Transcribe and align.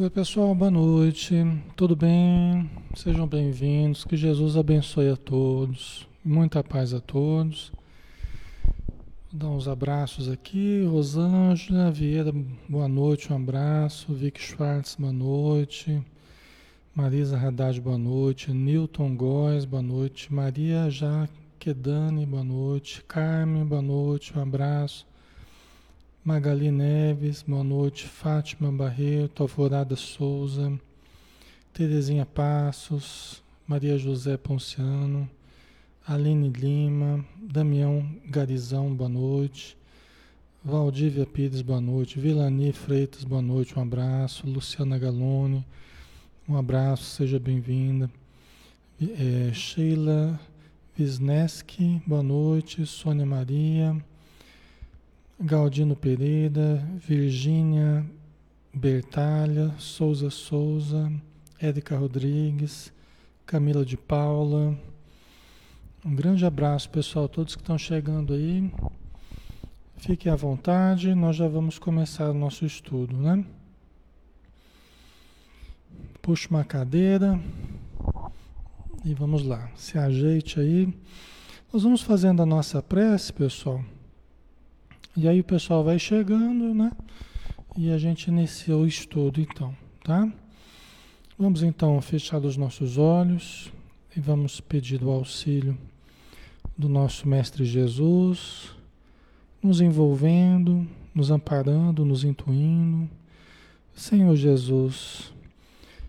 Oi, 0.00 0.08
pessoal, 0.08 0.54
boa 0.54 0.70
noite. 0.70 1.34
Tudo 1.76 1.94
bem? 1.94 2.70
Sejam 2.96 3.26
bem-vindos. 3.26 4.02
Que 4.02 4.16
Jesus 4.16 4.56
abençoe 4.56 5.10
a 5.10 5.16
todos. 5.16 6.08
Muita 6.24 6.64
paz 6.64 6.94
a 6.94 7.00
todos. 7.02 7.70
Vou 9.30 9.40
dar 9.40 9.48
uns 9.48 9.68
abraços 9.68 10.26
aqui. 10.26 10.86
Rosângela 10.86 11.90
Vieira, 11.90 12.32
boa 12.66 12.88
noite, 12.88 13.30
um 13.30 13.36
abraço. 13.36 14.14
Vic 14.14 14.40
Schwartz, 14.40 14.96
boa 14.98 15.12
noite. 15.12 16.02
Marisa 16.94 17.36
Haddad, 17.36 17.78
boa 17.78 17.98
noite. 17.98 18.54
Newton 18.54 19.14
Góes, 19.14 19.66
boa 19.66 19.82
noite. 19.82 20.32
Maria 20.32 20.88
Jaquedane, 20.88 22.24
boa 22.24 22.42
noite. 22.42 23.04
Carmen, 23.06 23.66
boa 23.66 23.82
noite, 23.82 24.32
um 24.34 24.40
abraço. 24.40 25.09
Magali 26.22 26.70
Neves, 26.70 27.42
boa 27.42 27.64
noite. 27.64 28.06
Fátima 28.06 28.70
Barreto, 28.70 29.42
Alvorada 29.42 29.96
Souza, 29.96 30.78
Terezinha 31.72 32.26
Passos, 32.26 33.42
Maria 33.66 33.96
José 33.96 34.36
Ponciano, 34.36 35.28
Aline 36.06 36.50
Lima, 36.50 37.24
Damião 37.40 38.06
Garizão, 38.26 38.94
boa 38.94 39.08
noite. 39.08 39.78
Valdívia 40.62 41.24
Pires, 41.24 41.62
boa 41.62 41.80
noite. 41.80 42.20
Vilani 42.20 42.70
Freitas, 42.70 43.24
boa 43.24 43.40
noite, 43.40 43.78
um 43.78 43.82
abraço. 43.82 44.46
Luciana 44.46 44.98
Galone, 44.98 45.64
um 46.46 46.54
abraço, 46.54 47.04
seja 47.04 47.38
bem-vinda. 47.38 48.10
É, 49.00 49.54
Sheila 49.54 50.38
Wisneski, 50.98 52.02
boa 52.06 52.22
noite. 52.22 52.84
Sônia 52.84 53.24
Maria. 53.24 53.96
Galdino 55.42 55.96
Pereira, 55.96 56.86
Virgínia 56.98 58.04
Bertalha, 58.74 59.74
Souza 59.78 60.28
Souza, 60.28 61.10
Érica 61.58 61.96
Rodrigues, 61.96 62.92
Camila 63.46 63.82
de 63.82 63.96
Paula. 63.96 64.78
Um 66.04 66.14
grande 66.14 66.44
abraço, 66.44 66.90
pessoal, 66.90 67.26
todos 67.26 67.56
que 67.56 67.62
estão 67.62 67.78
chegando 67.78 68.34
aí. 68.34 68.70
Fiquem 69.96 70.30
à 70.30 70.36
vontade, 70.36 71.14
nós 71.14 71.36
já 71.36 71.48
vamos 71.48 71.78
começar 71.78 72.28
o 72.30 72.34
nosso 72.34 72.66
estudo, 72.66 73.16
né? 73.16 73.42
Puxa 76.20 76.50
uma 76.50 76.64
cadeira 76.64 77.40
e 79.02 79.14
vamos 79.14 79.42
lá. 79.42 79.70
Se 79.74 79.96
ajeite 79.96 80.60
aí. 80.60 80.94
Nós 81.72 81.82
vamos 81.82 82.02
fazendo 82.02 82.42
a 82.42 82.46
nossa 82.46 82.82
prece, 82.82 83.32
pessoal. 83.32 83.82
E 85.22 85.28
aí 85.28 85.40
o 85.40 85.44
pessoal 85.44 85.84
vai 85.84 85.98
chegando, 85.98 86.72
né? 86.72 86.90
E 87.76 87.90
a 87.90 87.98
gente 87.98 88.28
inicia 88.28 88.74
o 88.74 88.86
estudo 88.86 89.38
então, 89.38 89.76
tá? 90.02 90.26
Vamos 91.38 91.62
então 91.62 92.00
fechar 92.00 92.42
os 92.42 92.56
nossos 92.56 92.96
olhos 92.96 93.70
e 94.16 94.18
vamos 94.18 94.62
pedir 94.62 95.04
o 95.04 95.10
auxílio 95.10 95.76
do 96.74 96.88
nosso 96.88 97.28
Mestre 97.28 97.66
Jesus, 97.66 98.70
nos 99.62 99.82
envolvendo, 99.82 100.88
nos 101.14 101.30
amparando, 101.30 102.02
nos 102.02 102.24
intuindo. 102.24 103.06
Senhor 103.94 104.34
Jesus, 104.34 105.34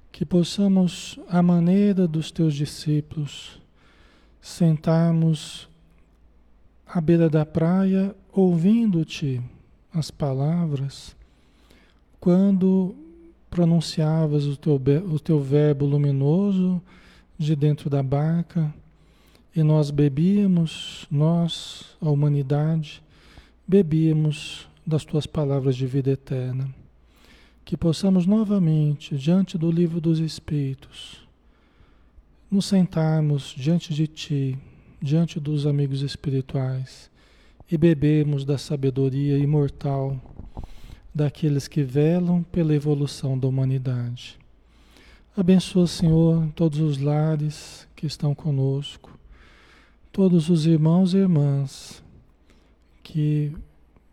que 0.09 0.25
possamos, 0.25 1.19
à 1.27 1.43
maneira 1.43 2.07
dos 2.07 2.31
teus 2.31 2.55
discípulos, 2.55 3.59
sentarmos 4.39 5.67
à 6.87 7.01
beira 7.01 7.29
da 7.29 7.45
praia 7.45 8.15
ouvindo-te 8.31 9.41
as 9.93 10.09
palavras, 10.09 11.15
quando 12.19 12.95
pronunciavas 13.49 14.45
o 14.45 14.55
teu, 14.55 14.75
o 15.09 15.19
teu 15.19 15.39
verbo 15.41 15.85
luminoso 15.85 16.81
de 17.37 17.55
dentro 17.55 17.89
da 17.89 18.01
barca 18.01 18.73
e 19.53 19.61
nós 19.63 19.91
bebíamos, 19.91 21.05
nós, 21.11 21.97
a 21.99 22.09
humanidade, 22.09 23.03
bebíamos 23.67 24.67
das 24.87 25.03
tuas 25.03 25.25
palavras 25.25 25.75
de 25.75 25.85
vida 25.85 26.11
eterna. 26.11 26.73
Que 27.65 27.75
possamos 27.75 28.25
novamente, 28.25 29.17
diante 29.17 29.57
do 29.57 29.69
livro 29.69 29.99
dos 29.99 30.19
Espíritos, 30.19 31.27
nos 32.49 32.65
sentarmos 32.65 33.53
diante 33.57 33.93
de 33.93 34.07
Ti, 34.07 34.57
diante 35.01 35.39
dos 35.39 35.65
amigos 35.65 36.01
espirituais 36.01 37.10
e 37.71 37.77
bebemos 37.77 38.43
da 38.43 38.57
sabedoria 38.57 39.37
imortal 39.37 40.19
daqueles 41.15 41.69
que 41.69 41.81
velam 41.81 42.43
pela 42.43 42.75
evolução 42.75 43.39
da 43.39 43.47
humanidade. 43.47 44.37
Abençoa, 45.37 45.87
Senhor, 45.87 46.49
todos 46.53 46.79
os 46.79 46.97
lares 46.97 47.87
que 47.95 48.05
estão 48.05 48.35
conosco, 48.35 49.17
todos 50.11 50.49
os 50.49 50.65
irmãos 50.65 51.13
e 51.13 51.19
irmãs 51.19 52.03
que 53.01 53.55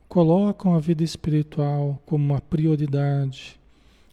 colocam 0.09 0.77
a 0.77 0.79
vida 0.79 1.03
espiritual 1.03 2.01
como 2.07 2.25
uma 2.25 2.41
prioridade, 2.41 3.59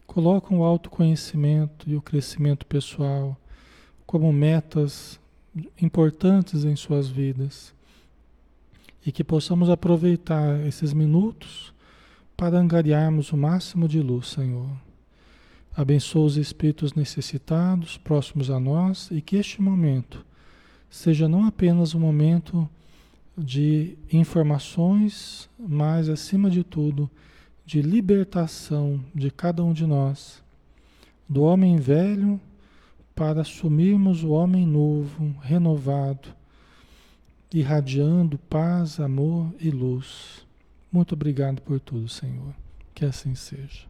colocam 0.08 0.60
o 0.60 0.64
autoconhecimento 0.64 1.88
e 1.88 1.96
o 1.96 2.02
crescimento 2.02 2.66
pessoal 2.66 3.38
como 4.08 4.34
metas 4.34 5.20
importantes 5.80 6.66
em 6.66 6.76
suas 6.76 7.08
vidas 7.08 7.76
e 9.06 9.12
que 9.12 9.24
possamos 9.24 9.70
aproveitar 9.70 10.66
esses 10.66 10.92
minutos 10.92 11.74
para 12.36 12.58
angariarmos 12.58 13.32
o 13.32 13.38
máximo 13.38 13.88
de 13.88 14.02
luz, 14.02 14.30
Senhor. 14.30 14.70
Abençoa 15.76 16.26
os 16.26 16.38
espíritos 16.38 16.94
necessitados, 16.94 17.98
próximos 17.98 18.50
a 18.50 18.60
nós, 18.60 19.10
e 19.12 19.22
que 19.22 19.36
este 19.36 19.62
momento 19.62 20.26
seja 20.90 21.28
não 21.28 21.46
apenas 21.46 21.94
um 21.94 22.00
momento 22.00 22.68
de 23.38 23.98
informações, 24.12 25.50
mas, 25.60 26.10
acima 26.10 26.50
de 26.50 26.64
tudo, 26.64 27.10
de 27.66 27.82
libertação 27.82 29.04
de 29.14 29.30
cada 29.30 29.64
um 29.64 29.74
de 29.74 29.86
nós, 29.86 30.42
do 31.28 31.44
homem 31.44 31.76
velho, 31.78 32.40
para 33.14 33.42
assumirmos 33.42 34.24
o 34.24 34.30
homem 34.30 34.66
novo, 34.66 35.36
renovado 35.42 36.30
irradiando 37.60 38.38
paz, 38.38 39.00
amor 39.00 39.50
e 39.62 39.70
luz. 39.70 40.46
Muito 40.92 41.14
obrigado 41.14 41.62
por 41.62 41.80
tudo, 41.80 42.10
Senhor. 42.10 42.54
Que 42.94 43.06
assim 43.06 43.34
seja. 43.34 43.86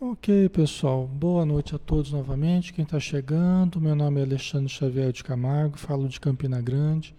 Ok, 0.00 0.48
pessoal. 0.50 1.08
Boa 1.08 1.44
noite 1.44 1.74
a 1.74 1.78
todos 1.78 2.12
novamente. 2.12 2.72
Quem 2.72 2.84
está 2.84 3.00
chegando, 3.00 3.80
meu 3.80 3.96
nome 3.96 4.20
é 4.20 4.22
Alexandre 4.22 4.68
Xavier 4.68 5.10
de 5.10 5.24
Camargo, 5.24 5.76
falo 5.76 6.08
de 6.08 6.20
Campina 6.20 6.60
Grande. 6.60 7.16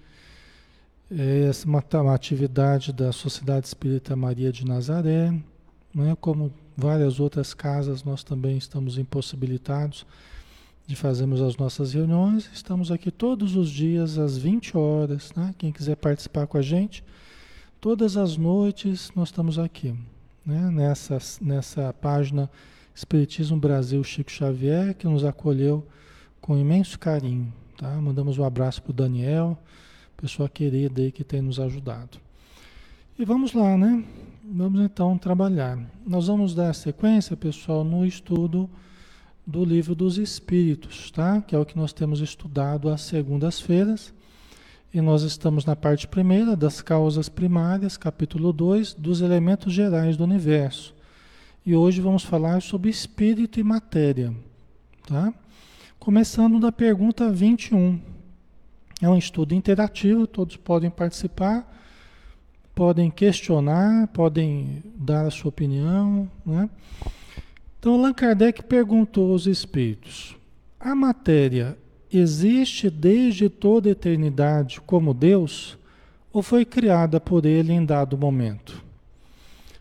É 1.12 1.51
uma, 1.65 1.83
uma 2.01 2.15
atividade 2.15 2.94
da 2.94 3.12
Sociedade 3.12 3.68
Espírita 3.68 4.15
Maria 4.15 4.51
de 4.51 4.65
Nazaré. 4.65 5.30
Né? 5.94 6.15
Como 6.21 6.53
várias 6.77 7.19
outras 7.19 7.53
casas, 7.53 8.06
nós 8.06 8.24
também 8.24 8.57
estamos 8.57 8.98
impossibilitados 8.98 10.06
de 10.88 10.95
fazermos 10.95 11.42
as 11.42 11.56
nossas 11.57 11.94
reuniões. 11.94 12.50
Estamos 12.54 12.92
aqui 12.92 13.12
todos 13.12 13.56
os 13.56 13.69
dias 13.69 14.18
às 14.18 14.38
20 14.38 14.78
horas, 14.78 15.31
né? 15.36 15.54
Quem 15.57 15.72
quiser 15.72 15.95
participar 15.95 16.48
com 16.48 16.57
a 16.57 16.62
gente, 16.62 17.04
todas 17.80 18.18
as 18.18 18.38
noites 18.38 19.12
nós 19.16 19.30
estamos 19.30 19.57
aqui, 19.57 19.95
né? 20.45 20.69
Nessa, 20.72 21.18
nessa 21.42 21.94
página 21.94 22.50
Espiritismo 22.94 23.57
Brasil 23.57 24.04
Chico 24.04 24.31
Xavier, 24.31 24.94
que 24.95 25.07
nos 25.07 25.24
acolheu 25.24 25.86
com 26.42 26.57
imenso 26.57 27.00
carinho, 27.00 27.51
tá? 27.77 27.89
Mandamos 28.01 28.38
um 28.38 28.44
abraço 28.44 28.81
para 28.81 28.92
o 28.92 28.94
Daniel, 28.94 29.57
pessoa 30.18 30.50
querida 30.50 31.01
aí 31.01 31.12
que 31.12 31.24
tem 31.24 31.42
nos 31.42 31.60
ajudado. 31.60 32.19
E 33.18 33.25
vamos 33.25 33.54
lá, 33.54 33.77
né? 33.77 34.04
Vamos 34.44 34.81
então 34.81 35.18
trabalhar. 35.18 35.77
Nós 36.06 36.27
vamos 36.27 36.54
dar 36.54 36.74
sequência, 36.74 37.38
pessoal, 37.38 37.84
no 37.84 38.06
estudo 38.06 38.69
do 39.51 39.65
livro 39.65 39.94
dos 39.94 40.18
Espíritos, 40.18 41.12
tá? 41.12 41.42
Que 41.42 41.53
é 41.53 41.59
o 41.59 41.65
que 41.65 41.77
nós 41.77 41.92
temos 41.92 42.21
estudado 42.21 42.89
às 42.89 43.01
segundas-feiras. 43.01 44.13
E 44.94 45.01
nós 45.01 45.24
estamos 45.24 45.65
na 45.65 45.75
parte 45.75 46.07
primeira 46.07 46.56
das 46.56 46.81
causas 46.81 47.27
primárias, 47.27 47.98
capítulo 47.98 48.53
2, 48.53 48.94
dos 48.94 49.21
elementos 49.21 49.74
gerais 49.74 50.15
do 50.15 50.24
universo. 50.24 50.95
E 51.65 51.75
hoje 51.75 52.00
vamos 52.00 52.24
falar 52.24 52.62
sobre 52.62 52.89
espírito 52.89 53.59
e 53.59 53.63
matéria, 53.63 54.33
tá? 55.06 55.33
Começando 56.00 56.59
da 56.59 56.71
pergunta 56.71 57.30
21. 57.30 58.00
É 59.01 59.09
um 59.09 59.18
estudo 59.18 59.53
interativo, 59.53 60.25
todos 60.25 60.56
podem 60.56 60.89
participar, 60.89 61.69
podem 62.74 63.12
questionar, 63.12 64.07
podem 64.07 64.81
dar 64.95 65.25
a 65.25 65.31
sua 65.31 65.50
opinião, 65.50 66.30
né? 66.45 66.69
Então, 67.81 67.95
Allan 67.95 68.13
Kardec 68.13 68.63
perguntou 68.63 69.33
aos 69.33 69.48
espíritos: 69.48 70.38
a 70.80 70.95
matéria 70.95 71.78
existe 72.13 72.89
desde 72.89 73.50
toda 73.50 73.89
a 73.89 73.92
eternidade 73.92 74.80
como 74.80 75.13
Deus 75.13 75.78
ou 76.31 76.42
foi 76.42 76.63
criada 76.63 77.19
por 77.19 77.45
ele 77.45 77.74
em 77.74 77.83
dado 77.83 78.18
momento? 78.18 78.81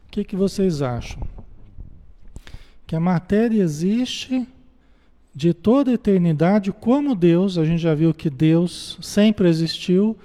O 0.08 0.10
que, 0.10 0.24
que 0.24 0.34
vocês 0.34 0.82
acham? 0.82 1.20
que 2.90 2.96
a 2.96 3.00
matéria 3.00 3.62
existe 3.62 4.48
de 5.32 5.54
toda 5.54 5.92
a 5.92 5.94
eternidade 5.94 6.72
como 6.72 7.14
Deus, 7.14 7.56
a 7.56 7.64
gente 7.64 7.80
já 7.80 7.94
viu 7.94 8.12
que 8.12 8.28
Deus 8.28 8.98
sempre 9.00 9.48
existiu, 9.48 10.18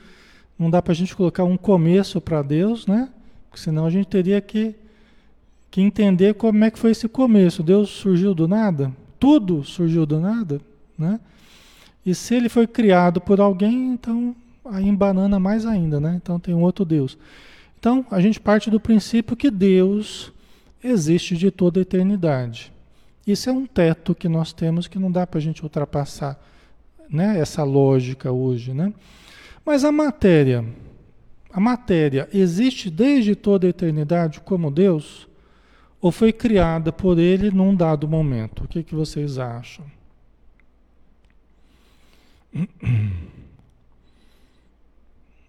não 0.57 0.71
dá 0.71 0.81
para 0.81 0.91
a 0.91 0.95
gente 0.95 1.15
colocar 1.15 1.43
um 1.43 1.57
começo 1.57 2.19
para 2.19 2.41
Deus, 2.41 2.87
né? 2.87 3.09
Porque 3.47 3.61
senão 3.61 3.85
a 3.85 3.91
gente 3.91 4.07
teria 4.07 4.41
que, 4.41 4.73
que 5.75 5.81
entender 5.81 6.35
como 6.35 6.63
é 6.63 6.71
que 6.71 6.79
foi 6.79 6.91
esse 6.91 7.05
começo. 7.05 7.61
Deus 7.61 7.89
surgiu 7.89 8.33
do 8.33 8.47
nada? 8.47 8.93
Tudo 9.19 9.61
surgiu 9.61 10.05
do 10.05 10.21
nada, 10.21 10.61
né? 10.97 11.19
E 12.05 12.15
se 12.15 12.33
ele 12.33 12.47
foi 12.47 12.65
criado 12.65 13.19
por 13.19 13.41
alguém, 13.41 13.91
então 13.91 14.33
aí 14.63 14.87
embanana 14.87 15.37
mais 15.37 15.65
ainda, 15.65 15.99
né? 15.99 16.13
Então 16.15 16.39
tem 16.39 16.55
um 16.55 16.61
outro 16.61 16.85
Deus. 16.85 17.17
Então 17.77 18.05
a 18.09 18.21
gente 18.21 18.39
parte 18.39 18.71
do 18.71 18.79
princípio 18.79 19.35
que 19.35 19.51
Deus 19.51 20.31
existe 20.81 21.35
de 21.35 21.51
toda 21.51 21.77
a 21.77 21.81
eternidade. 21.81 22.71
Isso 23.27 23.49
é 23.49 23.51
um 23.51 23.65
teto 23.65 24.15
que 24.15 24.29
nós 24.29 24.53
temos 24.53 24.87
que 24.87 24.97
não 24.97 25.11
dá 25.11 25.27
para 25.27 25.39
a 25.39 25.43
gente 25.43 25.61
ultrapassar, 25.61 26.39
né? 27.09 27.37
Essa 27.37 27.65
lógica 27.65 28.31
hoje, 28.31 28.73
né? 28.73 28.93
Mas 29.65 29.83
a 29.83 29.91
matéria, 29.91 30.63
a 31.51 31.59
matéria 31.59 32.29
existe 32.33 32.89
desde 32.89 33.35
toda 33.35 33.67
a 33.67 33.71
eternidade 33.71 34.39
como 34.39 34.71
Deus? 34.71 35.27
Ou 36.01 36.11
foi 36.11 36.31
criada 36.31 36.91
por 36.91 37.17
Ele 37.17 37.49
num 37.51 37.75
dado 37.75 38.07
momento? 38.07 38.63
O 38.63 38.67
que, 38.67 38.83
que 38.83 38.93
vocês 38.93 39.37
acham? 39.37 39.85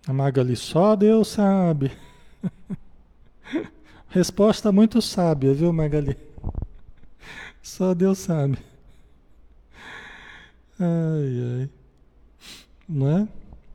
A 0.07 0.13
Magali, 0.13 0.55
só 0.55 0.95
Deus 0.95 1.29
sabe. 1.29 1.91
Resposta 4.09 4.71
muito 4.71 5.03
sábia, 5.03 5.53
viu, 5.53 5.73
Magali? 5.73 6.17
Só 7.61 7.93
Deus 7.93 8.19
sabe. 8.19 8.57
Ai, 10.79 11.61
ai. 11.61 11.71
Não 12.89 13.19
é? 13.19 13.29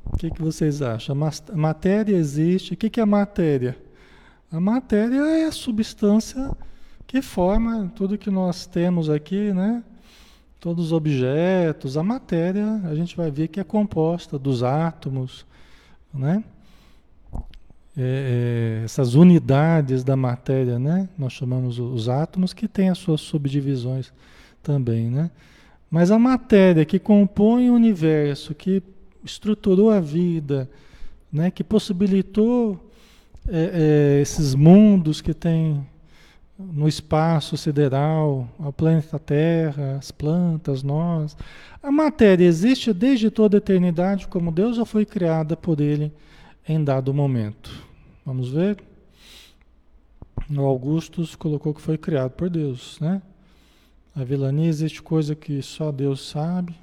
O 0.05 0.17
que, 0.17 0.31
que 0.31 0.41
vocês 0.41 0.81
acham? 0.81 1.15
A 1.21 1.55
matéria 1.55 2.15
existe. 2.15 2.73
O 2.73 2.77
que, 2.77 2.89
que 2.89 3.01
é 3.01 3.05
matéria? 3.05 3.77
A 4.51 4.59
matéria 4.59 5.21
é 5.21 5.45
a 5.45 5.51
substância 5.51 6.51
que 7.07 7.21
forma 7.21 7.89
tudo 7.95 8.17
que 8.17 8.29
nós 8.29 8.65
temos 8.65 9.09
aqui, 9.09 9.53
né? 9.53 9.81
Todos 10.59 10.87
os 10.87 10.91
objetos, 10.91 11.95
a 11.95 12.03
matéria, 12.03 12.81
a 12.83 12.93
gente 12.93 13.15
vai 13.15 13.31
ver 13.31 13.47
que 13.47 13.61
é 13.61 13.63
composta 13.63 14.37
dos 14.37 14.61
átomos, 14.61 15.45
né? 16.13 16.43
É, 17.95 18.81
é, 18.81 18.83
essas 18.83 19.15
unidades 19.15 20.03
da 20.03 20.17
matéria, 20.17 20.77
né? 20.77 21.07
Nós 21.17 21.31
chamamos 21.31 21.79
os 21.79 22.09
átomos 22.09 22.53
que 22.53 22.67
têm 22.67 22.89
as 22.89 22.97
suas 22.97 23.21
subdivisões 23.21 24.11
também, 24.61 25.09
né? 25.09 25.31
Mas 25.89 26.11
a 26.11 26.19
matéria 26.19 26.83
que 26.83 26.99
compõe 26.99 27.69
o 27.69 27.73
universo, 27.73 28.53
que 28.53 28.83
estruturou 29.23 29.91
a 29.91 30.01
vida, 30.01 30.69
né? 31.31 31.49
Que 31.49 31.63
possibilitou 31.63 32.90
é, 33.47 34.17
é 34.17 34.21
esses 34.21 34.55
mundos 34.55 35.21
que 35.21 35.33
tem 35.33 35.85
no 36.57 36.87
espaço 36.87 37.57
sideral, 37.57 38.47
ao 38.59 38.71
planeta 38.71 39.17
Terra, 39.17 39.97
as 39.97 40.11
plantas, 40.11 40.83
nós. 40.83 41.35
A 41.81 41.91
matéria 41.91 42.45
existe 42.45 42.93
desde 42.93 43.31
toda 43.31 43.57
a 43.57 43.59
eternidade 43.59 44.27
como 44.27 44.51
Deus 44.51 44.77
ou 44.77 44.85
foi 44.85 45.05
criada 45.05 45.57
por 45.57 45.81
Ele 45.81 46.11
em 46.67 46.83
dado 46.83 47.13
momento? 47.13 47.71
Vamos 48.25 48.51
ver? 48.51 48.77
O 50.49 50.61
Augustus 50.61 51.35
colocou 51.35 51.73
que 51.73 51.81
foi 51.81 51.97
criado 51.97 52.31
por 52.31 52.49
Deus, 52.49 52.99
né? 52.99 53.21
A 54.15 54.23
vilania 54.23 54.67
existe 54.67 55.01
coisa 55.01 55.33
que 55.33 55.61
só 55.61 55.91
Deus 55.91 56.27
sabe, 56.27 56.75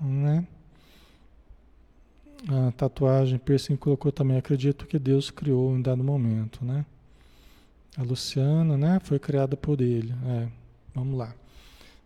né? 0.00 0.46
A 2.48 2.72
tatuagem, 2.72 3.38
piercing 3.38 3.76
colocou 3.76 4.10
também, 4.10 4.36
acredito 4.36 4.86
que 4.86 4.98
Deus 4.98 5.30
criou 5.30 5.76
em 5.76 5.82
dado 5.82 6.02
momento, 6.02 6.64
né? 6.64 6.84
A 7.96 8.02
Luciana, 8.02 8.76
né? 8.76 8.98
Foi 9.04 9.18
criada 9.18 9.56
por 9.56 9.80
ele. 9.80 10.12
É, 10.26 10.48
vamos 10.94 11.16
lá. 11.16 11.32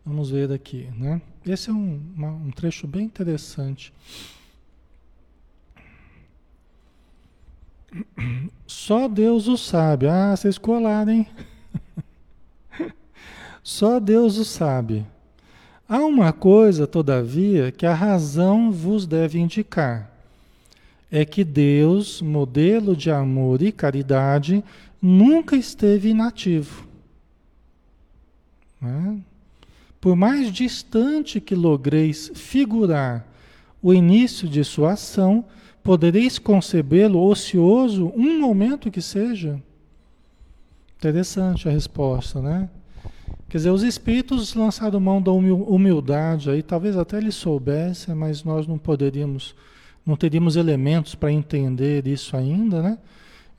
Vamos 0.05 0.31
ver 0.31 0.49
daqui, 0.49 0.88
né? 0.97 1.23
Esse 1.45 1.71
é 1.71 1.73
um, 1.73 2.00
uma, 2.14 2.28
um 2.31 2.50
trecho 2.50 2.87
bem 2.87 3.05
interessante. 3.05 3.93
Só 8.66 9.09
Deus 9.09 9.49
o 9.49 9.57
sabe. 9.57 10.07
Ah, 10.07 10.37
vocês 10.37 10.59
colaram, 10.59 11.12
hein? 11.12 11.28
Só 13.62 13.99
Deus 13.99 14.37
o 14.37 14.45
sabe. 14.45 15.07
Há 15.88 15.99
uma 16.00 16.33
coisa, 16.33 16.87
todavia, 16.87 17.73
que 17.73 17.87
a 17.87 17.95
razão 17.95 18.71
vos 18.71 19.07
deve 19.07 19.38
indicar. 19.38 20.15
É 21.11 21.25
que 21.25 21.45
Deus, 21.45 22.21
modelo 22.21 22.97
de 22.97 23.11
amor 23.11 23.63
e 23.63 23.71
caridade, 23.71 24.63
nunca 25.01 25.57
esteve 25.57 26.11
inativo. 26.11 26.87
Né? 28.81 29.19
Por 30.01 30.17
mais 30.17 30.53
distante 30.53 31.41
que 31.41 31.55
logreis 31.55 32.31
figurar 32.35 33.27
o 33.83 33.95
início 33.95 34.49
de 34.49 34.63
sua 34.65 34.93
ação, 34.93 35.45
podereis 35.83 36.39
concebê-lo 36.39 37.23
ocioso 37.23 38.13
um 38.17 38.41
momento 38.41 38.91
que 38.91 39.01
seja? 39.01 39.63
Interessante 40.99 41.69
a 41.69 41.73
resposta, 41.73 42.41
né? 42.41 42.69
Quer 43.49 43.59
dizer, 43.59 43.71
os 43.71 43.83
espíritos 43.83 44.55
lançaram 44.55 44.99
mão 44.99 45.23
da 45.23 45.31
humildade 45.31 46.51
aí, 46.51 46.63
talvez 46.63 46.97
até 46.97 47.19
eles 47.19 47.37
soubessem, 47.37 48.15
mas 48.15 48.43
nós 48.43 48.67
não 48.67 48.77
poderíamos, 48.77 49.55
não 50.07 50.17
teríamos 50.17 50.55
elementos 50.55 51.15
para 51.17 51.33
entender 51.33 52.07
isso 52.07 52.37
ainda, 52.37 52.81
né? 52.81 52.99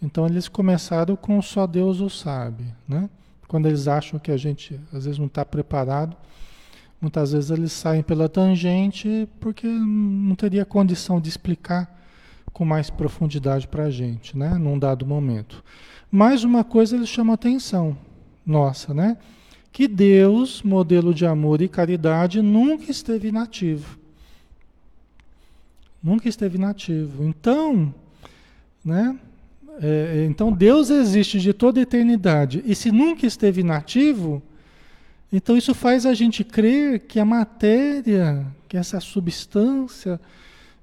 Então 0.01 0.25
eles 0.25 0.47
começaram 0.47 1.15
com 1.15 1.41
só 1.41 1.67
Deus 1.67 1.99
o 1.99 2.09
sabe, 2.09 2.63
né? 2.87 3.09
Quando 3.47 3.67
eles 3.67 3.87
acham 3.87 4.19
que 4.19 4.31
a 4.31 4.37
gente 4.37 4.79
às 4.93 5.05
vezes 5.05 5.19
não 5.19 5.25
está 5.25 5.43
preparado, 5.43 6.15
muitas 7.01 7.33
vezes 7.33 7.51
eles 7.51 7.71
saem 7.71 8.01
pela 8.01 8.29
tangente 8.29 9.27
porque 9.39 9.67
não 9.67 10.35
teria 10.35 10.63
condição 10.63 11.19
de 11.19 11.29
explicar 11.29 11.95
com 12.53 12.63
mais 12.63 12.89
profundidade 12.89 13.67
para 13.67 13.83
a 13.83 13.89
gente, 13.91 14.37
né? 14.37 14.57
Num 14.57 14.79
dado 14.79 15.05
momento. 15.05 15.63
Mais 16.09 16.43
uma 16.43 16.63
coisa 16.63 16.95
ele 16.95 17.05
chama 17.05 17.33
atenção 17.33 17.97
nossa, 18.45 18.93
né? 18.93 19.17
Que 19.71 19.87
Deus, 19.87 20.63
modelo 20.63 21.13
de 21.13 21.25
amor 21.25 21.61
e 21.61 21.67
caridade, 21.67 22.41
nunca 22.41 22.89
esteve 22.89 23.27
inativo. 23.27 23.99
Nunca 26.01 26.29
esteve 26.29 26.57
inativo. 26.57 27.23
Então, 27.23 27.93
né? 28.83 29.17
É, 29.79 30.25
então 30.27 30.51
Deus 30.51 30.89
existe 30.89 31.39
de 31.39 31.53
toda 31.53 31.79
a 31.79 31.83
eternidade. 31.83 32.63
E 32.65 32.73
se 32.73 32.91
nunca 32.91 33.25
esteve 33.25 33.61
inativo, 33.61 34.41
então 35.31 35.57
isso 35.57 35.73
faz 35.73 36.05
a 36.05 36.13
gente 36.13 36.43
crer 36.43 37.01
que 37.01 37.19
a 37.19 37.25
matéria, 37.25 38.45
que 38.67 38.77
essa 38.77 38.99
substância 38.99 40.19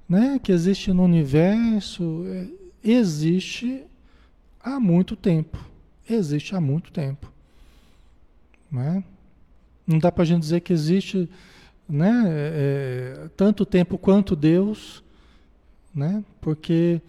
né, 0.07 0.39
que 0.41 0.51
existe 0.51 0.93
no 0.93 1.03
universo, 1.03 2.23
é, 2.27 2.47
existe 2.83 3.83
há 4.63 4.79
muito 4.79 5.15
tempo. 5.15 5.57
Existe 6.07 6.55
há 6.55 6.61
muito 6.61 6.91
tempo. 6.91 7.31
Né? 8.71 9.03
Não 9.85 9.97
dá 9.99 10.11
para 10.11 10.23
a 10.23 10.25
gente 10.25 10.41
dizer 10.41 10.61
que 10.61 10.71
existe 10.71 11.29
né, 11.87 12.23
é, 12.27 13.23
é, 13.25 13.29
tanto 13.35 13.65
tempo 13.65 13.97
quanto 13.97 14.35
Deus, 14.35 15.03
né? 15.95 16.23
porque 16.41 17.01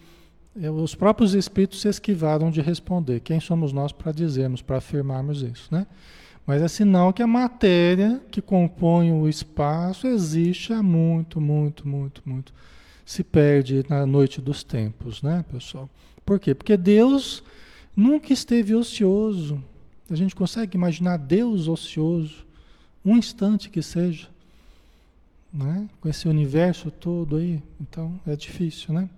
é, 0.61 0.71
os 0.71 0.95
próprios 0.95 1.35
espíritos 1.35 1.81
se 1.81 1.89
esquivaram 1.89 2.51
de 2.51 2.61
responder. 2.61 3.21
Quem 3.21 3.41
somos 3.41 3.73
nós 3.73 3.93
para 3.93 4.13
dizermos, 4.13 4.63
para 4.63 4.79
afirmarmos 4.79 5.43
isso, 5.43 5.69
né? 5.71 5.87
Mas 6.47 6.63
é 6.63 6.69
sinal 6.69 7.13
que 7.13 7.23
a 7.23 7.27
matéria 7.27 8.23
que 8.31 8.41
compõe 8.41 9.13
o 9.13 9.29
espaço 9.29 10.07
existe 10.07 10.73
há 10.73 10.81
muito, 10.83 11.41
muito, 11.41 11.87
muito, 11.89 12.23
muito. 12.25 12.55
Se 13.05 13.25
perde 13.25 13.85
na 13.89 14.07
noite 14.07 14.41
dos 14.41 14.63
tempos, 14.63 15.23
né, 15.23 15.45
pessoal? 15.51 15.91
Por 16.25 16.39
quê? 16.39 16.55
Porque 16.55 16.77
Deus 16.77 17.43
nunca 17.97 18.33
esteve 18.33 18.75
ocioso. 18.75 19.63
A 20.09 20.15
gente 20.15 20.37
consegue 20.37 20.77
imaginar 20.77 21.17
Deus 21.17 21.67
ocioso, 21.67 22.47
um 23.05 23.17
instante 23.17 23.69
que 23.69 23.83
seja, 23.83 24.29
né? 25.57 25.89
Com 26.01 26.09
esse 26.09 26.29
universo 26.29 26.91
todo 26.91 27.37
aí. 27.37 27.63
Então 27.81 28.21
é 28.27 28.37
difícil, 28.37 28.95
né? 28.95 29.09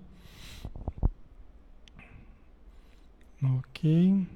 Ok. 3.42 4.26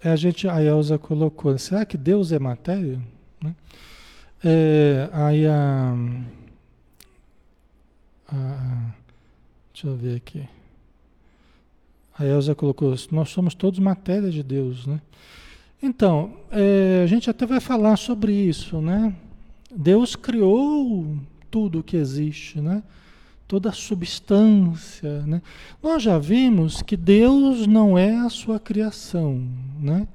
É, 0.00 0.10
a 0.10 0.16
gente, 0.16 0.48
a 0.48 0.62
Elza 0.62 0.96
colocou, 0.96 1.56
será 1.58 1.84
que 1.84 1.96
Deus 1.96 2.30
é 2.30 2.38
matéria? 2.38 3.00
Né? 3.42 3.54
É, 4.44 5.08
aí 5.12 5.46
a, 5.46 5.94
a, 8.28 8.92
deixa 9.72 9.88
eu 9.88 9.96
ver 9.96 10.16
aqui. 10.16 10.48
A 12.16 12.24
Elza 12.24 12.54
colocou, 12.54 12.94
nós 13.10 13.30
somos 13.30 13.54
todos 13.54 13.78
matéria 13.80 14.30
de 14.30 14.42
Deus, 14.42 14.86
né? 14.86 15.00
Então, 15.82 16.32
é, 16.50 17.02
a 17.04 17.06
gente 17.06 17.30
até 17.30 17.46
vai 17.46 17.60
falar 17.60 17.96
sobre 17.96 18.32
isso, 18.32 18.80
né? 18.80 19.14
Deus 19.74 20.16
criou 20.16 21.16
tudo 21.50 21.78
o 21.80 21.82
que 21.82 21.96
existe, 21.96 22.60
né? 22.60 22.82
Toda 23.46 23.68
a 23.70 23.72
substância, 23.72 25.22
né? 25.22 25.40
Nós 25.82 26.02
já 26.02 26.18
vimos 26.18 26.82
que 26.82 26.96
Deus 26.96 27.66
não 27.66 27.96
é 27.96 28.16
a 28.16 28.28
sua 28.28 28.58
criação, 28.58 29.46
né? 29.80 30.08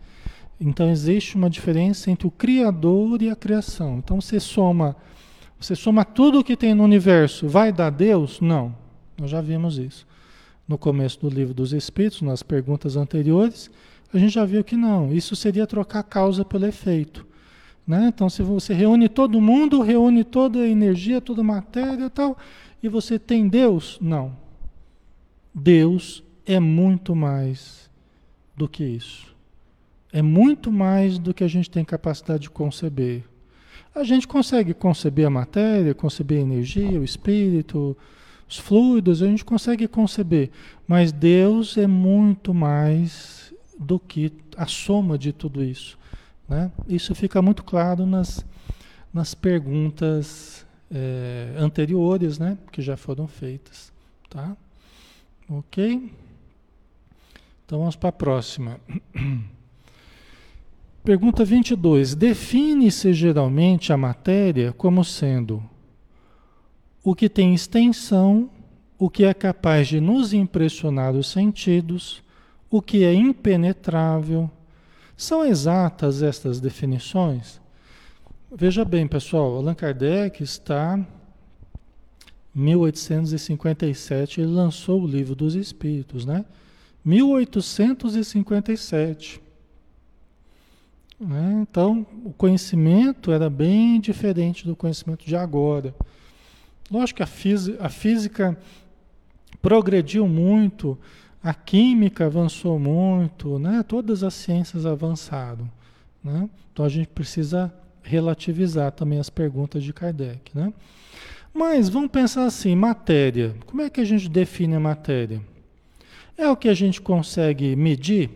Então 0.59 0.89
existe 0.89 1.35
uma 1.35 1.49
diferença 1.49 2.11
entre 2.11 2.27
o 2.27 2.31
criador 2.31 3.21
e 3.21 3.29
a 3.29 3.35
criação. 3.35 3.97
Então 3.97 4.19
você 4.19 4.39
soma, 4.39 4.95
você 5.59 5.75
soma 5.75 6.03
tudo 6.03 6.39
o 6.39 6.43
que 6.43 6.57
tem 6.57 6.73
no 6.73 6.83
universo, 6.83 7.47
vai 7.47 7.71
dar 7.71 7.89
Deus? 7.89 8.39
Não. 8.41 8.75
Nós 9.17 9.29
já 9.29 9.41
vimos 9.41 9.77
isso. 9.77 10.05
No 10.67 10.77
começo 10.77 11.19
do 11.19 11.29
livro 11.29 11.53
dos 11.53 11.73
Espíritos, 11.73 12.21
nas 12.21 12.43
perguntas 12.43 12.95
anteriores, 12.95 13.69
a 14.13 14.19
gente 14.19 14.33
já 14.33 14.45
viu 14.45 14.63
que 14.63 14.75
não. 14.75 15.11
Isso 15.11 15.35
seria 15.35 15.65
trocar 15.65 16.03
causa 16.03 16.45
pelo 16.45 16.65
efeito. 16.65 17.25
Né? 17.85 18.07
Então, 18.07 18.29
se 18.29 18.41
você 18.41 18.73
reúne 18.73 19.09
todo 19.09 19.41
mundo, 19.41 19.81
reúne 19.81 20.23
toda 20.23 20.59
a 20.59 20.67
energia, 20.67 21.19
toda 21.19 21.41
a 21.41 21.43
matéria 21.43 22.05
e 22.05 22.09
tal, 22.09 22.37
e 22.81 22.87
você 22.87 23.19
tem 23.19 23.47
Deus? 23.47 23.97
Não. 24.01 24.35
Deus 25.53 26.23
é 26.45 26.59
muito 26.59 27.15
mais 27.15 27.89
do 28.55 28.67
que 28.67 28.83
isso. 28.83 29.33
É 30.11 30.21
muito 30.21 30.71
mais 30.71 31.17
do 31.17 31.33
que 31.33 31.43
a 31.43 31.47
gente 31.47 31.69
tem 31.69 31.83
capacidade 31.83 32.43
de 32.43 32.49
conceber. 32.49 33.23
A 33.95 34.03
gente 34.03 34.27
consegue 34.27 34.73
conceber 34.73 35.25
a 35.25 35.29
matéria, 35.29 35.93
conceber 35.93 36.39
a 36.39 36.41
energia, 36.41 36.99
o 36.99 37.03
espírito, 37.03 37.97
os 38.47 38.57
fluidos, 38.57 39.21
a 39.21 39.27
gente 39.27 39.43
consegue 39.43 39.87
conceber. 39.87 40.51
Mas 40.87 41.11
Deus 41.11 41.77
é 41.77 41.87
muito 41.87 42.53
mais 42.53 43.42
do 43.79 43.99
que 43.99 44.31
a 44.57 44.65
soma 44.65 45.17
de 45.17 45.31
tudo 45.31 45.63
isso. 45.63 45.97
Né? 46.47 46.71
Isso 46.87 47.15
fica 47.15 47.41
muito 47.41 47.63
claro 47.63 48.05
nas, 48.05 48.45
nas 49.13 49.33
perguntas 49.33 50.65
é, 50.91 51.55
anteriores, 51.57 52.37
né? 52.37 52.57
que 52.71 52.81
já 52.81 52.95
foram 52.97 53.27
feitas. 53.27 53.91
Tá? 54.29 54.55
Ok? 55.49 56.11
Então 57.65 57.79
vamos 57.79 57.95
para 57.95 58.09
a 58.09 58.13
próxima. 58.13 58.79
Pergunta 61.03 61.43
22. 61.43 62.15
Define-se 62.15 63.13
geralmente 63.13 63.91
a 63.91 63.97
matéria 63.97 64.71
como 64.71 65.03
sendo 65.03 65.63
o 67.03 67.13
que 67.13 67.27
tem 67.27 67.53
extensão, 67.53 68.49
o 68.97 69.09
que 69.09 69.25
é 69.25 69.33
capaz 69.33 69.89
de 69.89 69.99
nos 69.99 70.31
impressionar 70.31 71.13
os 71.13 71.27
sentidos, 71.27 72.23
o 72.73 72.81
que 72.81 73.03
é 73.03 73.13
impenetrável. 73.13 74.49
São 75.15 75.45
exatas 75.45 76.23
estas 76.23 76.59
definições? 76.59 77.61
Veja 78.51 78.83
bem, 78.83 79.07
pessoal, 79.07 79.57
Allan 79.57 79.75
Kardec 79.75 80.41
está 80.41 80.97
em 80.97 81.05
1857, 82.59 84.41
ele 84.41 84.49
lançou 84.49 85.03
o 85.03 85.07
Livro 85.07 85.35
dos 85.35 85.53
Espíritos, 85.53 86.25
né? 86.25 86.43
1857. 87.05 89.39
Né? 91.19 91.59
Então, 91.61 92.07
o 92.25 92.33
conhecimento 92.33 93.31
era 93.31 93.51
bem 93.51 94.01
diferente 94.01 94.65
do 94.65 94.75
conhecimento 94.75 95.27
de 95.27 95.35
agora. 95.35 95.93
Lógico 96.89 97.17
que 97.17 97.23
a 97.23 97.29
a 97.85 97.89
física 97.89 98.57
progrediu 99.61 100.27
muito, 100.27 100.97
a 101.43 101.53
química 101.53 102.25
avançou 102.25 102.79
muito, 102.79 103.59
né? 103.59 103.83
todas 103.83 104.23
as 104.23 104.33
ciências 104.33 104.85
avançaram. 104.85 105.69
Né? 106.23 106.49
Então 106.71 106.85
a 106.85 106.89
gente 106.89 107.09
precisa 107.09 107.73
relativizar 108.01 108.93
também 108.93 109.19
as 109.19 109.29
perguntas 109.29 109.83
de 109.83 109.91
Kardec. 109.91 110.55
Né? 110.55 110.73
Mas 111.53 111.89
vamos 111.89 112.09
pensar 112.11 112.45
assim: 112.45 112.75
matéria. 112.75 113.55
Como 113.65 113.81
é 113.81 113.89
que 113.89 113.99
a 113.99 114.05
gente 114.05 114.29
define 114.29 114.75
a 114.75 114.79
matéria? 114.79 115.41
É 116.37 116.47
o 116.47 116.55
que 116.55 116.69
a 116.69 116.73
gente 116.73 117.01
consegue 117.01 117.75
medir? 117.75 118.29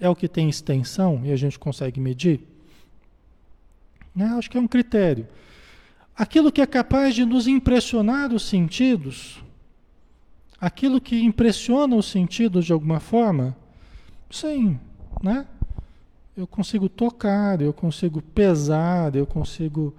É 0.00 0.08
o 0.08 0.16
que 0.16 0.28
tem 0.28 0.48
extensão 0.48 1.22
e 1.24 1.30
a 1.30 1.36
gente 1.36 1.56
consegue 1.56 2.00
medir? 2.00 2.40
Né? 4.14 4.26
Acho 4.36 4.50
que 4.50 4.58
é 4.58 4.60
um 4.60 4.68
critério. 4.68 5.26
Aquilo 6.16 6.50
que 6.50 6.60
é 6.60 6.66
capaz 6.66 7.14
de 7.14 7.24
nos 7.24 7.46
impressionar 7.46 8.32
os 8.32 8.42
sentidos, 8.42 9.42
aquilo 10.64 10.98
que 10.98 11.22
impressiona 11.22 11.94
os 11.94 12.06
sentidos 12.06 12.64
de 12.64 12.72
alguma 12.72 12.98
forma, 12.98 13.54
sim, 14.30 14.80
né? 15.22 15.46
Eu 16.34 16.46
consigo 16.46 16.88
tocar, 16.88 17.60
eu 17.60 17.72
consigo 17.72 18.22
pesar, 18.22 19.14
eu 19.14 19.26
consigo, 19.26 19.94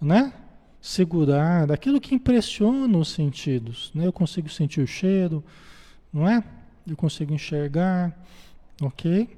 né? 0.00 0.32
Segurar, 0.80 1.70
aquilo 1.70 2.00
que 2.00 2.14
impressiona 2.14 2.96
os 2.96 3.08
sentidos, 3.08 3.90
né? 3.94 4.06
Eu 4.06 4.12
consigo 4.12 4.48
sentir 4.48 4.80
o 4.80 4.86
cheiro, 4.86 5.44
não 6.10 6.26
é? 6.26 6.42
Eu 6.88 6.96
consigo 6.96 7.34
enxergar, 7.34 8.18
ok? 8.80 9.28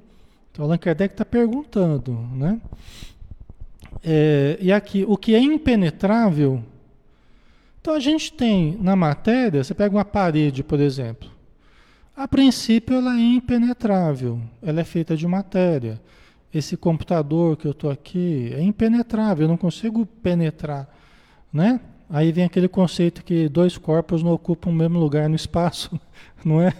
Então 0.49 0.63
Allan 0.63 0.77
Kardec 0.77 1.13
está 1.13 1.25
perguntando, 1.25 2.13
né? 2.33 2.61
É, 4.01 4.57
e 4.61 4.71
aqui, 4.71 5.03
o 5.05 5.17
que 5.17 5.35
é 5.35 5.39
impenetrável. 5.39 6.63
Então 7.81 7.93
a 7.93 7.99
gente 7.99 8.33
tem 8.33 8.77
na 8.81 8.95
matéria, 8.95 9.63
você 9.63 9.73
pega 9.73 9.95
uma 9.95 10.05
parede, 10.05 10.63
por 10.63 10.79
exemplo. 10.79 11.29
A 12.15 12.27
princípio 12.27 12.97
ela 12.97 13.15
é 13.15 13.21
impenetrável, 13.21 14.41
ela 14.61 14.81
é 14.81 14.83
feita 14.83 15.15
de 15.15 15.25
matéria. 15.25 16.01
Esse 16.53 16.75
computador 16.75 17.55
que 17.55 17.65
eu 17.65 17.71
estou 17.71 17.89
aqui 17.89 18.51
é 18.53 18.61
impenetrável, 18.61 19.45
eu 19.45 19.49
não 19.49 19.57
consigo 19.57 20.05
penetrar, 20.05 20.89
né? 21.53 21.79
Aí 22.09 22.31
vem 22.31 22.43
aquele 22.43 22.67
conceito 22.67 23.23
que 23.23 23.47
dois 23.47 23.77
corpos 23.77 24.23
não 24.23 24.33
ocupam 24.33 24.71
o 24.71 24.73
mesmo 24.73 24.99
lugar 24.99 25.29
no 25.29 25.35
espaço, 25.35 25.97
não 26.43 26.61
é? 26.61 26.73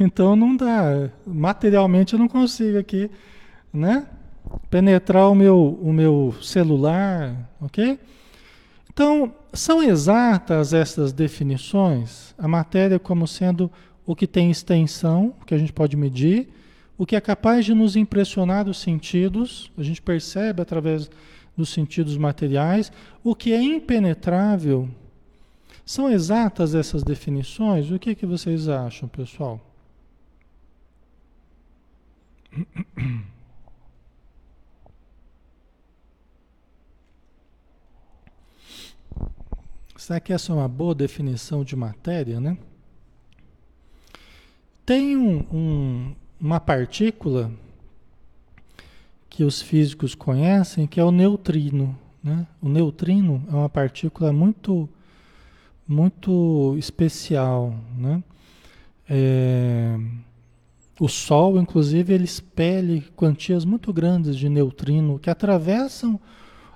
Então 0.00 0.36
não 0.36 0.56
dá, 0.56 1.10
materialmente 1.26 2.12
eu 2.12 2.18
não 2.18 2.28
consigo 2.28 2.78
aqui, 2.78 3.10
né? 3.72 4.06
penetrar 4.70 5.28
o 5.28 5.34
meu, 5.34 5.78
o 5.80 5.92
meu 5.92 6.34
celular, 6.42 7.50
ok? 7.60 7.98
Então, 8.92 9.32
são 9.52 9.82
exatas 9.82 10.72
essas 10.72 11.12
definições? 11.12 12.34
A 12.38 12.46
matéria 12.46 12.98
como 12.98 13.26
sendo 13.26 13.70
o 14.06 14.14
que 14.14 14.26
tem 14.26 14.50
extensão, 14.50 15.34
que 15.46 15.54
a 15.54 15.58
gente 15.58 15.72
pode 15.72 15.96
medir, 15.96 16.48
o 16.96 17.06
que 17.06 17.14
é 17.14 17.20
capaz 17.20 17.64
de 17.64 17.74
nos 17.74 17.94
impressionar 17.96 18.68
os 18.68 18.78
sentidos, 18.78 19.70
a 19.78 19.82
gente 19.82 20.02
percebe 20.02 20.62
através 20.62 21.10
dos 21.56 21.68
sentidos 21.68 22.16
materiais, 22.16 22.90
o 23.22 23.34
que 23.34 23.52
é 23.52 23.62
impenetrável. 23.62 24.88
São 25.84 26.10
exatas 26.10 26.74
essas 26.74 27.02
definições? 27.02 27.90
O 27.90 27.98
que, 27.98 28.14
que 28.14 28.26
vocês 28.26 28.68
acham, 28.68 29.08
pessoal? 29.08 29.60
Será 40.08 40.20
que 40.20 40.32
essa 40.32 40.52
é 40.52 40.54
uma 40.54 40.66
boa 40.66 40.94
definição 40.94 41.62
de 41.62 41.76
matéria, 41.76 42.40
né? 42.40 42.56
Tem 44.86 45.14
um, 45.14 45.44
um, 45.52 46.14
uma 46.40 46.58
partícula 46.58 47.52
que 49.28 49.44
os 49.44 49.60
físicos 49.60 50.14
conhecem, 50.14 50.86
que 50.86 50.98
é 50.98 51.04
o 51.04 51.10
neutrino. 51.10 51.94
Né? 52.24 52.46
O 52.62 52.70
neutrino 52.70 53.44
é 53.52 53.54
uma 53.54 53.68
partícula 53.68 54.32
muito, 54.32 54.88
muito 55.86 56.74
especial. 56.78 57.74
Né? 57.94 58.24
É, 59.10 59.94
o 60.98 61.06
Sol, 61.06 61.60
inclusive, 61.60 62.14
ele 62.14 62.24
expele 62.24 63.02
quantias 63.14 63.62
muito 63.62 63.92
grandes 63.92 64.38
de 64.38 64.48
neutrino 64.48 65.18
que 65.18 65.28
atravessam 65.28 66.18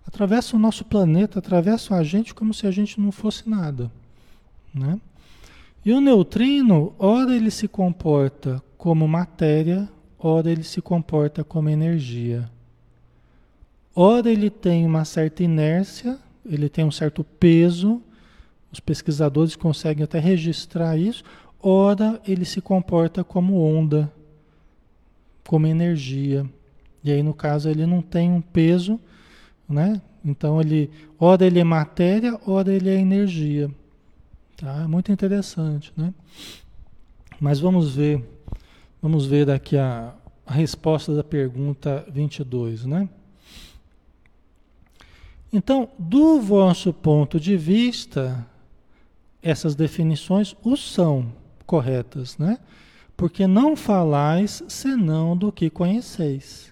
atravessam 0.07 0.59
o 0.59 0.63
nosso 0.63 0.85
planeta, 0.85 1.39
atravessam 1.39 1.97
a 1.97 2.03
gente 2.03 2.35
como 2.35 2.53
se 2.53 2.67
a 2.67 2.71
gente 2.71 3.01
não 3.01 3.13
fosse 3.13 3.49
nada. 3.49 3.91
Né? 4.75 5.01
E 5.85 5.93
o 5.93 6.01
neutrino, 6.01 6.95
ora 6.99 7.35
ele 7.35 7.51
se 7.51 7.67
comporta 7.67 8.63
como 8.77 9.07
matéria, 9.07 9.89
ora 10.19 10.51
ele 10.51 10.63
se 10.63 10.81
comporta 10.81 11.43
como 11.43 11.69
energia. 11.69 12.51
Ora 13.95 14.31
ele 14.31 14.49
tem 14.49 14.87
uma 14.87 15.05
certa 15.05 15.43
inércia, 15.43 16.19
ele 16.47 16.69
tem 16.69 16.85
um 16.85 16.91
certo 16.91 17.23
peso, 17.23 18.01
os 18.73 18.81
pesquisadores 18.81 19.55
conseguem 19.55 20.05
até 20.05 20.19
registrar 20.19 20.97
isso, 20.97 21.23
ora 21.61 22.21
ele 22.27 22.45
se 22.45 22.61
comporta 22.61 23.23
como 23.23 23.61
onda, 23.61 24.11
como 25.47 25.67
energia. 25.67 26.47
E 27.05 27.11
aí, 27.11 27.23
no 27.23 27.35
caso, 27.35 27.69
ele 27.69 27.85
não 27.85 28.01
tem 28.01 28.31
um 28.31 28.41
peso, 28.41 28.99
né? 29.73 30.01
Então 30.25 30.61
ele, 30.61 30.91
ora 31.19 31.45
ele 31.45 31.59
é 31.59 31.65
matéria, 31.65 32.39
ora 32.47 32.73
ele 32.73 32.89
é 32.89 32.95
energia. 32.95 33.71
Tá? 34.57 34.87
Muito 34.87 35.11
interessante, 35.11 35.93
né? 35.97 36.13
Mas 37.41 37.59
vamos 37.59 37.97
ver 37.97 38.25
Vamos 39.03 39.27
ver 39.27 39.51
aqui 39.51 39.77
a, 39.77 40.15
a 40.47 40.53
resposta 40.53 41.13
da 41.13 41.25
pergunta 41.25 42.07
22, 42.09 42.87
né? 42.87 43.09
Então, 45.53 45.89
do 45.99 46.41
vosso 46.41 46.93
ponto 46.93 47.41
de 47.41 47.57
vista, 47.57 48.47
essas 49.43 49.75
definições 49.75 50.55
o 50.63 50.77
são 50.77 51.33
corretas, 51.67 52.39
né? 52.39 52.59
Porque 53.17 53.45
não 53.45 53.75
falais 53.75 54.63
senão 54.69 55.37
do 55.37 55.51
que 55.51 55.69
conheceis. 55.69 56.72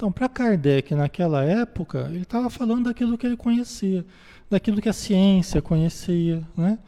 Então, 0.00 0.10
para 0.10 0.30
Kardec, 0.30 0.94
naquela 0.94 1.44
época, 1.44 2.08
ele 2.10 2.22
estava 2.22 2.48
falando 2.48 2.84
daquilo 2.84 3.18
que 3.18 3.26
ele 3.26 3.36
conhecia, 3.36 4.02
daquilo 4.48 4.80
que 4.80 4.88
a 4.88 4.94
ciência 4.94 5.60
conhecia, 5.60 6.42
né? 6.56 6.78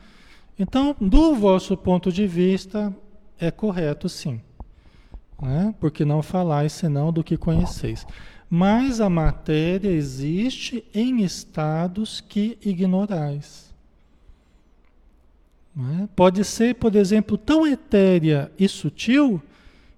Então, 0.59 0.97
do 0.99 1.35
vosso 1.35 1.77
ponto 1.77 2.11
de 2.11 2.27
vista, 2.27 2.91
é 3.39 3.51
correto 3.51 4.09
sim. 4.09 4.41
Né? 5.43 5.75
Porque 5.79 6.07
não 6.07 6.23
falais 6.23 6.73
senão 6.73 7.13
do 7.13 7.23
que 7.23 7.37
conheceis. 7.37 8.07
Mas 8.49 8.99
a 8.99 9.11
matéria 9.11 9.91
existe 9.91 10.83
em 10.95 11.23
estados 11.23 12.23
que 12.23 12.57
ignorais. 12.65 13.75
É? 16.01 16.09
Pode 16.17 16.45
ser, 16.45 16.77
por 16.77 16.97
exemplo, 16.97 17.37
tão 17.37 17.67
etérea 17.67 18.51
e 18.59 18.67
sutil 18.67 19.43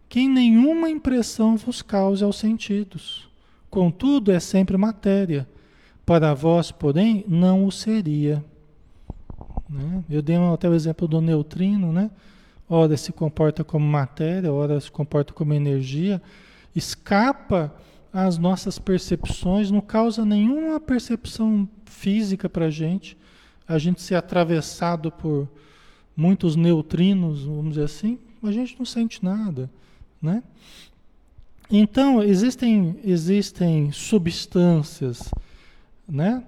que 0.09 0.29
nenhuma 0.29 0.88
impressão 0.88 1.57
vos 1.57 1.83
cause 1.83 2.23
aos 2.23 2.37
sentidos. 2.37 3.29
Contudo, 3.71 4.31
é 4.31 4.38
sempre 4.38 4.77
matéria. 4.77 5.49
Para 6.07 6.35
vós, 6.35 6.71
porém, 6.71 7.25
não 7.27 7.67
o 7.67 7.73
seria. 7.73 8.45
Né? 9.69 10.05
Eu 10.09 10.23
dei 10.23 10.37
até 10.37 10.69
o 10.69 10.75
exemplo 10.75 11.09
do 11.09 11.21
neutrino, 11.21 11.93
né? 11.93 12.11
Ora 12.69 12.97
se 12.97 13.12
comporta 13.12 13.62
como 13.62 13.87
matéria, 13.87 14.53
ora 14.53 14.81
se 14.81 14.90
comporta 14.90 15.33
como 15.33 15.53
energia, 15.53 16.21
escapa 16.75 17.75
às 18.12 18.38
nossas 18.38 18.79
percepções, 18.79 19.71
não 19.71 19.81
causa 19.81 20.25
nenhuma 20.25 20.81
percepção 20.81 21.69
física 21.85 22.49
para 22.49 22.67
a 22.67 22.71
gente. 22.71 23.17
A 23.67 23.79
gente 23.79 24.01
ser 24.01 24.14
atravessado 24.14 25.11
por 25.11 25.49
muitos 26.17 26.55
neutrinos, 26.55 27.45
vamos 27.45 27.71
dizer 27.71 27.85
assim, 27.85 28.19
a 28.43 28.53
gente 28.53 28.77
não 28.79 28.85
sente 28.85 29.25
nada, 29.25 29.71
né? 30.25 30.43
Então, 31.71 32.23
existem, 32.23 32.97
existem 33.05 33.93
substâncias, 33.93 35.31
né? 36.09 36.43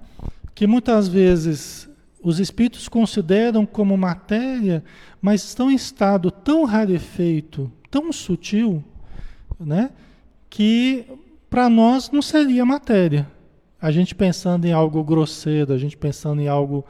Que 0.55 0.67
muitas 0.67 1.09
vezes 1.09 1.89
os 2.23 2.41
espíritos 2.41 2.89
consideram 2.89 3.65
como 3.65 3.97
matéria, 3.97 4.83
mas 5.21 5.45
estão 5.45 5.71
em 5.71 5.75
estado 5.75 6.31
tão 6.31 6.65
rarefeito, 6.65 7.71
tão 7.91 8.12
sutil, 8.12 8.83
né? 9.61 9.91
Que 10.51 11.07
para 11.49 11.69
nós 11.69 12.11
não 12.11 12.23
seria 12.23 12.65
matéria. 12.65 13.29
A 13.81 13.91
gente 13.91 14.15
pensando 14.15 14.65
em 14.65 14.73
algo 14.73 15.05
grosseiro, 15.05 15.73
a 15.73 15.79
gente 15.79 15.97
pensando 15.97 16.41
em 16.41 16.49
algo 16.49 16.85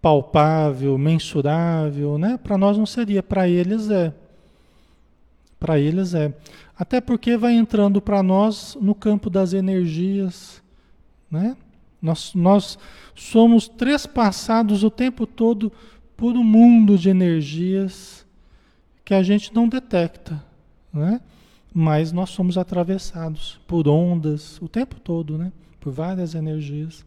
palpável, 0.00 0.96
mensurável, 0.96 2.18
né? 2.18 2.38
Para 2.42 2.56
nós 2.56 2.78
não 2.78 2.86
seria, 2.86 3.22
para 3.22 3.48
eles 3.48 3.90
é. 3.90 4.12
Para 5.60 5.78
eles 5.78 6.14
é. 6.14 6.34
Até 6.76 7.00
porque 7.00 7.36
vai 7.36 7.52
entrando 7.52 8.00
para 8.00 8.22
nós 8.22 8.76
no 8.80 8.94
campo 8.94 9.28
das 9.28 9.52
energias, 9.52 10.62
né? 11.30 11.54
Nós, 12.00 12.34
nós 12.34 12.78
somos 13.14 13.68
trespassados 13.68 14.82
o 14.82 14.90
tempo 14.90 15.26
todo 15.26 15.70
por 16.16 16.34
um 16.34 16.42
mundo 16.42 16.96
de 16.96 17.10
energias 17.10 18.26
que 19.04 19.12
a 19.12 19.22
gente 19.22 19.54
não 19.54 19.68
detecta, 19.68 20.42
né? 20.90 21.20
Mas 21.72 22.10
nós 22.10 22.30
somos 22.30 22.56
atravessados 22.56 23.60
por 23.66 23.86
ondas 23.86 24.60
o 24.62 24.68
tempo 24.68 24.98
todo, 24.98 25.36
né? 25.36 25.52
Por 25.78 25.92
várias 25.92 26.34
energias. 26.34 27.04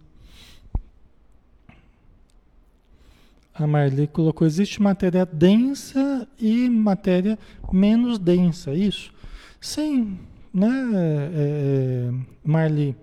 A 3.53 3.67
Marli 3.67 4.07
colocou: 4.07 4.47
existe 4.47 4.81
matéria 4.81 5.25
densa 5.25 6.27
e 6.39 6.69
matéria 6.69 7.37
menos 7.71 8.17
densa, 8.17 8.71
é 8.71 8.75
isso? 8.75 9.13
Sim, 9.61 10.17
né, 10.53 10.69
é, 10.93 11.31
é, 11.35 12.13
Marli? 12.43 12.95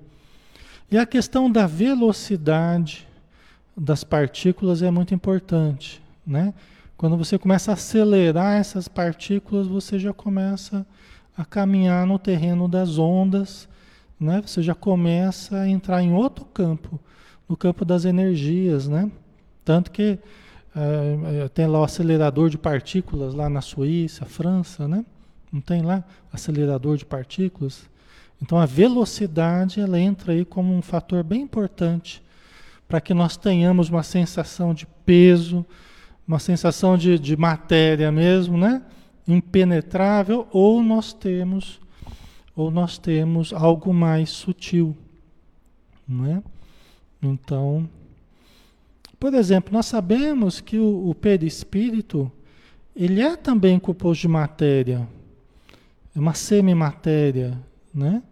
E 0.91 0.99
a 0.99 1.07
questão 1.07 1.51
da 1.51 1.67
velocidade 1.67 3.07
das 3.77 4.03
partículas 4.03 4.83
é 4.83 4.91
muito 4.91 5.15
importante, 5.15 6.03
né? 6.27 6.53
Quando 6.97 7.17
você 7.17 7.39
começa 7.39 7.71
a 7.71 7.75
acelerar 7.75 8.59
essas 8.59 8.89
partículas, 8.89 9.67
você 9.67 9.99
já 9.99 10.13
começa 10.13 10.85
a 11.37 11.45
caminhar 11.45 12.07
no 12.07 12.19
terreno 12.19 12.69
das 12.69 12.99
ondas, 12.99 13.69
né? 14.19 14.43
Você 14.45 14.63
já 14.63 14.75
começa 14.75 15.61
a 15.61 15.69
entrar 15.69 16.03
em 16.03 16.13
outro 16.13 16.45
campo, 16.45 17.01
no 17.49 17.57
campo 17.57 17.85
das 17.85 18.05
energias, 18.05 18.89
né? 18.89 19.11
Tanto 19.65 19.91
que 19.91 20.19
é, 20.75 21.49
tem 21.49 21.67
lá 21.67 21.81
o 21.81 21.85
acelerador 21.85 22.49
de 22.49 22.59
partículas 22.59 23.35
lá 23.35 23.49
na 23.49 23.61
Suíça, 23.61 24.25
França, 24.25 24.87
né? 24.87 25.05
Não 25.53 25.61
tem 25.61 25.83
lá 25.83 26.05
acelerador 26.33 26.97
de 26.97 27.05
partículas? 27.05 27.89
Então 28.41 28.59
a 28.59 28.67
velocidade 28.67 29.81
ela 29.81 29.99
entra 29.99 30.33
aí 30.33 30.45
como 30.45 30.73
um 30.73 30.81
fator 30.81 31.23
bem 31.23 31.43
importante 31.43 32.23
para 32.89 33.01
que 33.01 33.13
nós 33.13 33.37
tenhamos 33.37 33.89
uma 33.89 34.03
sensação 34.03 34.73
de 34.73 34.87
peso, 35.05 35.65
uma 36.27 36.39
sensação 36.39 36.97
de, 36.97 37.19
de 37.19 37.37
matéria 37.37 38.11
mesmo, 38.11 38.57
né? 38.57 38.83
Impenetrável, 39.27 40.49
ou 40.51 40.83
nós 40.83 41.13
temos 41.13 41.81
ou 42.55 42.71
nós 42.71 42.99
temos 42.99 43.53
algo 43.53 43.95
mais 43.95 44.31
sutil, 44.31 44.97
não 46.07 46.27
é? 46.27 46.43
Então, 47.23 47.89
por 49.21 49.35
exemplo, 49.35 49.71
nós 49.71 49.85
sabemos 49.85 50.63
que 50.63 50.79
o, 50.79 51.11
o 51.11 51.15
perispírito, 51.15 52.33
ele 52.97 53.21
é 53.21 53.37
também 53.37 53.79
composto 53.79 54.23
de 54.23 54.29
matéria, 54.29 55.07
é 56.17 56.19
uma 56.19 56.33
semimatéria, 56.33 57.57
né? 57.95 58.23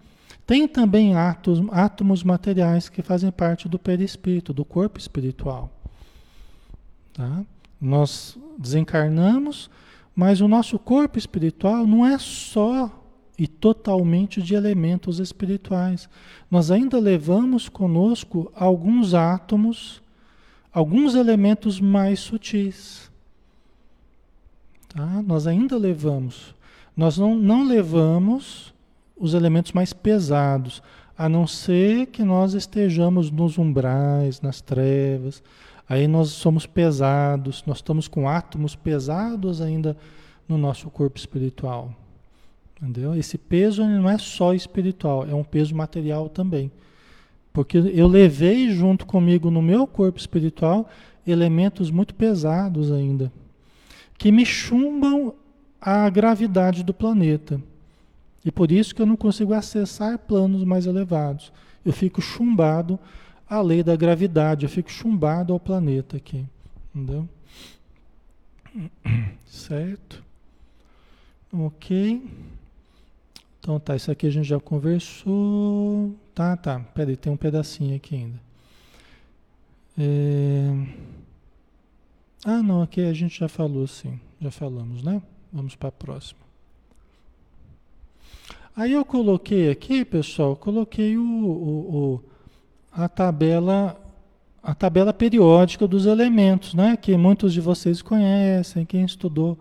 Tem 0.46 0.66
também 0.66 1.12
átomos, 1.14 2.22
materiais 2.24 2.88
que 2.88 3.02
fazem 3.02 3.30
parte 3.30 3.68
do 3.68 3.78
perispírito, 3.78 4.54
do 4.54 4.64
corpo 4.64 4.98
espiritual. 4.98 5.70
Tá? 7.12 7.44
Nós 7.78 8.38
desencarnamos, 8.58 9.70
mas 10.16 10.40
o 10.40 10.48
nosso 10.48 10.78
corpo 10.78 11.18
espiritual 11.18 11.86
não 11.86 12.06
é 12.06 12.16
só 12.16 12.90
e 13.38 13.46
totalmente 13.46 14.40
de 14.40 14.54
elementos 14.54 15.18
espirituais. 15.18 16.08
Nós 16.50 16.70
ainda 16.70 16.98
levamos 16.98 17.68
conosco 17.68 18.50
alguns 18.56 19.12
átomos 19.12 20.02
alguns 20.72 21.14
elementos 21.14 21.80
mais 21.80 22.20
sutis. 22.20 23.10
Tá? 24.88 25.22
Nós 25.22 25.46
ainda 25.46 25.76
levamos. 25.76 26.54
Nós 26.96 27.18
não, 27.18 27.36
não 27.36 27.66
levamos 27.66 28.74
os 29.16 29.34
elementos 29.34 29.72
mais 29.72 29.92
pesados, 29.92 30.82
a 31.16 31.28
não 31.28 31.46
ser 31.46 32.06
que 32.06 32.22
nós 32.22 32.54
estejamos 32.54 33.30
nos 33.30 33.58
umbrais, 33.58 34.40
nas 34.40 34.60
trevas. 34.60 35.42
Aí 35.88 36.06
nós 36.06 36.30
somos 36.30 36.66
pesados, 36.66 37.64
nós 37.66 37.78
estamos 37.78 38.06
com 38.06 38.28
átomos 38.28 38.76
pesados 38.76 39.60
ainda 39.60 39.96
no 40.48 40.56
nosso 40.56 40.88
corpo 40.90 41.18
espiritual. 41.18 41.92
Entendeu? 42.80 43.14
Esse 43.16 43.36
peso 43.36 43.84
não 43.84 44.08
é 44.08 44.18
só 44.18 44.54
espiritual, 44.54 45.26
é 45.26 45.34
um 45.34 45.42
peso 45.42 45.74
material 45.74 46.28
também. 46.28 46.70
Porque 47.58 47.76
eu 47.76 48.06
levei 48.06 48.70
junto 48.70 49.04
comigo 49.04 49.50
no 49.50 49.60
meu 49.60 49.84
corpo 49.84 50.16
espiritual 50.16 50.88
elementos 51.26 51.90
muito 51.90 52.14
pesados 52.14 52.92
ainda, 52.92 53.32
que 54.16 54.30
me 54.30 54.46
chumbam 54.46 55.34
a 55.80 56.08
gravidade 56.08 56.84
do 56.84 56.94
planeta. 56.94 57.60
E 58.44 58.52
por 58.52 58.70
isso 58.70 58.94
que 58.94 59.02
eu 59.02 59.06
não 59.06 59.16
consigo 59.16 59.52
acessar 59.54 60.20
planos 60.20 60.62
mais 60.62 60.86
elevados. 60.86 61.52
Eu 61.84 61.92
fico 61.92 62.22
chumbado 62.22 62.96
à 63.50 63.60
lei 63.60 63.82
da 63.82 63.96
gravidade, 63.96 64.64
eu 64.64 64.70
fico 64.70 64.88
chumbado 64.88 65.52
ao 65.52 65.58
planeta 65.58 66.16
aqui. 66.16 66.46
Entendeu? 66.94 67.28
Certo? 69.44 70.22
Ok. 71.52 72.22
Então 73.58 73.80
tá, 73.80 73.96
isso 73.96 74.12
aqui 74.12 74.28
a 74.28 74.30
gente 74.30 74.46
já 74.46 74.60
conversou. 74.60 76.14
Tá, 76.38 76.56
tá. 76.56 76.78
Peraí, 76.94 77.16
tem 77.16 77.32
um 77.32 77.36
pedacinho 77.36 77.96
aqui 77.96 78.14
ainda. 78.14 78.40
É... 79.98 80.70
Ah, 82.44 82.62
não, 82.62 82.80
aqui 82.80 83.00
a 83.00 83.12
gente 83.12 83.40
já 83.40 83.48
falou 83.48 83.88
sim. 83.88 84.20
Já 84.40 84.48
falamos, 84.48 85.02
né? 85.02 85.20
Vamos 85.52 85.74
para 85.74 85.88
a 85.88 85.90
próxima. 85.90 86.38
Aí 88.76 88.92
eu 88.92 89.04
coloquei 89.04 89.68
aqui, 89.68 90.04
pessoal, 90.04 90.54
coloquei 90.54 91.18
o, 91.18 91.24
o, 91.24 91.96
o, 91.96 92.24
a 92.92 93.08
tabela 93.08 94.00
a 94.62 94.76
tabela 94.76 95.12
periódica 95.12 95.88
dos 95.88 96.06
elementos, 96.06 96.72
né? 96.72 96.96
Que 96.96 97.16
muitos 97.16 97.52
de 97.52 97.60
vocês 97.60 98.00
conhecem, 98.00 98.86
quem 98.86 99.04
estudou 99.04 99.58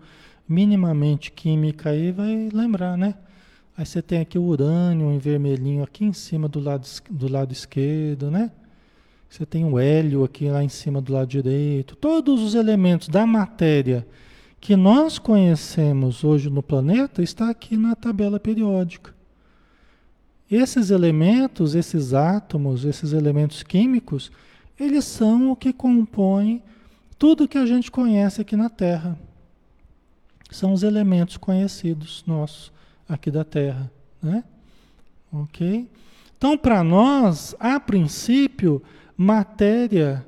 minimamente 0.48 1.32
química 1.32 1.90
aí 1.90 2.12
vai 2.12 2.48
lembrar, 2.52 2.96
né? 2.96 3.16
Aí 3.78 3.86
você 3.86 4.02
tem 4.02 4.18
aqui 4.18 4.36
o 4.36 4.42
urânio 4.42 5.12
em 5.12 5.18
vermelhinho 5.18 5.84
aqui 5.84 6.04
em 6.04 6.12
cima 6.12 6.48
do 6.48 6.58
lado, 6.58 6.84
do 7.08 7.28
lado 7.28 7.52
esquerdo, 7.52 8.28
né? 8.28 8.50
Você 9.30 9.46
tem 9.46 9.64
o 9.64 9.78
hélio 9.78 10.24
aqui 10.24 10.50
lá 10.50 10.64
em 10.64 10.68
cima 10.68 11.00
do 11.00 11.12
lado 11.12 11.28
direito. 11.28 11.94
Todos 11.94 12.42
os 12.42 12.56
elementos 12.56 13.06
da 13.06 13.24
matéria 13.24 14.04
que 14.60 14.74
nós 14.74 15.20
conhecemos 15.20 16.24
hoje 16.24 16.50
no 16.50 16.60
planeta 16.60 17.22
está 17.22 17.48
aqui 17.48 17.76
na 17.76 17.94
tabela 17.94 18.40
periódica. 18.40 19.14
Esses 20.50 20.90
elementos, 20.90 21.76
esses 21.76 22.12
átomos, 22.12 22.84
esses 22.84 23.12
elementos 23.12 23.62
químicos, 23.62 24.32
eles 24.76 25.04
são 25.04 25.52
o 25.52 25.56
que 25.56 25.72
compõem 25.72 26.64
tudo 27.16 27.46
que 27.46 27.58
a 27.58 27.66
gente 27.66 27.92
conhece 27.92 28.40
aqui 28.40 28.56
na 28.56 28.68
Terra. 28.68 29.16
São 30.50 30.72
os 30.72 30.82
elementos 30.82 31.36
conhecidos 31.36 32.24
nossos 32.26 32.76
aqui 33.08 33.30
da 33.30 33.44
Terra, 33.44 33.90
né? 34.22 34.44
OK? 35.32 35.88
Então, 36.36 36.56
para 36.56 36.84
nós, 36.84 37.54
a 37.58 37.80
princípio, 37.80 38.82
matéria 39.16 40.24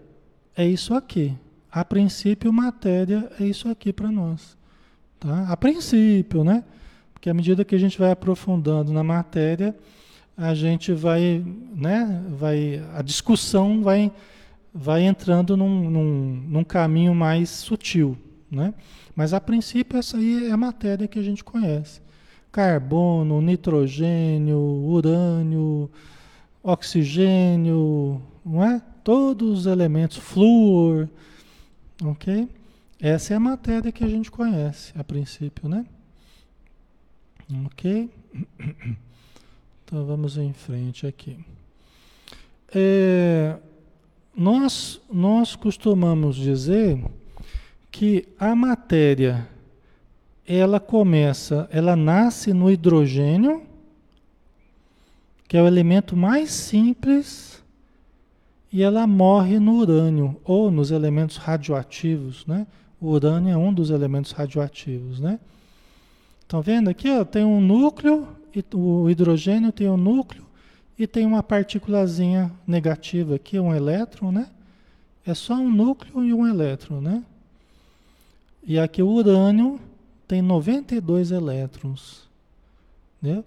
é 0.57 0.67
isso 0.67 0.95
aqui. 0.95 1.37
A 1.71 1.85
princípio, 1.85 2.53
matéria 2.53 3.31
é 3.39 3.45
isso 3.45 3.69
aqui 3.69 3.93
para 3.93 4.11
nós. 4.11 4.57
Tá? 5.21 5.47
A 5.49 5.57
princípio, 5.57 6.43
né? 6.43 6.65
Porque 7.13 7.31
à 7.31 7.35
medida 7.35 7.65
que 7.65 7.75
a 7.75 7.79
gente 7.79 7.99
vai 7.99 8.11
aprofundando 8.11 8.93
na 8.93 9.05
matéria, 9.05 9.77
a 10.37 10.55
gente 10.55 10.93
vai, 10.93 11.45
né? 11.75 12.25
Vai, 12.31 12.83
a 12.95 13.03
discussão 13.03 13.83
vai, 13.83 14.11
vai 14.75 15.03
entrando 15.03 15.57
num, 15.57 15.91
num, 15.91 16.45
num 16.49 16.65
caminho 16.65 17.15
mais 17.15 17.51
sutil, 17.51 18.17
né? 18.51 18.75
Mas 19.15 19.35
a 19.35 19.41
princípio 19.41 19.99
essa 19.99 20.17
aí 20.17 20.49
é 20.49 20.51
a 20.51 20.57
matéria 20.57 21.07
que 21.07 21.19
a 21.19 21.23
gente 21.23 21.45
conhece. 21.45 22.01
Carbono, 22.51 23.41
nitrogênio, 23.41 24.59
urânio, 24.59 25.91
oxigênio, 26.63 28.21
não 28.45 28.65
é? 28.65 28.83
Todos 29.05 29.61
os 29.61 29.67
elementos, 29.67 30.19
flúor, 30.19 31.09
ok? 32.05 32.49
Essa 33.01 33.35
é 33.35 33.37
a 33.37 33.41
matéria 33.41 33.91
que 33.91 34.05
a 34.05 34.09
gente 34.09 34.31
conhece 34.31 34.93
a 34.97 35.03
princípio, 35.03 35.69
né? 35.69 35.87
Ok? 37.67 38.11
Então 39.85 40.07
vamos 40.07 40.37
em 40.37 40.53
frente 40.53 41.05
aqui. 41.05 41.37
É, 42.73 43.57
nós, 44.37 45.01
nós 45.11 45.57
costumamos 45.57 46.37
dizer 46.37 47.05
que 47.91 48.29
a 48.39 48.55
matéria 48.55 49.49
ela 50.57 50.81
começa, 50.81 51.69
ela 51.71 51.95
nasce 51.95 52.53
no 52.53 52.71
hidrogênio 52.71 53.71
que 55.51 55.57
é 55.57 55.63
o 55.63 55.67
elemento 55.67 56.17
mais 56.17 56.53
simples, 56.53 57.61
e 58.73 58.85
ela 58.85 59.05
morre 59.05 59.59
no 59.59 59.79
urânio, 59.79 60.41
ou 60.45 60.71
nos 60.71 60.93
elementos 60.93 61.39
radioativos, 61.39 62.47
né? 62.47 62.69
O 63.01 63.09
urânio 63.09 63.53
é 63.53 63.57
um 63.57 63.75
dos 63.75 63.91
elementos 63.91 64.31
radioativos, 64.31 65.19
né? 65.19 65.41
Estão 66.41 66.63
vendo 66.63 66.89
aqui, 66.89 67.11
ó, 67.11 67.25
tem 67.25 67.45
um 67.45 67.61
núcleo, 67.61 68.29
o 68.73 69.11
hidrogênio 69.11 69.73
tem 69.73 69.89
um 69.89 69.97
núcleo 69.97 70.47
e 70.97 71.05
tem 71.05 71.27
uma 71.27 71.43
partículazinha 71.43 72.53
negativa 72.65 73.35
aqui, 73.35 73.59
um 73.59 73.75
elétron, 73.75 74.31
né? 74.31 74.47
É 75.27 75.35
só 75.35 75.55
um 75.55 75.69
núcleo 75.69 76.25
e 76.25 76.33
um 76.33 76.47
elétron, 76.47 77.01
né? 77.01 77.25
E 78.63 78.79
aqui 78.79 79.03
o 79.03 79.09
urânio 79.09 79.81
tem 80.31 80.41
92 80.41 81.33
elétrons, 81.33 82.29
entendeu? 83.21 83.45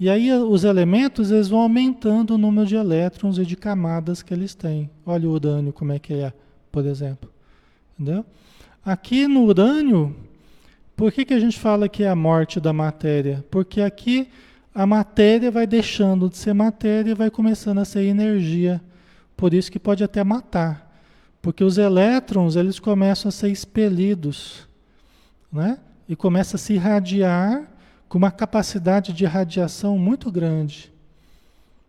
E 0.00 0.10
aí 0.10 0.32
os 0.32 0.64
elementos 0.64 1.30
eles 1.30 1.46
vão 1.46 1.60
aumentando 1.60 2.34
o 2.34 2.38
número 2.38 2.66
de 2.66 2.74
elétrons 2.74 3.38
e 3.38 3.46
de 3.46 3.54
camadas 3.54 4.20
que 4.20 4.34
eles 4.34 4.52
têm. 4.52 4.90
Olha 5.06 5.28
o 5.28 5.32
urânio 5.32 5.72
como 5.72 5.92
é 5.92 5.98
que 6.00 6.12
é, 6.12 6.32
por 6.72 6.84
exemplo. 6.86 7.30
Entendeu? 7.96 8.26
Aqui 8.84 9.28
no 9.28 9.44
urânio, 9.44 10.16
por 10.96 11.12
que, 11.12 11.24
que 11.24 11.34
a 11.34 11.38
gente 11.38 11.56
fala 11.56 11.88
que 11.88 12.02
é 12.02 12.08
a 12.08 12.16
morte 12.16 12.58
da 12.58 12.72
matéria? 12.72 13.44
Porque 13.48 13.80
aqui 13.80 14.28
a 14.74 14.84
matéria 14.84 15.52
vai 15.52 15.68
deixando 15.68 16.28
de 16.28 16.36
ser 16.36 16.52
matéria 16.52 17.12
e 17.12 17.14
vai 17.14 17.30
começando 17.30 17.78
a 17.78 17.84
ser 17.84 18.02
energia. 18.06 18.82
Por 19.36 19.54
isso 19.54 19.70
que 19.70 19.78
pode 19.78 20.02
até 20.02 20.24
matar. 20.24 21.00
Porque 21.40 21.62
os 21.62 21.78
elétrons 21.78 22.56
eles 22.56 22.80
começam 22.80 23.28
a 23.28 23.32
ser 23.32 23.50
expelidos. 23.50 24.66
Né? 25.52 25.78
E 26.08 26.14
começa 26.14 26.56
a 26.56 26.58
se 26.58 26.74
irradiar 26.74 27.68
com 28.08 28.18
uma 28.18 28.30
capacidade 28.30 29.12
de 29.12 29.24
radiação 29.24 29.98
muito 29.98 30.30
grande, 30.30 30.92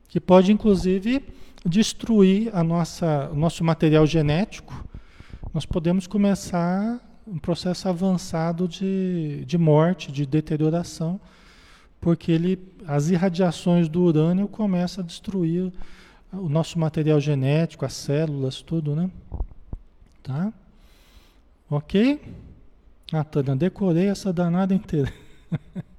que 0.07 0.19
pode 0.19 0.51
inclusive 0.51 1.21
destruir 1.65 2.55
a 2.55 2.63
nossa, 2.63 3.29
o 3.31 3.35
nosso 3.35 3.63
material 3.63 4.05
genético. 4.05 4.85
Nós 5.53 5.65
podemos 5.65 6.07
começar 6.07 6.99
um 7.27 7.39
processo 7.39 7.89
avançado 7.89 8.67
de, 8.67 9.43
de 9.45 9.57
morte, 9.57 10.11
de 10.11 10.25
deterioração, 10.25 11.19
porque 11.99 12.31
ele, 12.31 12.59
as 12.87 13.09
irradiações 13.09 13.89
do 13.89 14.03
urânio 14.03 14.47
começam 14.47 15.03
a 15.03 15.07
destruir 15.07 15.73
o 16.31 16.47
nosso 16.47 16.77
material 16.77 17.19
genético, 17.19 17.85
as 17.85 17.93
células, 17.93 18.61
tudo, 18.61 18.95
né? 18.95 19.09
Tá? 20.21 20.53
Ok? 21.69 22.21
Ah, 23.17 23.55
decorei 23.55 24.07
essa 24.07 24.33
danada 24.33 24.73
inteira. 24.73 25.11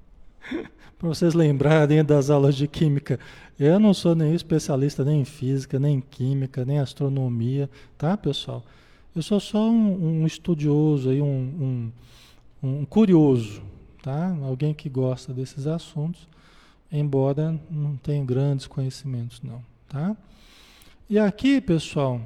para 0.97 1.09
vocês 1.09 1.33
lembrarem 1.33 2.03
das 2.03 2.29
aulas 2.29 2.55
de 2.55 2.67
química. 2.67 3.19
Eu 3.59 3.79
não 3.79 3.93
sou 3.93 4.15
nem 4.15 4.33
especialista 4.33 5.03
nem 5.05 5.21
em 5.21 5.25
física, 5.25 5.79
nem 5.79 5.97
em 5.97 6.01
química, 6.01 6.65
nem 6.65 6.77
em 6.77 6.79
astronomia, 6.79 7.69
tá, 7.97 8.17
pessoal? 8.17 8.63
Eu 9.15 9.21
sou 9.21 9.39
só 9.39 9.69
um, 9.69 10.21
um 10.21 10.27
estudioso, 10.27 11.09
aí, 11.09 11.21
um, 11.21 11.91
um, 12.61 12.69
um, 12.69 12.85
curioso, 12.85 13.61
tá? 14.01 14.35
Alguém 14.43 14.73
que 14.73 14.89
gosta 14.89 15.33
desses 15.33 15.67
assuntos, 15.67 16.27
embora 16.91 17.59
não 17.69 17.95
tenha 17.97 18.23
grandes 18.23 18.67
conhecimentos, 18.67 19.41
não, 19.41 19.63
tá? 19.87 20.15
E 21.09 21.17
aqui, 21.17 21.61
pessoal, 21.61 22.21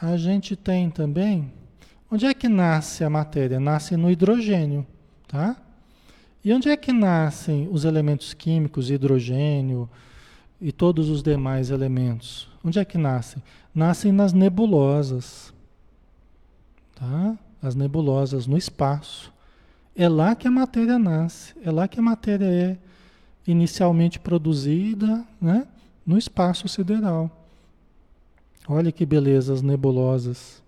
a 0.00 0.16
gente 0.16 0.54
tem 0.56 0.90
também. 0.90 1.52
Onde 2.10 2.26
é 2.26 2.34
que 2.34 2.48
nasce 2.48 3.04
a 3.04 3.10
matéria? 3.10 3.60
Nasce 3.60 3.96
no 3.96 4.10
hidrogênio, 4.10 4.84
tá? 5.28 5.56
E 6.44 6.52
onde 6.52 6.68
é 6.68 6.76
que 6.76 6.92
nascem 6.92 7.68
os 7.70 7.84
elementos 7.84 8.34
químicos, 8.34 8.90
hidrogênio 8.90 9.88
e 10.60 10.72
todos 10.72 11.08
os 11.08 11.22
demais 11.22 11.70
elementos? 11.70 12.48
Onde 12.64 12.78
é 12.78 12.84
que 12.84 12.98
nascem? 12.98 13.42
Nascem 13.74 14.10
nas 14.10 14.32
nebulosas. 14.32 15.52
Tá? 16.94 17.38
As 17.62 17.74
nebulosas 17.74 18.46
no 18.46 18.56
espaço. 18.56 19.32
É 19.94 20.08
lá 20.08 20.34
que 20.34 20.48
a 20.48 20.50
matéria 20.50 20.98
nasce, 20.98 21.54
é 21.62 21.70
lá 21.70 21.86
que 21.86 22.00
a 22.00 22.02
matéria 22.02 22.46
é 22.46 22.78
inicialmente 23.46 24.18
produzida, 24.18 25.24
né? 25.40 25.66
no 26.06 26.16
espaço 26.16 26.66
sideral. 26.68 27.30
Olha 28.66 28.90
que 28.90 29.04
beleza 29.04 29.52
as 29.52 29.62
nebulosas. 29.62 30.62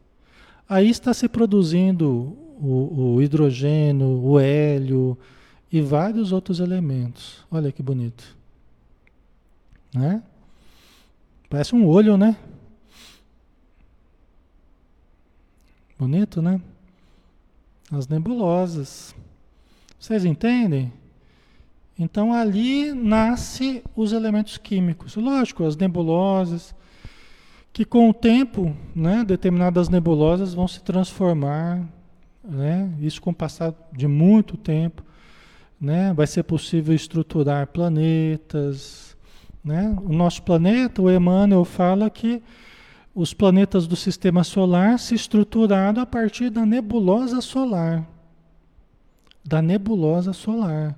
Aí 0.72 0.88
está 0.88 1.12
se 1.12 1.28
produzindo 1.28 2.34
o, 2.58 3.16
o 3.16 3.22
hidrogênio, 3.22 4.06
o 4.06 4.40
hélio, 4.40 5.18
e 5.70 5.82
vários 5.82 6.32
outros 6.32 6.60
elementos. 6.60 7.44
Olha 7.50 7.70
que 7.70 7.82
bonito. 7.82 8.34
Né? 9.94 10.22
Parece 11.50 11.74
um 11.74 11.86
olho, 11.86 12.16
né? 12.16 12.38
Bonito, 15.98 16.40
né? 16.40 16.58
As 17.90 18.08
nebulosas. 18.08 19.14
Vocês 20.00 20.24
entendem? 20.24 20.90
Então 21.98 22.32
ali 22.32 22.94
nasce 22.94 23.84
os 23.94 24.12
elementos 24.12 24.56
químicos. 24.56 25.16
Lógico, 25.16 25.64
as 25.64 25.76
nebulosas, 25.76 26.74
que 27.72 27.84
com 27.84 28.10
o 28.10 28.14
tempo, 28.14 28.76
né, 28.94 29.24
determinadas 29.24 29.88
nebulosas 29.88 30.52
vão 30.52 30.68
se 30.68 30.82
transformar, 30.82 31.80
né, 32.44 32.92
isso 33.00 33.20
com 33.22 33.30
o 33.30 33.34
passar 33.34 33.72
de 33.92 34.06
muito 34.06 34.56
tempo, 34.56 35.02
né? 35.80 36.12
Vai 36.12 36.28
ser 36.28 36.44
possível 36.44 36.94
estruturar 36.94 37.66
planetas, 37.66 39.16
né? 39.64 39.96
O 40.04 40.12
nosso 40.12 40.40
planeta, 40.42 41.02
o 41.02 41.10
Emmanuel 41.10 41.64
fala 41.64 42.08
que 42.08 42.40
os 43.14 43.34
planetas 43.34 43.86
do 43.86 43.96
sistema 43.96 44.44
solar 44.44 44.98
se 44.98 45.14
estruturaram 45.14 46.00
a 46.00 46.06
partir 46.06 46.50
da 46.50 46.64
nebulosa 46.64 47.40
solar. 47.40 48.06
Da 49.44 49.60
nebulosa 49.60 50.32
solar. 50.32 50.96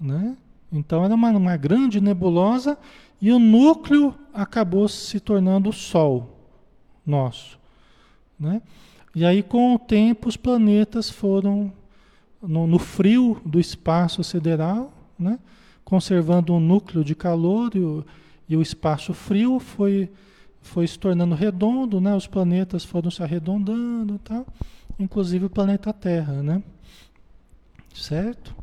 Né? 0.00 0.36
Então 0.72 1.04
era 1.04 1.14
uma, 1.14 1.30
uma 1.30 1.56
grande 1.56 2.00
nebulosa 2.00 2.78
e 3.20 3.32
o 3.32 3.38
núcleo 3.38 4.14
acabou 4.32 4.88
se 4.88 5.20
tornando 5.20 5.70
o 5.70 5.72
Sol 5.72 6.36
nosso. 7.04 7.58
Né? 8.38 8.62
E 9.14 9.24
aí, 9.24 9.42
com 9.42 9.74
o 9.74 9.78
tempo, 9.78 10.28
os 10.28 10.36
planetas 10.36 11.10
foram 11.10 11.72
no, 12.40 12.66
no 12.66 12.78
frio 12.78 13.40
do 13.44 13.58
espaço 13.58 14.22
sideral, 14.22 14.92
né? 15.18 15.38
conservando 15.84 16.54
um 16.54 16.60
núcleo 16.60 17.04
de 17.04 17.14
calor 17.14 17.72
e 17.74 17.80
o, 17.80 18.04
e 18.48 18.56
o 18.56 18.62
espaço 18.62 19.12
frio 19.12 19.58
foi, 19.58 20.08
foi 20.62 20.86
se 20.86 20.98
tornando 20.98 21.34
redondo, 21.34 22.00
né? 22.00 22.14
os 22.14 22.26
planetas 22.26 22.84
foram 22.84 23.10
se 23.10 23.22
arredondando 23.22 24.18
tal, 24.20 24.46
inclusive 24.98 25.44
o 25.46 25.50
planeta 25.50 25.92
Terra. 25.92 26.42
Né? 26.42 26.62
Certo? 27.92 28.59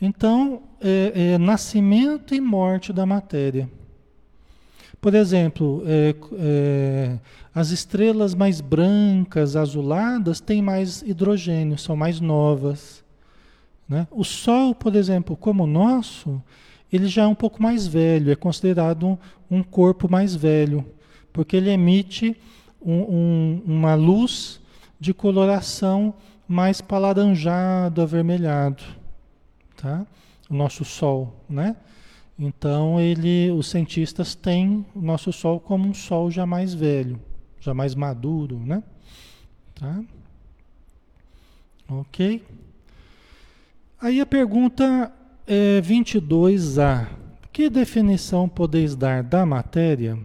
Então, 0.00 0.62
é, 0.80 1.32
é, 1.34 1.38
nascimento 1.38 2.34
e 2.34 2.40
morte 2.40 2.92
da 2.92 3.06
matéria. 3.06 3.68
Por 5.00 5.14
exemplo, 5.14 5.82
é, 5.86 6.14
é, 6.38 7.18
as 7.54 7.70
estrelas 7.70 8.34
mais 8.34 8.60
brancas, 8.60 9.54
azuladas, 9.54 10.40
têm 10.40 10.62
mais 10.62 11.02
hidrogênio, 11.02 11.76
são 11.76 11.94
mais 11.94 12.20
novas. 12.20 13.04
Né? 13.88 14.08
O 14.10 14.24
Sol, 14.24 14.74
por 14.74 14.96
exemplo, 14.96 15.36
como 15.36 15.64
o 15.64 15.66
nosso, 15.66 16.42
ele 16.92 17.06
já 17.06 17.24
é 17.24 17.26
um 17.26 17.34
pouco 17.34 17.62
mais 17.62 17.86
velho, 17.86 18.30
é 18.32 18.34
considerado 18.34 19.06
um, 19.06 19.18
um 19.50 19.62
corpo 19.62 20.10
mais 20.10 20.34
velho, 20.34 20.84
porque 21.32 21.56
ele 21.56 21.70
emite 21.70 22.36
um, 22.80 22.94
um, 22.94 23.62
uma 23.66 23.94
luz 23.94 24.60
de 24.98 25.12
coloração 25.12 26.14
mais 26.48 26.80
palaranjado, 26.80 28.00
avermelhado. 28.00 28.82
Tá? 29.84 30.06
O 30.48 30.54
nosso 30.54 30.82
Sol, 30.82 31.44
né? 31.46 31.76
Então 32.38 32.98
ele, 32.98 33.50
os 33.50 33.68
cientistas 33.68 34.34
têm 34.34 34.82
o 34.94 35.02
nosso 35.02 35.30
Sol 35.30 35.60
como 35.60 35.86
um 35.86 35.92
Sol 35.92 36.30
já 36.30 36.46
mais 36.46 36.72
velho, 36.72 37.20
já 37.60 37.74
mais 37.74 37.94
maduro, 37.94 38.58
né? 38.58 38.82
Tá? 39.74 40.02
Ok? 41.86 42.42
Aí 44.00 44.22
a 44.22 44.24
pergunta 44.24 45.12
é 45.46 45.82
22A. 45.82 47.06
Que 47.52 47.68
definição 47.68 48.48
podeis 48.48 48.96
dar 48.96 49.22
da 49.22 49.44
matéria? 49.44 50.18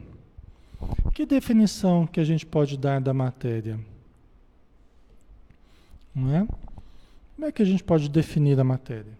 Que 1.13 1.25
definição 1.25 2.07
que 2.07 2.21
a 2.21 2.23
gente 2.23 2.45
pode 2.45 2.77
dar 2.77 3.01
da 3.01 3.13
matéria? 3.13 3.77
Não 6.15 6.33
é? 6.33 6.47
Como 7.35 7.45
é 7.45 7.51
que 7.51 7.61
a 7.61 7.65
gente 7.65 7.83
pode 7.83 8.07
definir 8.07 8.57
a 8.57 8.63
matéria? 8.63 9.18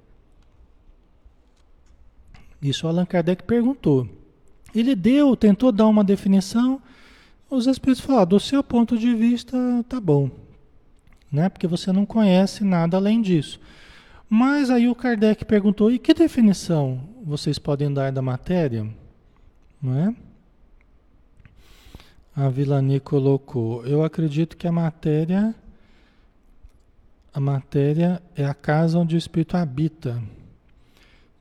Isso 2.62 2.88
Allan 2.88 3.06
Kardec 3.06 3.44
perguntou. 3.44 4.08
Ele 4.74 4.96
deu, 4.96 5.36
tentou 5.36 5.72
dar 5.72 5.88
uma 5.88 6.04
definição. 6.04 6.82
Os 7.50 7.68
espíritos 7.68 8.04
falaram, 8.04 8.28
do 8.28 8.40
seu 8.40 8.64
ponto 8.64 8.98
de 8.98 9.14
vista, 9.14 9.58
tá 9.88 10.00
bom. 10.00 10.30
Né? 11.32 11.50
Porque 11.50 11.68
você 11.68 11.92
não 11.92 12.06
conhece 12.06 12.64
nada 12.64 12.98
além 12.98 13.22
disso. 13.22 13.60
Mas 14.30 14.70
aí 14.70 14.88
o 14.88 14.96
Kardec 14.96 15.44
perguntou, 15.46 15.92
e 15.92 15.98
que 15.98 16.14
definição 16.14 17.02
vocês 17.24 17.58
podem 17.58 17.92
dar 17.92 18.12
da 18.12 18.22
matéria? 18.22 18.88
Não 19.82 19.98
é? 19.98 20.16
A 22.36 22.48
Vilani 22.50 23.00
colocou, 23.00 23.86
eu 23.86 24.04
acredito 24.04 24.56
que 24.56 24.68
a 24.68 24.72
matéria 24.72 25.56
a 27.34 27.40
matéria 27.40 28.22
é 28.36 28.44
a 28.44 28.54
casa 28.54 28.98
onde 28.98 29.16
o 29.16 29.18
espírito 29.18 29.56
habita. 29.56 30.22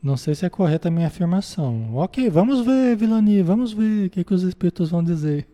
Não 0.02 0.16
sei 0.16 0.34
se 0.34 0.46
é 0.46 0.50
correta 0.50 0.88
a 0.88 0.90
minha 0.90 1.08
afirmação. 1.08 1.96
Ok, 1.96 2.30
vamos 2.30 2.64
ver, 2.64 2.96
Vilani, 2.96 3.42
vamos 3.42 3.72
ver 3.72 4.06
o 4.06 4.10
que, 4.10 4.22
que 4.22 4.34
os 4.34 4.42
espíritos 4.42 4.90
vão 4.90 5.02
dizer. 5.02 5.48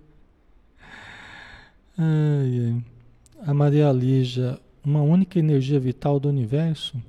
Ai, 1.97 2.75
ai. 2.75 2.85
A 3.47 3.55
Maria 3.55 3.91
Lígia, 3.93 4.59
uma 4.85 5.03
única 5.03 5.39
energia 5.39 5.81
vital 5.81 6.21
do 6.21 6.29
universo? 6.29 7.01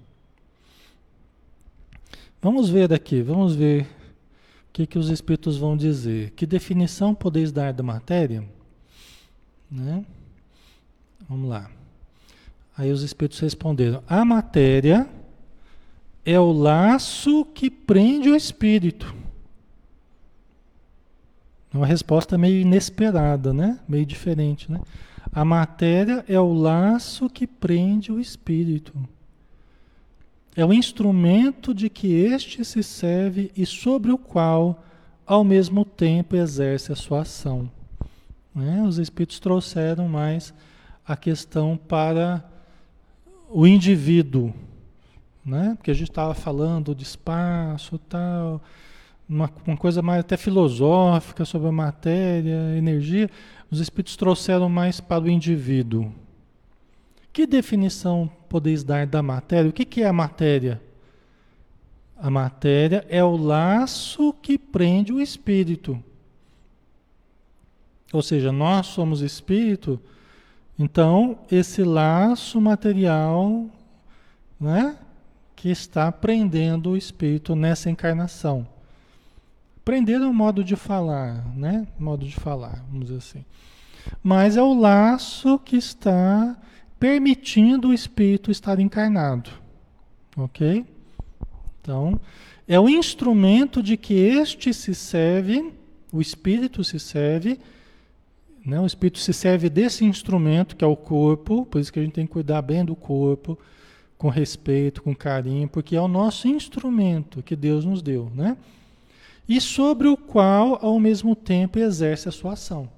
Vamos 2.41 2.69
ver 2.69 2.93
aqui, 2.93 3.21
vamos 3.21 3.56
ver 3.56 3.84
o 3.84 4.74
que, 4.74 4.86
que 4.86 5.00
os 5.00 5.10
espíritos 5.10 5.58
vão 5.58 5.76
dizer. 5.76 6.32
Que 6.32 6.45
definição 6.45 7.15
podeis 7.15 7.52
dar 7.52 7.74
da 7.74 7.84
matéria? 7.84 8.43
Né? 9.69 10.06
Vamos 11.28 11.50
lá. 11.50 11.69
Aí 12.78 12.91
os 12.91 13.02
espíritos 13.02 13.39
responderam: 13.39 14.04
a 14.08 14.24
matéria 14.24 15.10
é 16.25 16.39
o 16.39 16.51
laço 16.51 17.45
que 17.53 17.69
prende 17.69 18.29
o 18.29 18.35
espírito. 18.35 19.13
Uma 21.71 21.85
resposta 21.85 22.38
meio 22.38 22.61
inesperada, 22.61 23.53
né? 23.53 23.79
Meio 23.88 24.05
diferente, 24.05 24.71
né? 24.71 24.81
A 25.31 25.43
matéria 25.43 26.23
é 26.27 26.39
o 26.39 26.53
laço 26.53 27.29
que 27.29 27.45
prende 27.45 28.11
o 28.11 28.19
espírito. 28.19 28.93
É 30.55 30.65
o 30.65 30.73
instrumento 30.73 31.73
de 31.73 31.89
que 31.89 32.07
este 32.13 32.63
se 32.63 32.81
serve 32.81 33.51
e 33.55 33.65
sobre 33.65 34.11
o 34.11 34.17
qual, 34.17 34.83
ao 35.25 35.43
mesmo 35.43 35.83
tempo, 35.83 36.38
exerce 36.38 36.93
a 36.93 36.95
sua 36.95 37.21
ação. 37.21 37.69
Né? 38.53 38.81
Os 38.83 38.97
espíritos 38.97 39.38
trouxeram 39.41 40.07
mais 40.07 40.53
a 41.05 41.17
questão 41.17 41.75
para 41.75 42.49
o 43.49 43.67
indivíduo, 43.67 44.53
né? 45.45 45.75
Porque 45.77 45.91
a 45.91 45.93
gente 45.93 46.10
estava 46.10 46.34
falando 46.34 46.95
de 46.95 47.03
espaço, 47.03 47.99
tal, 48.10 48.62
uma, 49.29 49.49
uma 49.65 49.77
coisa 49.77 50.01
mais 50.01 50.21
até 50.21 50.36
filosófica 50.36 51.45
sobre 51.45 51.67
a 51.67 51.71
matéria, 51.71 52.75
energia. 52.77 53.29
Os 53.69 53.79
espíritos 53.79 54.15
trouxeram 54.15 54.69
mais 54.69 54.99
para 54.99 55.23
o 55.23 55.29
indivíduo. 55.29 56.12
Que 57.31 57.45
definição 57.45 58.31
podeis 58.49 58.84
dar 58.84 59.05
da 59.05 59.21
matéria? 59.21 59.69
O 59.69 59.73
que, 59.73 59.86
que 59.86 60.01
é 60.01 60.08
a 60.08 60.13
matéria? 60.13 60.81
A 62.17 62.29
matéria 62.29 63.05
é 63.10 63.23
o 63.23 63.36
laço 63.36 64.34
que 64.41 64.58
prende 64.58 65.12
o 65.12 65.21
espírito. 65.21 66.01
Ou 68.13 68.21
seja, 68.21 68.51
nós 68.51 68.88
somos 68.88 69.19
espírito, 69.21 69.99
então 70.79 71.39
esse 71.51 71.84
laço 71.84 72.62
material, 72.62 73.65
né? 74.58 74.97
Que 75.56 75.70
está 75.70 76.12
prendendo 76.12 76.91
o 76.91 76.98
espírito 76.98 77.56
nessa 77.56 77.89
encarnação. 77.89 78.68
Prender 79.84 80.22
é 80.22 80.26
um 80.26 80.34
modo 80.34 80.63
de 80.63 80.76
falar, 80.76 81.46
né? 81.56 81.88
Modo 81.98 82.26
de 82.26 82.36
falar, 82.36 82.84
vamos 82.89 83.08
dizer 83.08 83.18
assim. 83.18 83.46
Mas 84.22 84.58
é 84.58 84.62
o 84.62 84.74
laço 84.74 85.60
que 85.60 85.78
está 85.78 86.58
permitindo 87.00 87.89
o 87.89 87.94
espírito 87.94 88.52
estar 88.52 88.80
encarnado. 88.80 89.52
Ok? 90.36 90.86
Então, 91.82 92.20
é 92.68 92.80
o 92.80 92.89
instrumento 92.89 93.82
de 93.82 93.96
que 93.96 94.15
este 94.15 94.74
se 94.74 94.96
serve, 94.96 95.72
o 96.12 96.20
espírito 96.20 96.84
se 96.84 97.00
serve, 97.00 97.60
né? 98.65 98.80
o 98.80 98.88
espírito 98.88 99.20
se 99.20 99.32
serve 99.32 99.70
desse 99.70 100.04
instrumento 100.04 100.76
que 100.76 100.84
é 100.84 100.88
o 100.88 100.96
corpo, 100.96 101.65
por 101.68 101.80
isso 101.80 101.94
que 101.94 102.00
a 102.00 102.04
gente 102.04 102.13
tem 102.13 102.26
que 102.26 102.34
cuidar 102.34 102.63
bem 102.63 102.84
do 102.84 102.96
corpo 102.96 103.58
com 104.25 104.29
respeito, 104.29 105.03
com 105.03 105.13
carinho, 105.15 105.67
porque 105.67 105.95
é 105.95 106.01
o 106.01 106.07
nosso 106.07 106.47
instrumento 106.47 107.43
que 107.43 107.55
Deus 107.55 107.85
nos 107.85 108.01
deu, 108.01 108.31
né? 108.33 108.57
E 109.47 109.61
sobre 109.61 110.07
o 110.07 110.17
qual, 110.17 110.79
ao 110.83 110.99
mesmo 110.99 111.35
tempo, 111.35 111.77
exerce 111.77 112.27
a 112.27 112.31
sua 112.31 112.53
ação. 112.53 112.89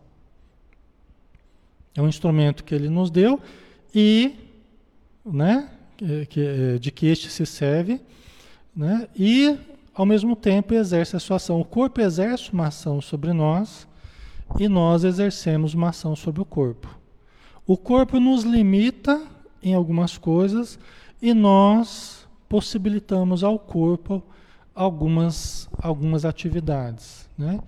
É 1.93 2.01
um 2.01 2.07
instrumento 2.07 2.63
que 2.63 2.73
Ele 2.73 2.87
nos 2.87 3.11
deu 3.11 3.41
e, 3.93 4.35
né? 5.25 5.69
De 6.79 6.91
que 6.91 7.07
este 7.07 7.29
se 7.29 7.45
serve, 7.45 7.99
né? 8.73 9.09
E, 9.13 9.57
ao 9.93 10.05
mesmo 10.05 10.33
tempo, 10.33 10.73
exerce 10.73 11.17
a 11.17 11.19
sua 11.19 11.35
ação. 11.35 11.59
O 11.59 11.65
corpo 11.65 11.99
exerce 11.99 12.53
uma 12.53 12.67
ação 12.67 13.01
sobre 13.01 13.33
nós 13.33 13.85
e 14.57 14.69
nós 14.69 15.03
exercemos 15.03 15.73
uma 15.73 15.89
ação 15.89 16.15
sobre 16.15 16.41
o 16.41 16.45
corpo. 16.45 16.87
O 17.65 17.75
corpo 17.75 18.17
nos 18.17 18.45
limita 18.45 19.21
em 19.61 19.73
algumas 19.73 20.17
coisas 20.17 20.79
e 21.21 21.33
nós 21.33 22.27
possibilitamos 22.47 23.43
ao 23.43 23.57
corpo 23.57 24.23
algumas, 24.73 25.67
algumas 25.81 26.23
atividades, 26.25 27.27
né? 27.37 27.59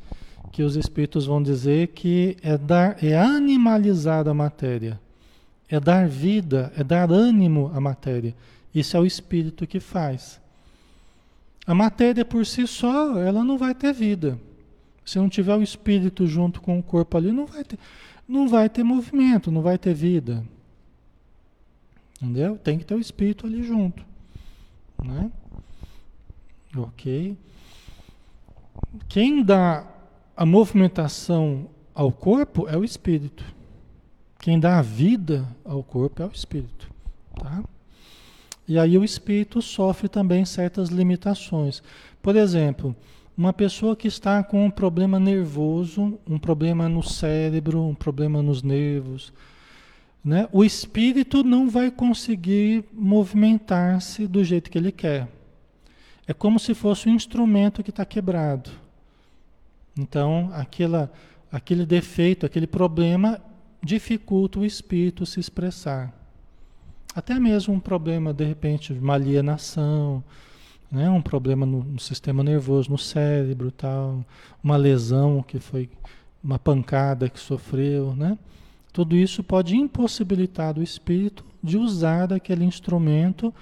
que 0.51 0.63
os 0.63 0.75
espíritos 0.75 1.25
vão 1.25 1.41
dizer 1.41 1.87
que 1.87 2.37
é, 2.41 2.57
dar, 2.57 3.03
é 3.03 3.17
animalizar 3.17 4.27
a 4.27 4.33
matéria, 4.33 4.99
é 5.67 5.79
dar 5.79 6.07
vida, 6.07 6.71
é 6.77 6.83
dar 6.83 7.11
ânimo 7.11 7.71
à 7.73 7.79
matéria. 7.79 8.35
Isso 8.73 8.97
é 8.97 8.99
o 8.99 9.05
espírito 9.05 9.67
que 9.67 9.79
faz. 9.79 10.39
A 11.65 11.73
matéria 11.75 12.25
por 12.25 12.45
si 12.45 12.65
só, 12.65 13.19
ela 13.19 13.43
não 13.43 13.57
vai 13.57 13.75
ter 13.75 13.93
vida. 13.93 14.39
Se 15.05 15.17
não 15.17 15.29
tiver 15.29 15.55
o 15.55 15.61
espírito 15.61 16.25
junto 16.25 16.61
com 16.61 16.79
o 16.79 16.83
corpo 16.83 17.17
ali, 17.17 17.31
não 17.31 17.45
vai 17.45 17.63
ter, 17.63 17.79
não 18.27 18.47
vai 18.47 18.69
ter 18.69 18.83
movimento, 18.83 19.51
não 19.51 19.61
vai 19.61 19.77
ter 19.77 19.93
vida. 19.93 20.43
Entendeu? 22.21 22.57
Tem 22.57 22.77
que 22.77 22.85
ter 22.85 22.95
o 22.95 22.99
espírito 22.99 23.47
ali 23.47 23.63
junto. 23.63 24.05
Né? 25.03 25.31
Ok? 26.75 27.37
Quem 29.07 29.43
dá 29.43 29.87
a 30.35 30.45
movimentação 30.45 31.69
ao 31.93 32.11
corpo 32.11 32.67
é 32.67 32.77
o 32.77 32.83
espírito. 32.83 33.43
Quem 34.39 34.59
dá 34.59 34.79
a 34.79 34.81
vida 34.81 35.45
ao 35.65 35.83
corpo 35.83 36.23
é 36.23 36.25
o 36.25 36.31
espírito, 36.31 36.89
tá? 37.35 37.61
E 38.65 38.79
aí 38.79 38.97
o 38.97 39.03
espírito 39.03 39.61
sofre 39.61 40.07
também 40.07 40.45
certas 40.45 40.89
limitações. 40.89 41.83
Por 42.21 42.35
exemplo, 42.35 42.95
uma 43.35 43.51
pessoa 43.51 43.95
que 43.95 44.07
está 44.07 44.43
com 44.43 44.65
um 44.65 44.71
problema 44.71 45.19
nervoso, 45.19 46.17
um 46.27 46.37
problema 46.37 46.87
no 46.87 47.03
cérebro, 47.03 47.81
um 47.81 47.95
problema 47.95 48.41
nos 48.41 48.63
nervos, 48.63 49.33
né? 50.23 50.47
o 50.51 50.63
espírito 50.63 51.43
não 51.43 51.69
vai 51.69 51.89
conseguir 51.89 52.83
movimentar-se 52.93 54.27
do 54.27 54.43
jeito 54.43 54.69
que 54.69 54.77
ele 54.77 54.91
quer. 54.91 55.27
É 56.27 56.33
como 56.33 56.59
se 56.59 56.73
fosse 56.73 57.09
um 57.09 57.15
instrumento 57.15 57.83
que 57.83 57.89
está 57.89 58.05
quebrado. 58.05 58.69
Então, 59.97 60.49
aquela, 60.53 61.11
aquele 61.51 61.85
defeito, 61.85 62.45
aquele 62.45 62.67
problema 62.67 63.41
dificulta 63.81 64.59
o 64.59 64.65
espírito 64.65 65.25
se 65.25 65.39
expressar. 65.39 66.13
Até 67.15 67.39
mesmo 67.39 67.73
um 67.73 67.79
problema, 67.79 68.33
de 68.33 68.45
repente, 68.45 68.93
de 68.93 68.99
uma 68.99 69.15
alienação, 69.15 70.23
né? 70.91 71.09
um 71.09 71.21
problema 71.21 71.65
no, 71.65 71.83
no, 71.83 71.99
sistema 71.99 72.43
nervoso, 72.43 72.91
no 72.91 72.97
cérebro, 72.97 73.71
tal, 73.71 74.23
uma 74.63 74.77
lesão 74.77 75.41
que 75.41 75.59
foi 75.59 75.89
uma 76.43 76.59
pancada 76.59 77.29
que 77.29 77.39
sofreu, 77.39 78.15
né? 78.15 78.37
Tudo 78.91 79.15
isso 79.15 79.43
pode 79.43 79.75
impossibilitar 79.75 80.77
o 80.77 80.83
espírito 80.83 81.45
de 81.63 81.77
usar 81.77 82.33
aquele 82.33 82.65
instrumento 82.65 83.53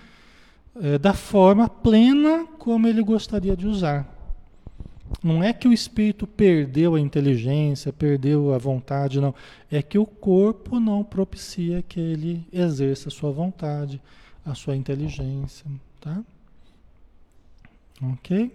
é, 0.76 0.98
da 0.98 1.14
forma 1.14 1.68
plena 1.68 2.46
como 2.58 2.88
ele 2.88 3.04
gostaria 3.04 3.56
de 3.56 3.68
usar. 3.68 4.14
Não 5.24 5.42
é 5.42 5.54
que 5.54 5.68
o 5.68 5.74
espírito 5.74 6.28
perdeu 6.28 6.96
a 6.96 7.00
inteligência, 7.00 7.94
perdeu 7.94 8.54
a 8.54 8.58
vontade, 8.58 9.22
não. 9.22 9.34
É 9.72 9.82
que 9.82 9.98
o 9.98 10.06
corpo 10.06 10.80
não 10.80 11.04
propicia 11.04 11.82
que 11.82 12.00
ele 12.00 12.46
exerça 12.52 13.08
a 13.08 13.12
sua 13.12 13.32
vontade, 13.32 14.02
a 14.46 14.54
sua 14.54 14.76
inteligência, 14.76 15.66
tá? 16.02 16.22
Ok? 18.02 18.52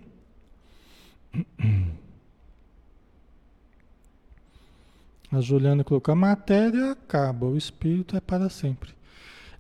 A 5.33 5.40
Juliana 5.40 5.83
colocou: 5.83 6.12
a 6.12 6.16
matéria 6.16 6.92
acaba, 6.92 7.47
o 7.47 7.57
espírito 7.57 8.14
é 8.14 8.21
para 8.21 8.51
sempre. 8.51 8.90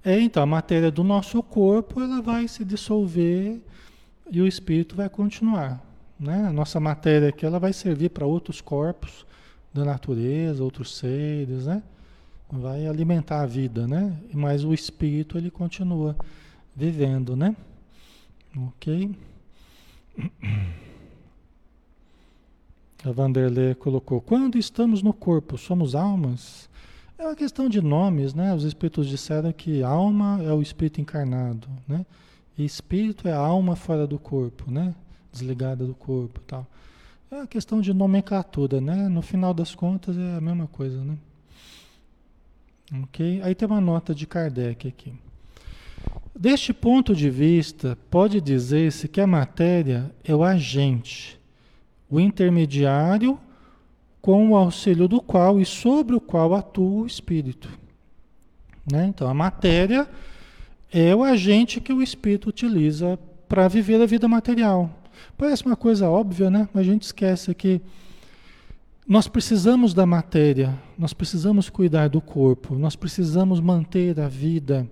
É, 0.04 0.20
então, 0.20 0.42
a 0.42 0.46
matéria 0.46 0.90
do 0.90 1.02
nosso 1.02 1.42
corpo 1.42 2.00
ela 2.00 2.20
vai 2.20 2.46
se 2.46 2.64
dissolver 2.64 3.60
e 4.30 4.42
o 4.42 4.46
espírito 4.46 4.94
vai 4.94 5.08
continuar. 5.08 5.80
Né? 6.20 6.44
A 6.46 6.52
nossa 6.52 6.78
matéria 6.78 7.30
aqui 7.30 7.46
ela 7.46 7.58
vai 7.58 7.72
servir 7.72 8.10
para 8.10 8.26
outros 8.26 8.60
corpos 8.60 9.24
da 9.72 9.84
natureza, 9.84 10.62
outros 10.62 10.96
seres, 10.96 11.66
né? 11.66 11.82
Vai 12.50 12.86
alimentar 12.86 13.40
a 13.40 13.46
vida, 13.46 13.86
né? 13.86 14.14
Mas 14.34 14.62
o 14.62 14.74
espírito 14.74 15.38
ele 15.38 15.50
continua 15.50 16.14
vivendo, 16.76 17.34
né? 17.34 17.56
Ok? 18.54 19.16
A 23.04 23.10
Vanderlei 23.10 23.74
colocou: 23.74 24.20
quando 24.20 24.58
estamos 24.58 25.02
no 25.02 25.12
corpo, 25.12 25.56
somos 25.58 25.94
almas? 25.94 26.68
É 27.18 27.24
uma 27.24 27.36
questão 27.36 27.68
de 27.68 27.80
nomes, 27.80 28.34
né? 28.34 28.54
Os 28.54 28.64
espíritos 28.64 29.06
disseram 29.08 29.52
que 29.52 29.82
alma 29.82 30.40
é 30.42 30.52
o 30.52 30.60
espírito 30.60 31.00
encarnado, 31.00 31.68
né? 31.86 32.04
E 32.58 32.64
espírito 32.64 33.28
é 33.28 33.32
a 33.32 33.38
alma 33.38 33.76
fora 33.76 34.06
do 34.06 34.18
corpo, 34.18 34.70
né? 34.70 34.94
desligada 35.32 35.84
do 35.86 35.94
corpo 35.94 36.40
tal. 36.40 36.66
É 37.30 37.36
uma 37.36 37.46
questão 37.46 37.80
de 37.80 37.94
nomenclatura, 37.94 38.80
né? 38.80 39.08
No 39.08 39.22
final 39.22 39.54
das 39.54 39.74
contas 39.74 40.18
é 40.18 40.36
a 40.36 40.40
mesma 40.40 40.66
coisa, 40.66 41.02
né? 41.02 41.16
Ok? 43.04 43.40
Aí 43.42 43.54
tem 43.54 43.66
uma 43.66 43.80
nota 43.80 44.14
de 44.14 44.26
Kardec 44.26 44.86
aqui. 44.86 45.14
Deste 46.38 46.74
ponto 46.74 47.14
de 47.14 47.30
vista, 47.30 47.96
pode 48.10 48.40
dizer-se 48.40 49.08
que 49.08 49.20
a 49.20 49.26
matéria 49.26 50.14
é 50.22 50.34
o 50.34 50.44
agente, 50.44 51.40
o 52.12 52.20
intermediário 52.20 53.38
com 54.20 54.50
o 54.50 54.54
auxílio 54.54 55.08
do 55.08 55.18
qual 55.18 55.58
e 55.58 55.64
sobre 55.64 56.14
o 56.14 56.20
qual 56.20 56.54
atua 56.54 57.02
o 57.02 57.06
espírito. 57.06 57.70
Né? 58.90 59.06
Então, 59.06 59.26
a 59.26 59.32
matéria 59.32 60.06
é 60.92 61.16
o 61.16 61.24
agente 61.24 61.80
que 61.80 61.90
o 61.90 62.02
espírito 62.02 62.50
utiliza 62.50 63.18
para 63.48 63.66
viver 63.66 63.98
a 64.00 64.04
vida 64.04 64.28
material. 64.28 64.90
Parece 65.38 65.64
uma 65.64 65.74
coisa 65.74 66.08
óbvia, 66.10 66.50
né? 66.50 66.68
Mas 66.74 66.82
a 66.86 66.90
gente 66.90 67.02
esquece 67.02 67.54
que 67.54 67.80
nós 69.08 69.26
precisamos 69.26 69.94
da 69.94 70.04
matéria, 70.04 70.78
nós 70.98 71.14
precisamos 71.14 71.70
cuidar 71.70 72.08
do 72.08 72.20
corpo, 72.20 72.74
nós 72.74 72.94
precisamos 72.94 73.58
manter 73.58 74.20
a 74.20 74.28
vida. 74.28 74.86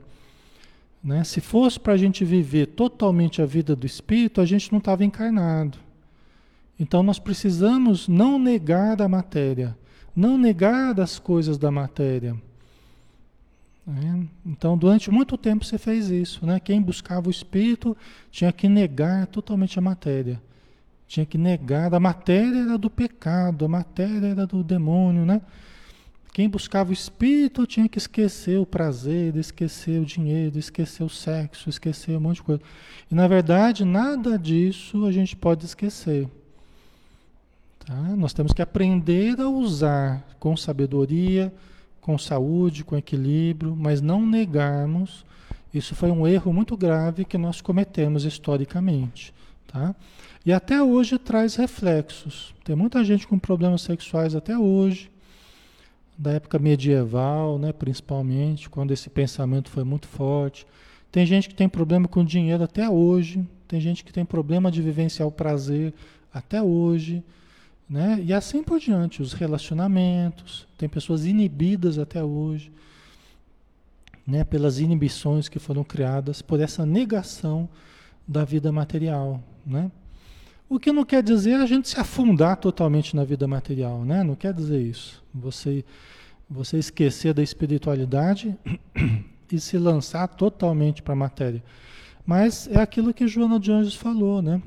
Né? 1.04 1.22
Se 1.24 1.40
fosse 1.40 1.78
para 1.78 1.92
a 1.92 1.96
gente 1.98 2.24
viver 2.24 2.66
totalmente 2.66 3.42
a 3.42 3.46
vida 3.46 3.76
do 3.76 3.86
espírito, 3.86 4.40
a 4.40 4.46
gente 4.46 4.72
não 4.72 4.78
estava 4.78 5.04
encarnado. 5.04 5.78
Então 6.80 7.02
nós 7.02 7.18
precisamos 7.18 8.08
não 8.08 8.38
negar 8.38 9.02
a 9.02 9.08
matéria, 9.08 9.76
não 10.16 10.38
negar 10.38 10.98
as 10.98 11.18
coisas 11.18 11.58
da 11.58 11.70
matéria. 11.70 12.34
Né? 13.86 14.26
Então, 14.46 14.78
durante 14.78 15.10
muito 15.10 15.36
tempo 15.36 15.62
você 15.62 15.76
fez 15.76 16.08
isso. 16.08 16.46
Né? 16.46 16.58
Quem 16.58 16.80
buscava 16.80 17.28
o 17.28 17.30
espírito 17.30 17.94
tinha 18.30 18.50
que 18.50 18.66
negar 18.66 19.26
totalmente 19.26 19.78
a 19.78 19.82
matéria. 19.82 20.40
Tinha 21.06 21.26
que 21.26 21.36
negar. 21.36 21.92
A 21.92 22.00
matéria 22.00 22.60
era 22.60 22.78
do 22.78 22.88
pecado, 22.88 23.66
a 23.66 23.68
matéria 23.68 24.28
era 24.28 24.46
do 24.46 24.64
demônio. 24.64 25.26
Né? 25.26 25.42
Quem 26.32 26.48
buscava 26.48 26.88
o 26.90 26.94
espírito 26.94 27.66
tinha 27.66 27.90
que 27.90 27.98
esquecer 27.98 28.58
o 28.58 28.64
prazer, 28.64 29.36
esquecer 29.36 30.00
o 30.00 30.06
dinheiro, 30.06 30.58
esquecer 30.58 31.02
o 31.02 31.10
sexo, 31.10 31.68
esquecer 31.68 32.16
um 32.16 32.20
monte 32.20 32.36
de 32.36 32.42
coisa. 32.42 32.62
E 33.10 33.14
na 33.14 33.28
verdade, 33.28 33.84
nada 33.84 34.38
disso 34.38 35.04
a 35.04 35.12
gente 35.12 35.36
pode 35.36 35.66
esquecer. 35.66 36.26
Tá? 37.84 38.16
Nós 38.16 38.32
temos 38.32 38.52
que 38.52 38.62
aprender 38.62 39.40
a 39.40 39.48
usar 39.48 40.26
com 40.38 40.56
sabedoria 40.56 41.52
com 42.00 42.18
saúde, 42.18 42.84
com 42.84 42.96
equilíbrio, 42.96 43.76
mas 43.76 44.00
não 44.00 44.24
negarmos. 44.26 45.24
Isso 45.72 45.94
foi 45.94 46.10
um 46.10 46.26
erro 46.26 46.52
muito 46.52 46.76
grave 46.76 47.24
que 47.24 47.38
nós 47.38 47.60
cometemos 47.60 48.24
historicamente. 48.24 49.32
Tá? 49.66 49.94
E 50.44 50.52
até 50.52 50.82
hoje 50.82 51.18
traz 51.18 51.54
reflexos. 51.54 52.54
Tem 52.64 52.74
muita 52.74 53.04
gente 53.04 53.26
com 53.26 53.38
problemas 53.38 53.82
sexuais 53.82 54.34
até 54.34 54.58
hoje, 54.58 55.10
da 56.18 56.32
época 56.32 56.58
medieval, 56.58 57.58
né, 57.58 57.72
principalmente, 57.72 58.68
quando 58.68 58.90
esse 58.90 59.08
pensamento 59.08 59.70
foi 59.70 59.84
muito 59.84 60.08
forte. 60.08 60.66
Tem 61.12 61.24
gente 61.24 61.48
que 61.48 61.54
tem 61.54 61.68
problema 61.68 62.08
com 62.08 62.24
dinheiro 62.24 62.62
até 62.64 62.88
hoje. 62.88 63.46
Tem 63.68 63.80
gente 63.80 64.04
que 64.04 64.12
tem 64.12 64.24
problema 64.24 64.70
de 64.70 64.82
vivenciar 64.82 65.28
o 65.28 65.32
prazer 65.32 65.94
até 66.32 66.62
hoje. 66.62 67.22
Né? 67.90 68.22
E 68.24 68.32
assim 68.32 68.62
por 68.62 68.78
diante, 68.78 69.20
os 69.20 69.32
relacionamentos, 69.32 70.64
tem 70.78 70.88
pessoas 70.88 71.26
inibidas 71.26 71.98
até 71.98 72.22
hoje, 72.22 72.70
né? 74.24 74.44
pelas 74.44 74.78
inibições 74.78 75.48
que 75.48 75.58
foram 75.58 75.82
criadas 75.82 76.40
por 76.40 76.60
essa 76.60 76.86
negação 76.86 77.68
da 78.28 78.44
vida 78.44 78.70
material. 78.70 79.42
Né? 79.66 79.90
O 80.68 80.78
que 80.78 80.92
não 80.92 81.04
quer 81.04 81.20
dizer 81.20 81.54
a 81.54 81.66
gente 81.66 81.88
se 81.88 81.98
afundar 81.98 82.58
totalmente 82.58 83.16
na 83.16 83.24
vida 83.24 83.48
material, 83.48 84.04
né? 84.04 84.22
não 84.22 84.36
quer 84.36 84.54
dizer 84.54 84.80
isso. 84.80 85.20
Você, 85.34 85.84
você 86.48 86.78
esquecer 86.78 87.34
da 87.34 87.42
espiritualidade 87.42 88.56
e 89.50 89.58
se 89.58 89.76
lançar 89.76 90.28
totalmente 90.28 91.02
para 91.02 91.14
a 91.14 91.16
matéria. 91.16 91.60
Mas 92.24 92.68
é 92.68 92.80
aquilo 92.80 93.12
que 93.12 93.26
Joana 93.26 93.58
de 93.58 93.72
Anjos 93.72 93.96
falou, 93.96 94.40
né? 94.40 94.62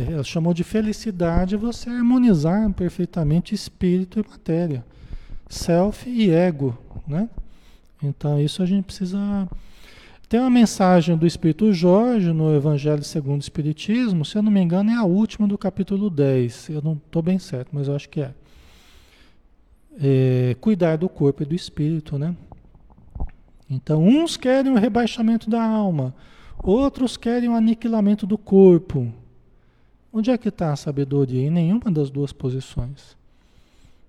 Ela 0.00 0.24
chamou 0.24 0.52
de 0.52 0.62
felicidade 0.62 1.56
você 1.56 1.88
harmonizar 1.88 2.70
perfeitamente 2.72 3.54
espírito 3.54 4.20
e 4.20 4.28
matéria, 4.28 4.84
self 5.48 6.08
e 6.08 6.30
ego, 6.30 6.76
né? 7.06 7.28
Então 8.02 8.40
isso 8.40 8.62
a 8.62 8.66
gente 8.66 8.84
precisa 8.84 9.48
tem 10.28 10.40
uma 10.40 10.50
mensagem 10.50 11.16
do 11.16 11.24
Espírito 11.24 11.72
Jorge 11.72 12.32
no 12.32 12.52
Evangelho 12.52 13.04
segundo 13.04 13.40
o 13.40 13.44
Espiritismo, 13.44 14.24
se 14.24 14.36
eu 14.36 14.42
não 14.42 14.50
me 14.50 14.60
engano, 14.60 14.90
é 14.90 14.94
a 14.94 15.04
última 15.04 15.46
do 15.46 15.56
capítulo 15.56 16.10
10. 16.10 16.70
Eu 16.70 16.82
não 16.82 16.94
estou 16.94 17.22
bem 17.22 17.38
certo, 17.38 17.68
mas 17.72 17.86
eu 17.86 17.94
acho 17.94 18.08
que 18.08 18.20
é. 18.20 18.34
é. 20.02 20.56
Cuidar 20.60 20.96
do 20.96 21.08
corpo 21.08 21.44
e 21.44 21.46
do 21.46 21.54
espírito, 21.54 22.18
né? 22.18 22.34
Então, 23.70 24.02
uns 24.02 24.36
querem 24.36 24.72
o 24.72 24.76
rebaixamento 24.76 25.48
da 25.48 25.62
alma, 25.62 26.12
outros 26.58 27.16
querem 27.16 27.48
o 27.48 27.54
aniquilamento 27.54 28.26
do 28.26 28.36
corpo. 28.36 29.12
Onde 30.16 30.30
é 30.30 30.38
que 30.38 30.48
está 30.48 30.72
a 30.72 30.76
sabedoria? 30.76 31.42
Em 31.42 31.50
nenhuma 31.50 31.92
das 31.92 32.08
duas 32.08 32.32
posições. 32.32 33.14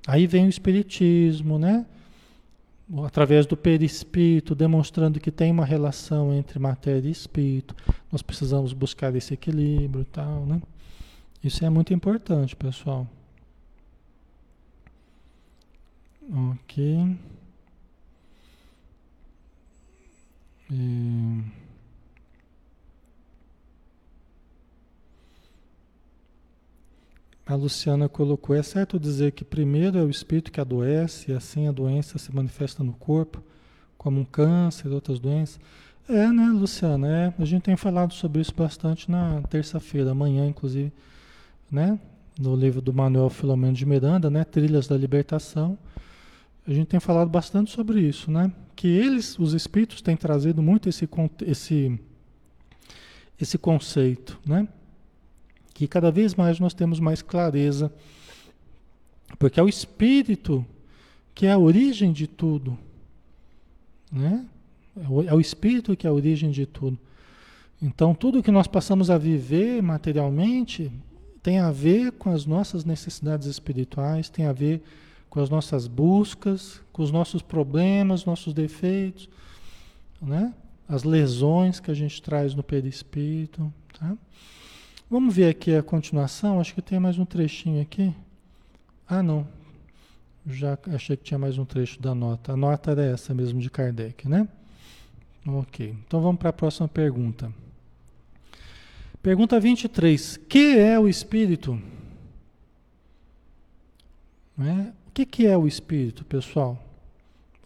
Aí 0.07 0.25
vem 0.25 0.45
o 0.45 0.49
espiritismo, 0.49 1.59
né? 1.59 1.85
Através 3.05 3.45
do 3.45 3.57
perispírito, 3.57 4.55
demonstrando 4.55 5.19
que 5.19 5.29
tem 5.29 5.51
uma 5.51 5.65
relação 5.65 6.33
entre 6.33 6.59
matéria 6.59 7.09
e 7.09 7.11
espírito. 7.11 7.75
Nós 8.09 8.21
precisamos 8.21 8.71
buscar 8.71 9.13
esse 9.17 9.33
equilíbrio 9.33 10.03
e 10.03 10.05
tal, 10.05 10.45
né? 10.45 10.61
Isso 11.43 11.65
é 11.65 11.69
muito 11.69 11.93
importante, 11.93 12.55
pessoal. 12.55 13.05
Ok. 16.31 17.17
E... 20.71 21.66
A 27.47 27.55
Luciana 27.55 28.09
colocou: 28.09 28.53
é 28.53 28.61
certo 28.61 28.99
dizer 28.99 29.31
que 29.31 29.45
primeiro 29.45 29.97
é 29.97 30.03
o 30.03 30.09
espírito 30.09 30.51
que 30.51 30.59
adoece 30.59 31.31
e 31.31 31.33
assim 31.33 31.67
a 31.67 31.71
doença 31.71 32.17
se 32.17 32.35
manifesta 32.35 32.83
no 32.83 32.91
corpo, 32.93 33.41
como 33.97 34.19
um 34.19 34.25
câncer 34.25 34.89
e 34.89 34.93
outras 34.93 35.17
doenças? 35.17 35.59
É, 36.09 36.27
né, 36.27 36.47
Luciana? 36.49 37.07
É, 37.07 37.33
a 37.39 37.45
gente 37.45 37.63
tem 37.63 37.77
falado 37.77 38.13
sobre 38.13 38.41
isso 38.41 38.53
bastante 38.53 39.09
na 39.09 39.41
terça-feira, 39.43 40.11
amanhã, 40.11 40.45
inclusive, 40.45 40.91
né? 41.71 41.97
No 42.37 42.55
livro 42.55 42.81
do 42.81 42.93
Manuel 42.93 43.29
Filomeno 43.29 43.73
de 43.73 43.85
Miranda, 43.85 44.29
né? 44.29 44.43
Trilhas 44.43 44.87
da 44.87 44.97
Libertação. 44.97 45.77
A 46.67 46.73
gente 46.73 46.87
tem 46.87 46.99
falado 46.99 47.29
bastante 47.29 47.71
sobre 47.71 48.01
isso, 48.01 48.29
né? 48.29 48.51
Que 48.75 48.87
eles, 48.87 49.39
os 49.39 49.53
espíritos, 49.53 50.01
têm 50.01 50.17
trazido 50.17 50.61
muito 50.61 50.89
esse, 50.89 51.07
esse, 51.45 51.99
esse 53.39 53.57
conceito, 53.57 54.37
né? 54.45 54.67
Que 55.77 55.87
cada 55.87 56.09
vez 56.09 56.33
mais 56.33 56.59
nós 56.59 56.73
temos 56.73 56.99
mais 56.99 57.21
clareza, 57.21 57.93
porque 59.37 59.59
é 59.59 59.63
o 59.63 59.69
espírito 59.69 60.65
que 61.35 61.45
é 61.45 61.51
a 61.51 61.57
origem 61.59 62.11
de 62.11 62.25
tudo, 62.25 62.75
né? 64.11 64.43
É, 64.95 65.27
é 65.27 65.33
o 65.35 65.39
espírito 65.39 65.95
que 65.95 66.07
é 66.07 66.09
a 66.09 66.13
origem 66.13 66.49
de 66.49 66.65
tudo. 66.65 66.97
Então, 67.79 68.15
tudo 68.15 68.41
que 68.41 68.49
nós 68.49 68.65
passamos 68.65 69.11
a 69.11 69.19
viver 69.19 69.83
materialmente 69.83 70.91
tem 71.43 71.59
a 71.59 71.69
ver 71.69 72.11
com 72.13 72.31
as 72.31 72.43
nossas 72.43 72.83
necessidades 72.83 73.45
espirituais, 73.45 74.29
tem 74.29 74.47
a 74.47 74.53
ver 74.53 74.81
com 75.29 75.39
as 75.39 75.47
nossas 75.47 75.85
buscas, 75.85 76.81
com 76.91 77.03
os 77.03 77.11
nossos 77.11 77.43
problemas, 77.43 78.25
nossos 78.25 78.51
defeitos, 78.51 79.29
né? 80.19 80.55
as 80.89 81.03
lesões 81.03 81.79
que 81.79 81.91
a 81.91 81.93
gente 81.93 82.19
traz 82.19 82.55
no 82.55 82.63
perispírito. 82.63 83.71
Tá? 83.99 84.17
Vamos 85.09 85.33
ver 85.33 85.49
aqui 85.49 85.73
a 85.73 85.81
continuação, 85.81 86.59
acho 86.59 86.75
que 86.75 86.81
tem 86.81 86.99
mais 86.99 87.17
um 87.17 87.23
trechinho 87.23 87.81
aqui. 87.81 88.13
Ah, 89.07 89.23
não. 89.23 89.47
Já 90.45 90.77
achei 90.93 91.15
que 91.15 91.23
tinha 91.23 91.37
mais 91.37 91.57
um 91.57 91.63
trecho 91.63 92.01
da 92.01 92.13
nota. 92.13 92.51
A 92.51 92.57
nota 92.57 92.91
era 92.91 93.05
essa 93.05 93.33
mesmo 93.33 93.61
de 93.61 93.69
Kardec, 93.69 94.27
né? 94.27 94.45
Ok. 95.47 95.95
Então 96.05 96.21
vamos 96.21 96.37
para 96.37 96.49
a 96.49 96.53
próxima 96.53 96.89
pergunta. 96.89 97.49
Pergunta 99.23 99.57
23. 99.61 100.35
Que 100.49 100.77
é 100.77 100.99
o 100.99 101.07
espírito? 101.07 101.81
Né? 104.57 104.93
O 105.07 105.11
que, 105.11 105.25
que 105.25 105.47
é 105.47 105.57
o 105.57 105.65
espírito, 105.65 106.25
pessoal? 106.25 106.83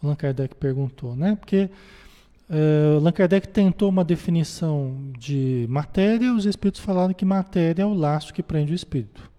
Allan 0.00 0.14
Kardec 0.14 0.54
perguntou, 0.54 1.16
né? 1.16 1.34
Porque 1.34 1.68
uh, 2.50 2.98
Allan 2.98 3.12
Kardec 3.12 3.48
tentou 3.48 3.88
uma 3.88 4.04
definição 4.04 4.96
de 5.18 5.66
matéria, 5.68 6.32
os 6.32 6.46
espíritos 6.46 6.80
falaram 6.80 7.14
que 7.14 7.24
matéria 7.24 7.82
é 7.82 7.86
o 7.86 7.94
laço 7.94 8.32
que 8.32 8.42
prende 8.42 8.72
o 8.72 8.74
espírito. 8.74 9.30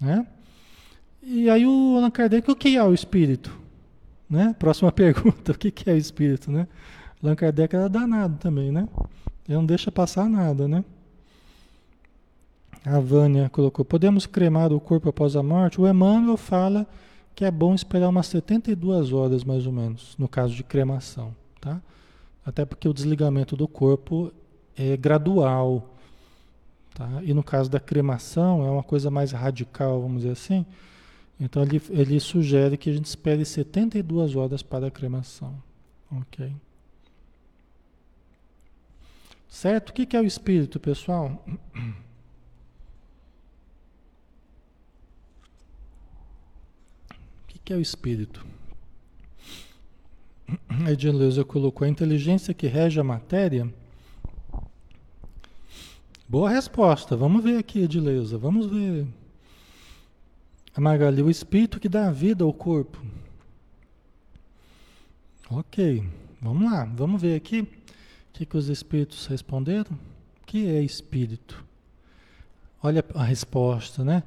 Né? 0.00 0.26
E 1.22 1.48
aí 1.50 1.66
o 1.66 1.96
Allan 1.96 2.10
Kardec, 2.10 2.50
o 2.50 2.56
que 2.56 2.76
é 2.76 2.82
o 2.82 2.94
espírito? 2.94 3.56
Né? 4.28 4.54
Próxima 4.58 4.90
pergunta, 4.92 5.52
o 5.52 5.58
que, 5.58 5.88
é 5.88 5.94
o 5.94 5.96
espírito, 5.96 6.50
né? 6.50 6.66
Allan 7.22 7.34
Kardec 7.34 7.74
era 7.74 7.88
danado 7.88 8.36
também, 8.38 8.70
né? 8.70 8.88
Ele 9.48 9.56
não 9.56 9.66
deixa 9.66 9.90
passar 9.90 10.28
nada, 10.28 10.68
né? 10.68 10.84
A 12.84 13.00
Vânia 13.00 13.48
colocou: 13.48 13.84
podemos 13.84 14.26
cremar 14.26 14.72
o 14.72 14.80
corpo 14.80 15.08
após 15.08 15.34
a 15.36 15.42
morte? 15.42 15.80
O 15.80 15.88
Emmanuel 15.88 16.36
fala 16.36 16.86
que 17.34 17.44
é 17.44 17.50
bom 17.50 17.74
esperar 17.74 18.08
umas 18.08 18.26
72 18.26 19.12
horas, 19.12 19.44
mais 19.44 19.66
ou 19.66 19.72
menos, 19.72 20.16
no 20.18 20.28
caso 20.28 20.54
de 20.54 20.64
cremação, 20.64 21.34
tá? 21.60 21.80
Até 22.44 22.64
porque 22.64 22.88
o 22.88 22.94
desligamento 22.94 23.56
do 23.56 23.68
corpo 23.68 24.32
é 24.76 24.96
gradual, 24.96 25.94
tá? 26.94 27.20
E 27.22 27.34
no 27.34 27.42
caso 27.42 27.70
da 27.70 27.80
cremação 27.80 28.66
é 28.66 28.70
uma 28.70 28.82
coisa 28.82 29.10
mais 29.10 29.32
radical, 29.32 30.00
vamos 30.00 30.22
dizer 30.22 30.32
assim. 30.32 30.64
Então 31.40 31.62
ele, 31.62 31.80
ele 31.90 32.18
sugere 32.20 32.76
que 32.76 32.90
a 32.90 32.92
gente 32.92 33.06
espere 33.06 33.44
72 33.44 34.34
horas 34.34 34.62
para 34.62 34.86
a 34.86 34.90
cremação, 34.90 35.54
ok? 36.10 36.52
Certo? 39.48 39.90
O 39.90 39.92
que 39.92 40.16
é 40.16 40.20
o 40.20 40.24
espírito, 40.24 40.78
pessoal? 40.78 41.44
O 47.40 47.60
que 47.68 47.72
é 47.72 47.76
o 47.76 47.80
espírito? 47.80 48.46
A 50.84 50.92
Edileuza 50.92 51.44
colocou 51.44 51.84
a 51.84 51.88
inteligência 51.88 52.54
que 52.54 52.66
rege 52.66 52.98
a 53.00 53.04
matéria. 53.04 53.72
Boa 56.28 56.50
resposta. 56.50 57.16
Vamos 57.16 57.42
ver 57.42 57.58
aqui, 57.58 57.80
Edileuza. 57.80 58.38
Vamos 58.38 58.66
ver. 58.66 59.06
A 60.74 60.80
Magali, 60.80 61.22
o 61.22 61.30
espírito 61.30 61.80
que 61.80 61.88
dá 61.88 62.10
vida 62.10 62.44
ao 62.44 62.52
corpo. 62.52 62.98
Ok. 65.50 66.02
Vamos 66.40 66.70
lá. 66.70 66.84
Vamos 66.84 67.20
ver 67.20 67.34
aqui 67.34 67.66
que, 68.38 68.46
que 68.46 68.56
os 68.56 68.68
espíritos 68.68 69.26
responderam? 69.26 69.98
O 70.40 70.46
que 70.46 70.68
é 70.68 70.80
espírito? 70.80 71.64
Olha 72.80 73.04
a 73.14 73.24
resposta, 73.24 74.04
né? 74.04 74.22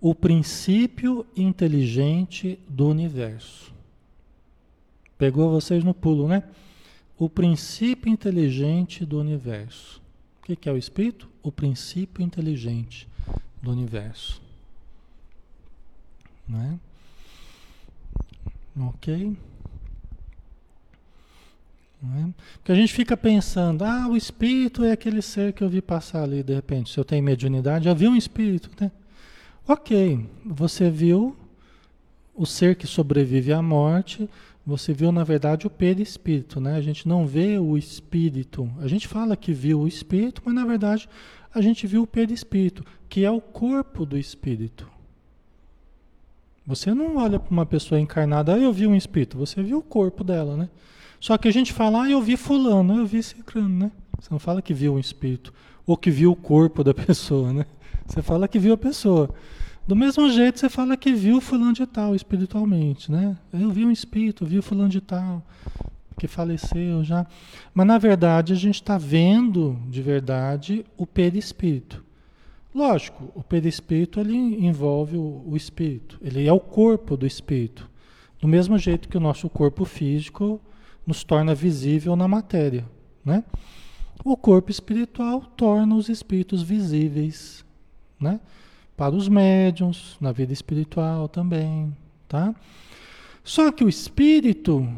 O 0.00 0.14
princípio 0.14 1.26
inteligente 1.36 2.56
do 2.68 2.88
universo. 2.88 3.74
Pegou 5.18 5.50
vocês 5.50 5.82
no 5.82 5.92
pulo, 5.92 6.28
né? 6.28 6.44
O 7.18 7.28
princípio 7.28 8.10
inteligente 8.10 9.04
do 9.04 9.18
universo. 9.18 10.00
O 10.40 10.56
que, 10.56 10.68
é 10.68 10.72
o 10.72 10.78
espírito? 10.78 11.28
O 11.42 11.50
princípio 11.50 12.24
inteligente 12.24 13.08
do 13.60 13.72
universo. 13.72 14.40
Né? 16.48 16.78
Ok? 18.80 19.36
É? 22.00 22.28
Porque 22.58 22.70
a 22.70 22.74
gente 22.76 22.92
fica 22.92 23.16
pensando, 23.16 23.84
ah, 23.84 24.06
o 24.08 24.16
espírito 24.16 24.84
é 24.84 24.92
aquele 24.92 25.20
ser 25.20 25.52
que 25.52 25.64
eu 25.64 25.68
vi 25.68 25.82
passar 25.82 26.22
ali 26.22 26.44
de 26.44 26.54
repente. 26.54 26.92
Se 26.92 26.98
eu 26.98 27.04
tenho 27.04 27.24
mediunidade, 27.24 27.86
já 27.86 27.92
vi 27.92 28.06
um 28.06 28.16
espírito, 28.16 28.70
né? 28.80 28.92
Ok, 29.66 30.24
você 30.46 30.88
viu 30.88 31.36
o 32.34 32.46
ser 32.46 32.76
que 32.76 32.86
sobrevive 32.86 33.52
à 33.52 33.60
morte, 33.60 34.30
você 34.68 34.92
viu 34.92 35.10
na 35.10 35.24
verdade 35.24 35.66
o 35.66 35.70
perispírito, 35.70 36.60
né? 36.60 36.76
A 36.76 36.82
gente 36.82 37.08
não 37.08 37.26
vê 37.26 37.58
o 37.58 37.78
espírito. 37.78 38.70
A 38.80 38.86
gente 38.86 39.08
fala 39.08 39.34
que 39.34 39.50
viu 39.50 39.80
o 39.80 39.88
espírito, 39.88 40.42
mas 40.44 40.54
na 40.54 40.66
verdade 40.66 41.08
a 41.54 41.62
gente 41.62 41.86
viu 41.86 42.02
o 42.02 42.06
perispírito, 42.06 42.84
que 43.08 43.24
é 43.24 43.30
o 43.30 43.40
corpo 43.40 44.04
do 44.04 44.18
espírito. 44.18 44.86
Você 46.66 46.92
não 46.92 47.16
olha 47.16 47.40
para 47.40 47.50
uma 47.50 47.64
pessoa 47.64 47.98
encarnada, 47.98 48.54
ah, 48.54 48.58
eu 48.58 48.70
vi 48.70 48.86
um 48.86 48.94
espírito, 48.94 49.38
você 49.38 49.62
viu 49.62 49.78
o 49.78 49.82
corpo 49.82 50.22
dela, 50.22 50.54
né? 50.54 50.68
Só 51.18 51.38
que 51.38 51.48
a 51.48 51.50
gente 51.50 51.72
fala, 51.72 52.02
ah, 52.02 52.10
eu 52.10 52.20
vi 52.20 52.36
fulano, 52.36 52.98
eu 52.98 53.06
vi 53.06 53.22
ciclano, 53.22 53.86
né? 53.86 53.92
Você 54.20 54.28
não 54.30 54.38
fala 54.38 54.60
que 54.60 54.74
viu 54.74 54.92
um 54.92 54.98
espírito, 54.98 55.50
ou 55.86 55.96
que 55.96 56.10
viu 56.10 56.30
o 56.30 56.36
corpo 56.36 56.84
da 56.84 56.92
pessoa, 56.92 57.54
né? 57.54 57.64
Você 58.06 58.20
fala 58.20 58.46
que 58.46 58.58
viu 58.58 58.74
a 58.74 58.78
pessoa. 58.78 59.30
Do 59.88 59.96
mesmo 59.96 60.28
jeito, 60.28 60.60
você 60.60 60.68
fala 60.68 60.98
que 60.98 61.14
viu 61.14 61.40
fulano 61.40 61.72
de 61.72 61.86
tal, 61.86 62.14
espiritualmente, 62.14 63.10
né? 63.10 63.38
Eu 63.50 63.70
vi 63.70 63.86
um 63.86 63.90
espírito, 63.90 64.44
vi 64.44 64.60
fulano 64.60 64.90
de 64.90 65.00
tal, 65.00 65.42
que 66.18 66.28
faleceu 66.28 67.02
já. 67.02 67.26
Mas, 67.72 67.86
na 67.86 67.96
verdade, 67.96 68.52
a 68.52 68.56
gente 68.56 68.74
está 68.74 68.98
vendo, 68.98 69.78
de 69.88 70.02
verdade, 70.02 70.84
o 70.94 71.06
perispírito. 71.06 72.04
Lógico, 72.74 73.32
o 73.34 73.42
perispírito 73.42 74.20
ele 74.20 74.36
envolve 74.36 75.16
o, 75.16 75.42
o 75.46 75.56
espírito, 75.56 76.18
ele 76.20 76.46
é 76.46 76.52
o 76.52 76.60
corpo 76.60 77.16
do 77.16 77.26
espírito. 77.26 77.88
Do 78.38 78.46
mesmo 78.46 78.76
jeito 78.76 79.08
que 79.08 79.16
o 79.16 79.20
nosso 79.20 79.48
corpo 79.48 79.86
físico 79.86 80.60
nos 81.06 81.24
torna 81.24 81.54
visível 81.54 82.14
na 82.14 82.28
matéria, 82.28 82.84
né? 83.24 83.42
O 84.22 84.36
corpo 84.36 84.70
espiritual 84.70 85.40
torna 85.56 85.94
os 85.94 86.10
espíritos 86.10 86.62
visíveis, 86.62 87.64
né? 88.20 88.38
Para 88.98 89.14
os 89.14 89.28
médiums, 89.28 90.16
na 90.20 90.32
vida 90.32 90.52
espiritual 90.52 91.28
também, 91.28 91.96
tá? 92.26 92.52
Só 93.44 93.70
que 93.70 93.84
o 93.84 93.88
espírito 93.88 94.92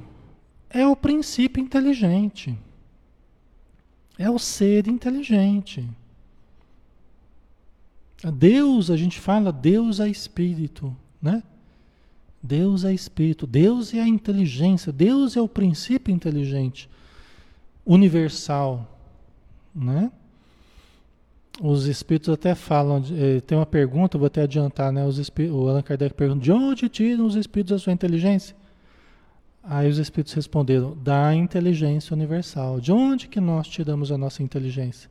é 0.70 0.86
o 0.86 0.96
princípio 0.96 1.62
inteligente. 1.62 2.58
É 4.18 4.30
o 4.30 4.38
ser 4.38 4.88
inteligente. 4.88 5.86
Deus, 8.32 8.90
a 8.90 8.96
gente 8.96 9.20
fala, 9.20 9.52
Deus 9.52 10.00
é 10.00 10.08
espírito, 10.08 10.96
né? 11.20 11.42
Deus 12.42 12.84
é 12.86 12.94
espírito, 12.94 13.46
Deus 13.46 13.92
é 13.92 14.00
a 14.00 14.08
inteligência, 14.08 14.90
Deus 14.90 15.36
é 15.36 15.42
o 15.42 15.48
princípio 15.48 16.10
inteligente, 16.10 16.88
universal, 17.84 18.98
né? 19.74 20.10
Os 21.62 21.84
espíritos 21.84 22.30
até 22.30 22.54
falam, 22.54 23.04
eh, 23.12 23.40
tem 23.42 23.58
uma 23.58 23.66
pergunta, 23.66 24.16
vou 24.16 24.26
até 24.26 24.42
adiantar, 24.42 24.90
né? 24.90 25.04
Os 25.04 25.18
espíritos, 25.18 25.54
o 25.54 25.68
Allan 25.68 25.82
Kardec 25.82 26.14
pergunta, 26.14 26.40
de 26.40 26.50
onde 26.50 26.88
tiram 26.88 27.26
os 27.26 27.34
espíritos 27.34 27.72
a 27.74 27.78
sua 27.78 27.92
inteligência? 27.92 28.56
Aí 29.62 29.88
os 29.90 29.98
espíritos 29.98 30.32
responderam: 30.32 30.96
da 30.96 31.34
inteligência 31.34 32.14
universal. 32.14 32.80
De 32.80 32.90
onde 32.90 33.28
que 33.28 33.40
nós 33.40 33.68
tiramos 33.68 34.10
a 34.10 34.16
nossa 34.16 34.42
inteligência? 34.42 35.10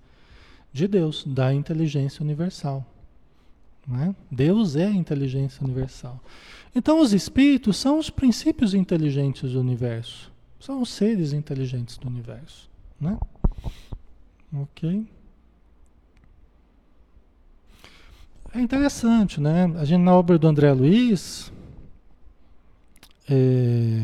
De 0.74 0.88
Deus, 0.88 1.24
da 1.24 1.54
inteligência 1.54 2.24
universal. 2.24 2.84
Né? 3.88 4.16
Deus 4.30 4.76
é 4.76 4.86
a 4.86 4.92
inteligência 4.92 5.64
universal. 5.64 6.20
Então, 6.76 7.00
os 7.00 7.14
espíritos 7.14 7.78
são 7.78 7.98
os 7.98 8.10
princípios 8.10 8.74
inteligentes 8.74 9.54
do 9.54 9.60
universo. 9.60 10.32
São 10.60 10.82
os 10.82 10.90
seres 10.90 11.32
inteligentes 11.32 11.98
do 11.98 12.08
universo. 12.08 12.70
Né? 13.00 13.18
Ok? 14.54 15.08
É 18.54 18.60
interessante, 18.60 19.40
né? 19.40 19.66
A 19.78 19.86
gente, 19.86 20.02
na 20.02 20.16
obra 20.16 20.38
do 20.38 20.48
André 20.48 20.72
Luiz, 20.74 21.52
é, 23.30 24.02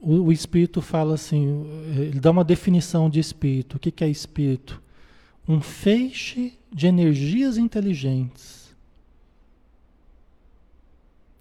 o, 0.00 0.24
o, 0.24 0.32
espírito 0.32 0.80
fala 0.80 1.14
assim, 1.14 1.66
ele 1.96 2.20
dá 2.20 2.30
uma 2.30 2.44
definição 2.44 3.10
de 3.10 3.18
espírito. 3.18 3.76
O 3.76 3.80
que, 3.80 3.90
que 3.90 4.04
é 4.04 4.08
espírito? 4.08 4.80
Um 5.48 5.60
feixe 5.60 6.56
de 6.72 6.86
energias 6.86 7.58
inteligentes. 7.58 8.72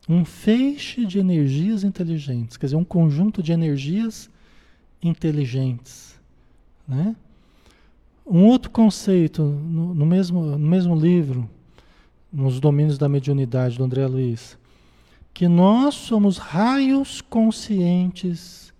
Um 0.10 0.26
feixe 0.26 1.06
de 1.06 1.20
energias 1.20 1.84
inteligentes, 1.84 2.58
quer 2.58 2.66
dizer, 2.66 2.76
um 2.76 2.84
conjunto 2.84 3.42
de 3.42 3.52
energias 3.52 4.30
inteligentes. 5.02 6.20
Né? 6.88 7.16
Um 8.26 8.46
outro 8.46 8.72
conceito, 8.72 9.44
no, 9.44 9.94
no, 9.94 10.06
mesmo, 10.06 10.42
no 10.42 10.68
mesmo 10.68 10.96
livro, 10.96 11.50
nos 12.32 12.60
domínios 12.60 12.98
da 12.98 13.10
mediunidade 13.10 13.78
do 13.78 13.84
André 13.84 14.08
Luiz, 14.08 14.58
que 15.34 15.48
nós 15.48 15.96
somos 15.96 16.38
raios 16.38 17.22
conscientes 17.22 18.74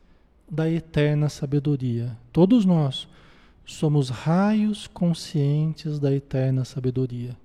da 0.50 0.70
eterna 0.70 1.30
sabedoria. 1.30 2.18
Todos 2.32 2.64
nós 2.64 3.08
somos 3.66 4.10
raios 4.10 4.88
conscientes 4.88 6.00
da 6.00 6.14
eterna 6.14 6.64
sabedoria. 6.64 7.36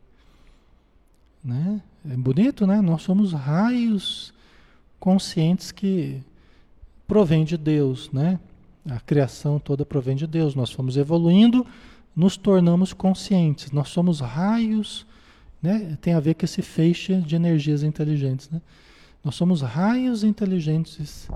Né? 1.42 1.80
É 2.09 2.16
bonito, 2.16 2.66
né? 2.66 2.80
Nós 2.80 3.03
somos 3.03 3.32
raios 3.32 4.34
conscientes 5.01 5.72
que 5.72 6.22
provém 7.07 7.44
de 7.44 7.57
Deus, 7.57 8.11
né? 8.12 8.38
A 8.91 9.01
criação 9.01 9.59
toda 9.59 9.84
provém 9.84 10.16
de 10.16 10.26
Deus. 10.26 10.55
Nós 10.55 10.70
fomos 10.70 10.97
evoluindo, 10.97 11.66
nos 12.16 12.36
tornamos 12.36 12.93
conscientes. 12.93 13.70
Nós 13.70 13.89
somos 13.89 14.20
raios, 14.20 15.07
né? 15.62 15.97
Tem 16.01 16.14
a 16.14 16.20
ver 16.20 16.34
com 16.34 16.45
esse 16.45 16.62
feixe 16.62 17.16
de 17.20 17.36
energias 17.36 17.82
inteligentes, 17.82 18.49
né? 18.51 18.61
Nós 19.22 19.34
somos 19.34 19.61
raios 19.62 20.24
inteligentes 20.24 21.28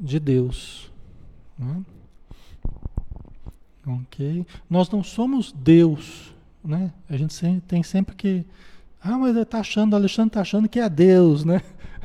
de 0.00 0.18
Deus. 0.18 0.90
Né? 1.58 1.82
Ok? 3.86 4.46
Nós 4.68 4.88
não 4.88 5.02
somos 5.02 5.52
Deus, 5.52 6.32
né? 6.64 6.92
A 7.08 7.16
gente 7.16 7.34
tem 7.66 7.82
sempre 7.82 8.14
que. 8.14 8.44
Ah, 9.02 9.18
mas 9.18 9.36
está 9.36 9.60
achando, 9.60 9.94
Alexandre 9.94 10.30
está 10.30 10.40
achando 10.40 10.68
que 10.68 10.80
é 10.80 10.88
Deus, 10.88 11.44
né? 11.44 11.60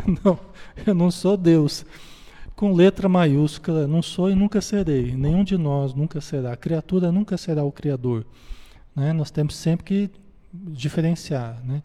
Não, 0.24 0.40
eu 0.86 0.94
não 0.94 1.12
sou 1.12 1.36
Deus. 1.36 1.86
Com 2.60 2.74
letra 2.74 3.08
maiúscula, 3.08 3.88
não 3.88 4.02
sou 4.02 4.30
e 4.30 4.36
nunca 4.36 4.60
serei. 4.60 5.16
Nenhum 5.16 5.46
de 5.46 5.58
nós 5.58 5.94
nunca 5.94 6.20
será. 6.20 6.52
A 6.52 6.58
criatura 6.58 7.10
nunca 7.10 7.38
será 7.38 7.64
o 7.64 7.72
Criador. 7.72 8.26
Né? 8.94 9.14
Nós 9.14 9.32
temos 9.32 9.56
sempre 9.56 9.86
que 9.86 10.10
diferenciar, 10.52 11.64
né? 11.64 11.82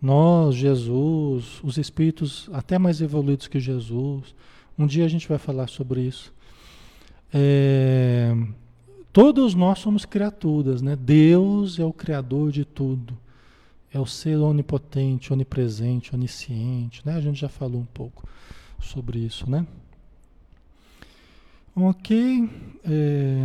Nós, 0.00 0.54
Jesus, 0.54 1.60
os 1.62 1.76
espíritos 1.76 2.48
até 2.54 2.78
mais 2.78 3.02
evoluídos 3.02 3.48
que 3.48 3.60
Jesus. 3.60 4.34
Um 4.78 4.86
dia 4.86 5.04
a 5.04 5.08
gente 5.08 5.28
vai 5.28 5.36
falar 5.36 5.66
sobre 5.66 6.00
isso. 6.00 6.32
É, 7.30 8.34
todos 9.12 9.54
nós 9.54 9.78
somos 9.78 10.06
criaturas, 10.06 10.80
né? 10.80 10.96
Deus 10.96 11.78
é 11.78 11.84
o 11.84 11.92
criador 11.92 12.50
de 12.50 12.64
tudo. 12.64 13.14
É 13.92 14.00
o 14.00 14.06
ser 14.06 14.38
onipotente, 14.38 15.34
onipresente, 15.34 16.14
onisciente, 16.14 17.02
né? 17.04 17.14
A 17.14 17.20
gente 17.20 17.38
já 17.38 17.50
falou 17.50 17.82
um 17.82 17.86
pouco 17.92 18.26
sobre 18.80 19.18
isso, 19.18 19.50
né? 19.50 19.66
Ok. 21.76 22.50
É... 22.84 23.38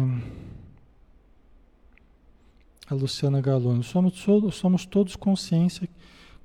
A 2.89 2.93
Luciana 2.93 3.41
Galone. 3.41 3.83
Somos, 3.83 4.25
somos 4.53 4.85
todos 4.85 5.15
consciência 5.15 5.87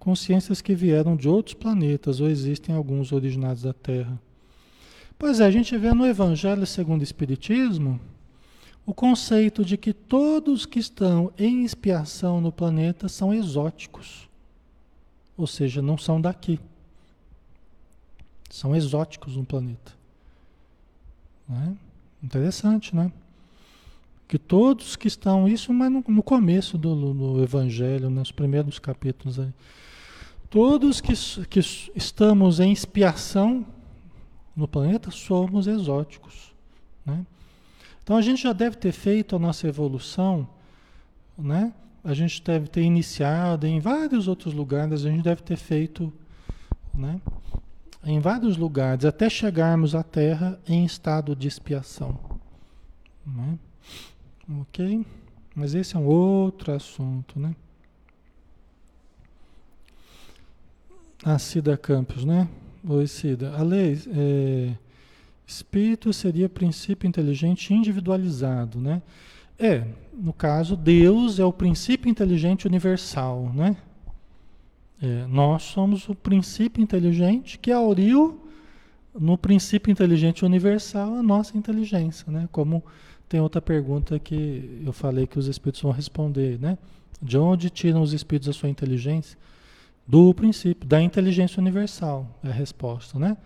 consciências 0.05 0.61
que 0.61 0.75
vieram 0.75 1.17
de 1.17 1.27
outros 1.27 1.55
planetas 1.55 2.21
ou 2.21 2.29
existem 2.29 2.75
alguns 2.75 3.11
originados 3.11 3.63
da 3.63 3.73
Terra. 3.73 4.21
Pois 5.19 5.41
é, 5.41 5.47
a 5.47 5.51
gente 5.51 5.75
vê 5.79 5.95
no 5.95 6.07
Evangelho 6.07 6.67
segundo 6.67 7.01
o 7.01 7.05
Espiritismo 7.05 7.99
o 8.85 8.93
conceito 8.93 9.65
de 9.65 9.79
que 9.79 9.95
todos 9.95 10.67
que 10.67 10.79
estão 10.79 11.33
em 11.39 11.65
expiação 11.65 12.39
no 12.39 12.53
planeta 12.53 13.09
são 13.09 13.33
exóticos. 13.33 14.29
Ou 15.39 15.47
seja, 15.47 15.81
não 15.81 15.97
são 15.97 16.21
daqui. 16.21 16.61
São 18.51 18.77
exóticos 18.77 19.37
no 19.37 19.45
planeta. 19.45 19.93
Né? 21.49 21.77
Interessante, 22.23 22.95
né? 22.95 23.13
Que 24.27 24.39
todos 24.39 24.97
que 24.97 25.07
estão, 25.07 25.47
isso 25.47 25.73
mas 25.73 25.91
no, 25.91 26.03
no 26.09 26.23
começo 26.23 26.79
do, 26.79 27.13
do 27.13 27.43
Evangelho, 27.43 28.09
nos 28.09 28.33
primeiros 28.33 28.79
capítulos 28.79 29.39
aí. 29.39 29.53
Todos 30.49 31.01
que, 31.01 31.13
que 31.47 31.61
estamos 31.95 32.61
em 32.61 32.73
expiação 32.73 33.67
no 34.57 34.67
planeta 34.67 35.11
somos 35.11 35.67
exóticos. 35.67 36.55
Né? 37.05 37.27
Então 38.03 38.17
a 38.17 38.23
gente 38.23 38.43
já 38.43 38.53
deve 38.53 38.77
ter 38.77 38.93
feito 38.93 39.37
a 39.37 39.39
nossa 39.39 39.69
evolução, 39.69 40.49
né? 41.37 41.73
a 42.03 42.15
gente 42.15 42.43
deve 42.43 42.69
ter 42.69 42.83
iniciado 42.83 43.67
em 43.67 43.81
vários 43.81 44.29
outros 44.29 44.55
lugares, 44.55 45.05
a 45.05 45.11
gente 45.11 45.25
deve 45.25 45.43
ter 45.43 45.57
feito 45.57 46.13
né? 46.95 47.21
Em 48.05 48.21
vários 48.21 48.57
lugares, 48.57 49.05
até 49.05 49.29
chegarmos 49.29 49.95
à 49.95 50.03
Terra 50.03 50.59
em 50.67 50.85
estado 50.85 51.35
de 51.35 51.49
expiação. 51.49 52.19
Né? 53.27 53.59
Ok? 54.61 55.05
Mas 55.55 55.75
esse 55.75 55.97
é 55.97 55.99
um 55.99 56.07
outro 56.07 56.73
assunto, 56.73 57.39
né? 57.39 57.55
A 61.25 61.39
Cida 61.39 61.77
Campos, 61.77 62.25
né? 62.25 62.49
Oi, 62.87 63.07
Cida. 63.07 63.57
A 63.57 63.63
lei, 63.63 63.99
é, 64.13 64.75
espírito 65.47 66.13
seria 66.13 66.49
princípio 66.49 67.09
inteligente 67.09 67.73
individualizado, 67.73 68.79
né? 68.79 69.01
É, 69.59 69.87
no 70.13 70.33
caso, 70.33 70.77
Deus 70.77 71.39
é 71.39 71.45
o 71.45 71.53
princípio 71.53 72.11
inteligente 72.11 72.67
universal, 72.67 73.51
né? 73.55 73.77
É, 75.03 75.27
nós 75.27 75.63
somos 75.65 76.09
o 76.09 76.15
princípio 76.15 76.83
inteligente 76.83 77.59
que 77.59 77.71
auriu 77.73 78.41
no 79.19 79.39
princípio 79.39 79.91
inteligente 79.91 80.45
universal 80.45 81.15
a 81.15 81.23
nossa 81.23 81.57
inteligência, 81.57 82.31
né? 82.31 82.49
Como 82.51 82.83
tem 83.29 83.41
outra 83.41 83.61
pergunta 83.61 84.19
que 84.19 84.83
eu 84.85 84.93
falei 84.93 85.27
que 85.27 85.39
os 85.39 85.47
espíritos 85.47 85.83
vão 85.83 85.93
responder, 85.93 86.59
né? 86.59 86.79
De 87.23 87.39
onde 87.39 87.71
tiram 87.71 88.03
os 88.03 88.13
espíritos 88.13 88.49
a 88.49 88.53
sua 88.53 88.69
inteligência? 88.69 89.39
Do 90.07 90.35
princípio, 90.35 90.87
da 90.87 91.01
inteligência 91.01 91.61
universal, 91.61 92.29
é 92.43 92.49
a 92.49 92.53
resposta, 92.53 93.19
né? 93.19 93.37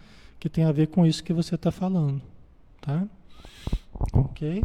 Que 0.40 0.48
tem 0.48 0.64
a 0.64 0.72
ver 0.72 0.88
com 0.88 1.06
isso 1.06 1.22
que 1.22 1.32
você 1.32 1.54
está 1.54 1.70
falando, 1.70 2.20
tá? 2.80 3.06
Ok? 4.12 4.62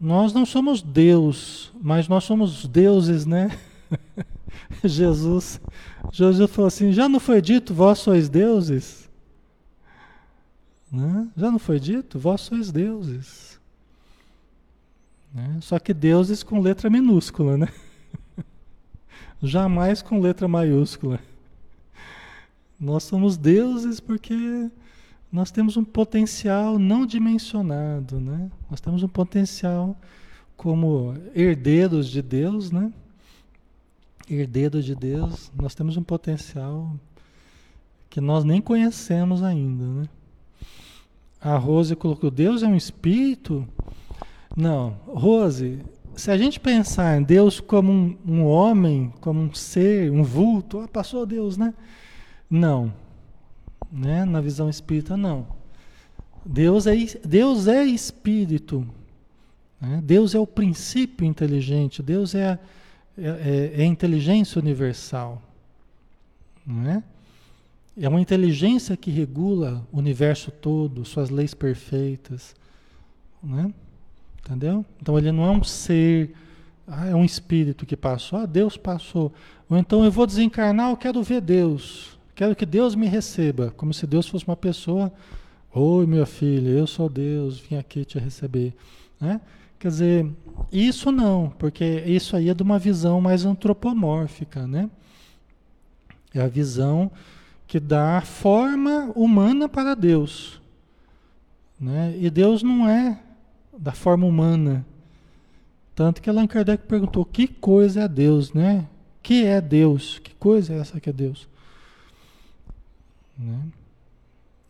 Nós 0.00 0.32
não 0.32 0.46
somos 0.46 0.80
Deus, 0.80 1.72
mas 1.80 2.06
nós 2.06 2.24
somos 2.24 2.66
deuses, 2.66 3.26
né? 3.26 3.50
Jesus, 4.84 5.60
Jesus 6.12 6.50
falou 6.50 6.68
assim: 6.68 6.92
já 6.92 7.08
não 7.08 7.20
foi 7.20 7.40
dito, 7.40 7.74
vós 7.74 7.98
sois 7.98 8.28
deuses? 8.28 9.08
Né? 10.90 11.28
Já 11.36 11.50
não 11.50 11.58
foi 11.58 11.78
dito, 11.78 12.18
vós 12.18 12.40
sois 12.40 12.72
deuses. 12.72 13.60
Né? 15.32 15.58
Só 15.60 15.78
que 15.78 15.92
deuses 15.92 16.42
com 16.42 16.60
letra 16.60 16.88
minúscula, 16.88 17.56
né? 17.56 17.68
jamais 19.42 20.02
com 20.02 20.20
letra 20.20 20.48
maiúscula. 20.48 21.20
Nós 22.80 23.02
somos 23.02 23.36
deuses 23.36 24.00
porque 24.00 24.70
nós 25.30 25.50
temos 25.50 25.76
um 25.76 25.84
potencial 25.84 26.78
não 26.78 27.04
dimensionado, 27.04 28.18
né? 28.20 28.50
Nós 28.70 28.80
temos 28.80 29.02
um 29.02 29.08
potencial 29.08 29.96
como 30.56 31.14
herdeiros 31.34 32.08
de 32.08 32.22
Deus, 32.22 32.70
né? 32.70 32.92
Herdeiros 34.30 34.84
de 34.84 34.94
Deus, 34.94 35.50
nós 35.56 35.74
temos 35.74 35.96
um 35.96 36.02
potencial 36.02 36.94
que 38.10 38.20
nós 38.20 38.44
nem 38.44 38.60
conhecemos 38.60 39.42
ainda, 39.42 39.84
né? 39.84 40.08
A 41.40 41.56
Rose 41.56 41.94
colocou: 41.94 42.30
Deus 42.30 42.62
é 42.62 42.66
um 42.66 42.76
espírito? 42.76 43.66
Não, 44.56 44.96
Rose, 45.06 45.78
se 46.16 46.30
a 46.30 46.36
gente 46.36 46.58
pensar 46.58 47.20
em 47.20 47.22
Deus 47.22 47.60
como 47.60 47.92
um, 47.92 48.18
um 48.26 48.44
homem, 48.44 49.12
como 49.20 49.40
um 49.40 49.54
ser, 49.54 50.10
um 50.10 50.24
vulto, 50.24 50.80
ah, 50.80 50.88
passou 50.88 51.24
Deus, 51.24 51.56
né? 51.56 51.72
Não. 52.50 52.92
Né? 53.90 54.24
Na 54.24 54.40
visão 54.40 54.68
espírita, 54.68 55.16
não. 55.16 55.46
Deus 56.44 56.86
é, 56.86 56.94
Deus 57.24 57.68
é 57.68 57.84
espírito. 57.84 58.86
Né? 59.80 60.00
Deus 60.02 60.34
é 60.34 60.40
o 60.40 60.46
princípio 60.46 61.24
inteligente. 61.26 62.02
Deus 62.02 62.34
é, 62.34 62.58
é, 63.18 63.72
é, 63.76 63.82
é 63.82 63.84
inteligência 63.84 64.60
universal. 64.60 65.42
Não 66.64 66.90
é? 66.90 67.02
Uma 68.06 68.20
inteligência 68.20 68.96
que 68.96 69.10
regula 69.10 69.84
o 69.90 69.98
universo 69.98 70.50
todo, 70.50 71.04
suas 71.04 71.30
leis 71.30 71.52
perfeitas. 71.52 72.54
Né? 73.42 73.72
Entendeu? 74.44 74.84
Então 75.00 75.18
ele 75.18 75.32
não 75.32 75.44
é 75.44 75.50
um 75.50 75.64
ser, 75.64 76.32
ah, 76.86 77.06
é 77.06 77.14
um 77.14 77.24
espírito 77.24 77.84
que 77.84 77.96
passou. 77.96 78.38
Ah, 78.38 78.46
Deus 78.46 78.76
passou. 78.76 79.32
Ou 79.68 79.76
então 79.76 80.04
eu 80.04 80.12
vou 80.12 80.26
desencarnar, 80.26 80.90
eu 80.90 80.96
quero 80.96 81.22
ver 81.22 81.40
Deus. 81.40 82.18
Quero 82.34 82.54
que 82.54 82.64
Deus 82.64 82.94
me 82.94 83.06
receba, 83.06 83.72
como 83.76 83.92
se 83.92 84.06
Deus 84.06 84.28
fosse 84.28 84.46
uma 84.46 84.56
pessoa. 84.56 85.12
Oi, 85.74 86.06
meu 86.06 86.24
filho, 86.24 86.70
eu 86.70 86.86
sou 86.86 87.08
Deus, 87.08 87.58
vim 87.58 87.76
aqui 87.76 88.04
te 88.04 88.18
receber. 88.18 88.74
Né? 89.20 89.40
Quer 89.78 89.88
dizer, 89.88 90.30
isso 90.72 91.12
não, 91.12 91.50
porque 91.50 91.84
isso 92.06 92.36
aí 92.36 92.48
é 92.48 92.54
de 92.54 92.62
uma 92.62 92.78
visão 92.78 93.20
mais 93.20 93.44
antropomórfica, 93.44 94.66
né? 94.66 94.90
É 96.34 96.40
a 96.40 96.48
visão 96.48 97.10
que 97.66 97.78
dá 97.78 98.20
forma 98.22 99.12
humana 99.14 99.68
para 99.68 99.94
Deus. 99.94 100.60
Né? 101.78 102.16
E 102.18 102.28
Deus 102.28 102.62
não 102.62 102.88
é 102.88 103.20
da 103.76 103.92
forma 103.92 104.26
humana. 104.26 104.84
Tanto 105.94 106.20
que 106.20 106.28
Allan 106.28 106.46
Kardec 106.46 106.86
perguntou: 106.86 107.24
que 107.24 107.46
coisa 107.46 108.02
é 108.02 108.08
Deus, 108.08 108.52
né? 108.52 108.86
Que 109.22 109.44
é 109.44 109.60
Deus? 109.60 110.18
Que 110.18 110.34
coisa 110.34 110.74
é 110.74 110.78
essa 110.78 111.00
que 111.00 111.10
é 111.10 111.12
Deus? 111.12 111.48
Né? 113.36 113.60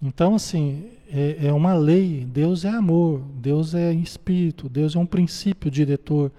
Então, 0.01 0.35
assim, 0.35 0.85
é, 1.09 1.47
é, 1.47 1.53
uma 1.53 1.75
lei. 1.75 2.25
Deus 2.25 2.65
é 2.65 2.69
amor, 2.69 3.21
Deus 3.35 3.75
é 3.75 3.93
espírito, 3.93 4.69
Deus 4.69 4.95
é 4.95 4.99
um 4.99 5.07
princípio 5.07 5.71
diretor, 5.71 6.31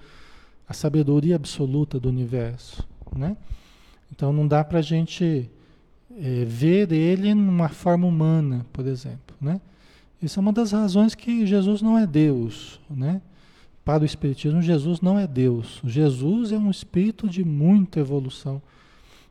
a 0.68 0.74
sabedoria 0.74 1.36
absoluta 1.36 2.00
do 2.00 2.10
universo. 2.10 2.88
Né? 3.16 3.36
Então, 4.12 4.32
não 4.32 4.48
dá 4.48 4.64
para 4.64 4.80
a 4.80 4.84
gente 4.84 5.50
é, 6.18 6.46
ver 6.46 6.92
ele 6.92 7.34
numa 7.34 7.70
forma 7.70 8.08
humana, 8.08 8.66
por 8.72 8.86
exemplo, 8.86 9.36
né? 9.40 9.60
Isso 10.22 10.38
é 10.38 10.42
uma 10.42 10.52
das 10.52 10.74
razões 10.74 11.16
que 11.16 11.46
Jesus 11.46 11.82
não 11.82 11.98
é 11.98 12.06
Deus, 12.06 12.80
né? 12.90 13.22
Para 13.86 14.04
o 14.04 14.06
Espiritismo, 14.06 14.62
Jesus 14.62 15.00
não 15.00 15.18
é 15.18 15.26
Deus. 15.26 15.80
Jesus 15.84 16.52
é 16.52 16.58
um 16.58 16.70
espírito 16.70 17.28
de 17.28 17.44
muita 17.44 18.02
evolução, 18.02 18.62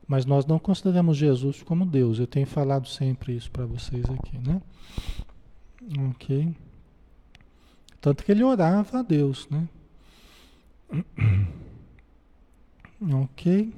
mas 0.09 0.25
nós 0.25 0.47
não 0.47 0.59
consideramos 0.59 1.19
Jesus 1.19 1.63
como 1.63 1.85
Deus. 1.85 2.19
Eu 2.19 2.27
tenho 2.27 2.47
falado 2.47 2.89
sempre 2.89 3.37
isso 3.37 3.51
para 3.51 3.67
vocês 3.67 4.07
aqui, 4.07 4.39
né? 4.39 4.63
Ok. 6.11 6.57
Tanto 8.01 8.25
que 8.25 8.33
ele 8.33 8.43
orava 8.43 9.01
a 9.01 9.03
Deus, 9.03 9.47
né? 9.51 9.69
Ok. 13.01 13.73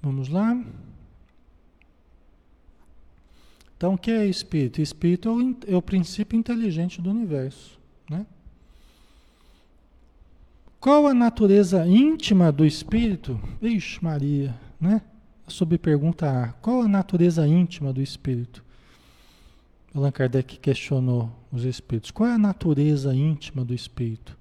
Vamos 0.00 0.30
lá. 0.30 0.64
Então, 3.76 3.92
o 3.92 3.98
que 3.98 4.10
é 4.10 4.24
espírito? 4.24 4.80
Espírito 4.80 5.28
é 5.28 5.32
o, 5.32 5.56
é 5.74 5.76
o 5.76 5.82
princípio 5.82 6.38
inteligente 6.38 7.02
do 7.02 7.10
universo. 7.10 7.78
Qual 10.80 11.08
a 11.08 11.14
natureza 11.14 11.84
íntima 11.86 12.52
do 12.52 12.64
espírito? 12.64 13.40
Ixi, 13.60 14.02
Maria, 14.02 14.54
né? 14.80 15.02
Sob 15.48 15.76
pergunta 15.76 16.30
A. 16.30 16.52
Qual 16.52 16.82
a 16.82 16.88
natureza 16.88 17.46
íntima 17.48 17.92
do 17.92 18.00
espírito? 18.00 18.64
Allan 19.92 20.12
Kardec 20.12 20.56
questionou 20.58 21.32
os 21.50 21.64
espíritos. 21.64 22.12
Qual 22.12 22.28
é 22.28 22.34
a 22.34 22.38
natureza 22.38 23.12
íntima 23.12 23.64
do 23.64 23.74
espírito? 23.74 24.38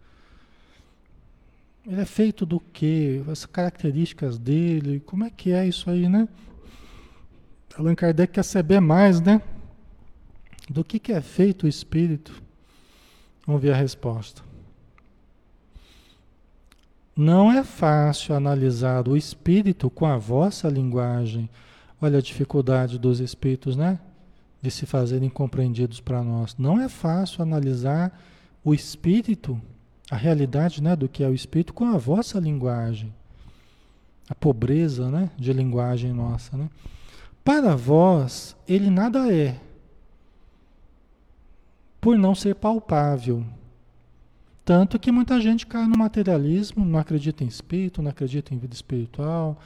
Ele 1.88 2.02
é 2.02 2.06
feito 2.06 2.46
do 2.46 2.60
quê? 2.60 3.24
As 3.32 3.46
características 3.46 4.38
dele? 4.38 5.00
Como 5.00 5.24
é 5.24 5.32
que 5.32 5.52
é 5.52 5.68
isso 5.68 5.90
aí, 5.90 6.08
né? 6.08 6.28
Allan 7.76 7.96
Kardec 7.96 8.34
quer 8.34 8.44
saber 8.44 8.80
mais, 8.80 9.20
né? 9.22 9.42
Do 10.70 10.84
que, 10.84 11.00
que 11.00 11.14
é 11.14 11.22
feito 11.22 11.64
o 11.64 11.68
espírito. 11.68 12.44
Vamos 13.46 13.62
ver 13.62 13.74
a 13.74 13.78
resposta. 13.78 14.47
Não 17.18 17.52
é 17.52 17.64
fácil 17.64 18.36
analisar 18.36 19.08
o 19.08 19.18
espírito 19.18 19.90
com 19.90 20.06
a 20.06 20.18
vossa 20.18 20.70
linguagem. 20.70 21.50
Olha 22.00 22.20
a 22.20 22.22
dificuldade 22.22 23.00
dos 23.00 23.20
espíritos, 23.20 23.76
né? 23.76 24.00
De 24.62 24.70
se 24.70 24.86
fazerem 24.86 25.28
compreendidos 25.28 26.00
para 26.00 26.24
nós. 26.24 26.56
Não 26.60 26.80
é 26.80 26.88
fácil 26.88 27.42
analisar 27.42 28.22
o 28.64 28.72
espírito, 28.72 29.60
a 30.12 30.16
realidade 30.16 30.84
né, 30.84 30.96
do 30.96 31.10
que 31.10 31.24
é 31.24 31.28
o 31.28 31.34
espírito, 31.34 31.74
com 31.74 31.86
a 31.86 31.98
vossa 31.98 32.40
linguagem. 32.40 33.12
A 34.30 34.36
pobreza 34.36 35.10
né, 35.10 35.32
de 35.36 35.52
linguagem 35.54 36.14
nossa, 36.14 36.56
né? 36.56 36.70
Para 37.44 37.76
vós, 37.76 38.56
ele 38.68 38.92
nada 38.92 39.34
é, 39.34 39.60
por 42.00 42.16
não 42.16 42.36
ser 42.36 42.56
palpável. 42.56 43.44
Tanto 44.68 45.00
que 45.00 45.14
muita 45.14 45.40
gente 45.40 45.66
cai 45.66 45.88
no 45.88 45.98
materialismo, 45.98 46.84
não 46.84 47.00
acredita 47.00 47.42
em 47.42 47.48
espírito, 47.48 48.02
não 48.02 48.12
acredita 48.12 48.54
em 48.54 48.58
vida 48.58 48.74
espiritual, 48.74 49.58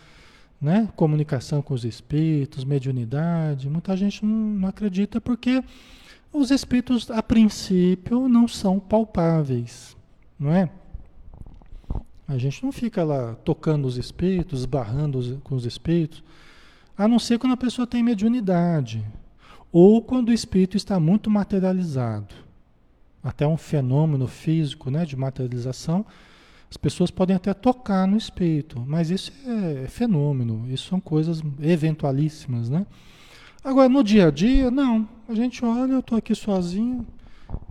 né? 0.62 0.88
comunicação 0.95 1.60
com 1.60 1.74
os 1.74 1.84
espíritos, 1.84 2.64
mediunidade. 2.64 3.68
Muita 3.68 3.97
gente 3.97 4.24
não, 4.24 4.32
não 4.32 4.70
acredita 4.70 5.20
porque 5.20 5.64
os 6.32 6.52
espíritos, 6.52 7.10
a 7.10 7.24
princípio, 7.24 8.30
não 8.30 8.47
são 8.47 8.80
palpáveis, 8.80 9.97
não 10.39 10.54
é? 10.54 10.70
A 12.28 12.38
gente 12.38 12.64
não 12.64 12.72
fica 12.72 13.04
lá 13.04 13.34
tocando 13.43 13.88
os 13.88 13.97
espíritos, 13.97 14.68
barrando 14.68 15.41
com 15.43 15.56
os 15.56 15.66
espíritos. 15.66 16.24
A 16.95 17.08
não 17.08 17.18
ser 17.18 17.39
quando 17.39 17.54
a 17.54 17.58
pessoa 17.58 17.88
tem 17.88 18.04
mediunidade. 18.04 19.04
Ou 19.72 19.99
quando 19.99 20.30
o 20.30 20.34
espírito 20.34 20.78
está 20.78 20.99
muito 20.99 21.28
materializado. 21.28 22.51
Até 23.24 23.45
um 23.47 23.57
fenômeno 23.57 24.28
físico 24.28 24.89
né, 24.89 25.05
de 25.05 25.15
materialização. 25.15 26.05
As 26.69 26.78
pessoas 26.78 27.11
podem 27.11 27.36
até 27.36 27.53
tocar 27.53 28.07
no 28.07 28.17
espírito, 28.17 28.84
mas 28.88 29.09
isso 29.09 29.32
é 29.45 29.88
fenômeno, 29.88 30.65
isso 30.69 30.88
são 30.88 31.01
coisas 31.01 31.41
eventualíssimas, 31.59 32.69
né? 32.69 32.86
Agora, 33.63 33.89
no 33.89 34.03
dia 34.03 34.28
a 34.28 34.32
dia, 34.32 34.72
não. 34.72 35.07
A 35.28 35.36
gente 35.36 35.63
olha, 35.63 35.91
eu 35.91 35.99
estou 35.99 36.17
aqui 36.17 36.34
sozinho, 36.34 37.05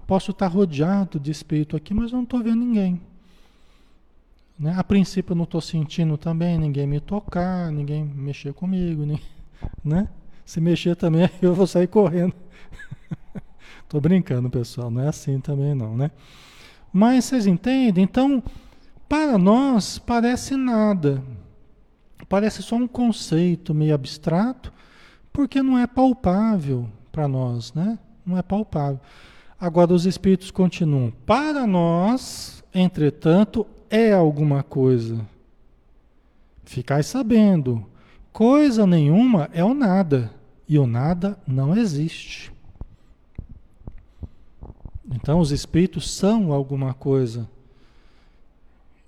posso 0.07 0.31
estar 0.31 0.47
rodeado 0.47 1.19
de 1.19 1.31
espírito 1.31 1.77
aqui, 1.77 1.95
mas 1.95 2.13
eu 2.13 2.17
não 2.17 2.25
estou 2.25 2.43
vendo 2.43 2.57
ninguém. 2.57 3.01
Né? 4.59 4.75
A 4.77 4.85
princípio 4.85 5.33
eu 5.33 5.37
não 5.37 5.45
estou 5.45 5.63
sentindo 5.63 6.19
também 6.19 6.59
ninguém 6.59 6.87
me 6.87 7.01
tocar, 7.01 7.73
ninguém 7.73 8.05
mexer 8.05 8.53
comigo, 8.53 9.07
né? 9.83 10.09
Se 10.45 10.61
mexer 10.61 10.95
também 10.95 11.31
eu 11.41 11.55
vou 11.55 11.67
sair 11.67 11.87
correndo. 11.87 12.35
Estou 13.91 14.01
brincando, 14.01 14.49
pessoal, 14.49 14.89
não 14.89 15.03
é 15.03 15.09
assim 15.09 15.41
também 15.41 15.75
não, 15.75 15.97
né? 15.97 16.13
Mas 16.93 17.25
vocês 17.25 17.45
entendem? 17.45 18.05
Então, 18.05 18.41
para 19.09 19.37
nós 19.37 19.99
parece 19.99 20.55
nada. 20.55 21.21
Parece 22.29 22.63
só 22.63 22.77
um 22.77 22.87
conceito 22.87 23.75
meio 23.75 23.93
abstrato, 23.93 24.73
porque 25.33 25.61
não 25.61 25.77
é 25.77 25.89
palpável 25.89 26.89
para 27.11 27.27
nós, 27.27 27.75
né? 27.75 27.99
Não 28.25 28.39
é 28.39 28.43
palpável. 28.43 29.01
Agora 29.59 29.93
os 29.93 30.07
espíritos 30.07 30.53
continuam. 30.53 31.13
Para 31.27 31.67
nós, 31.67 32.63
entretanto, 32.73 33.67
é 33.91 34.13
alguma 34.13 34.63
coisa. 34.63 35.27
Ficai 36.65 37.03
sabendo, 37.03 37.85
coisa 38.33 38.87
nenhuma 38.87 39.51
é 39.53 39.65
o 39.65 39.75
nada, 39.75 40.31
e 40.69 40.79
o 40.79 40.87
nada 40.87 41.37
não 41.45 41.77
existe. 41.77 42.50
Então, 45.11 45.41
os 45.41 45.51
espíritos 45.51 46.11
são 46.11 46.53
alguma 46.53 46.95
coisa. 46.95 47.49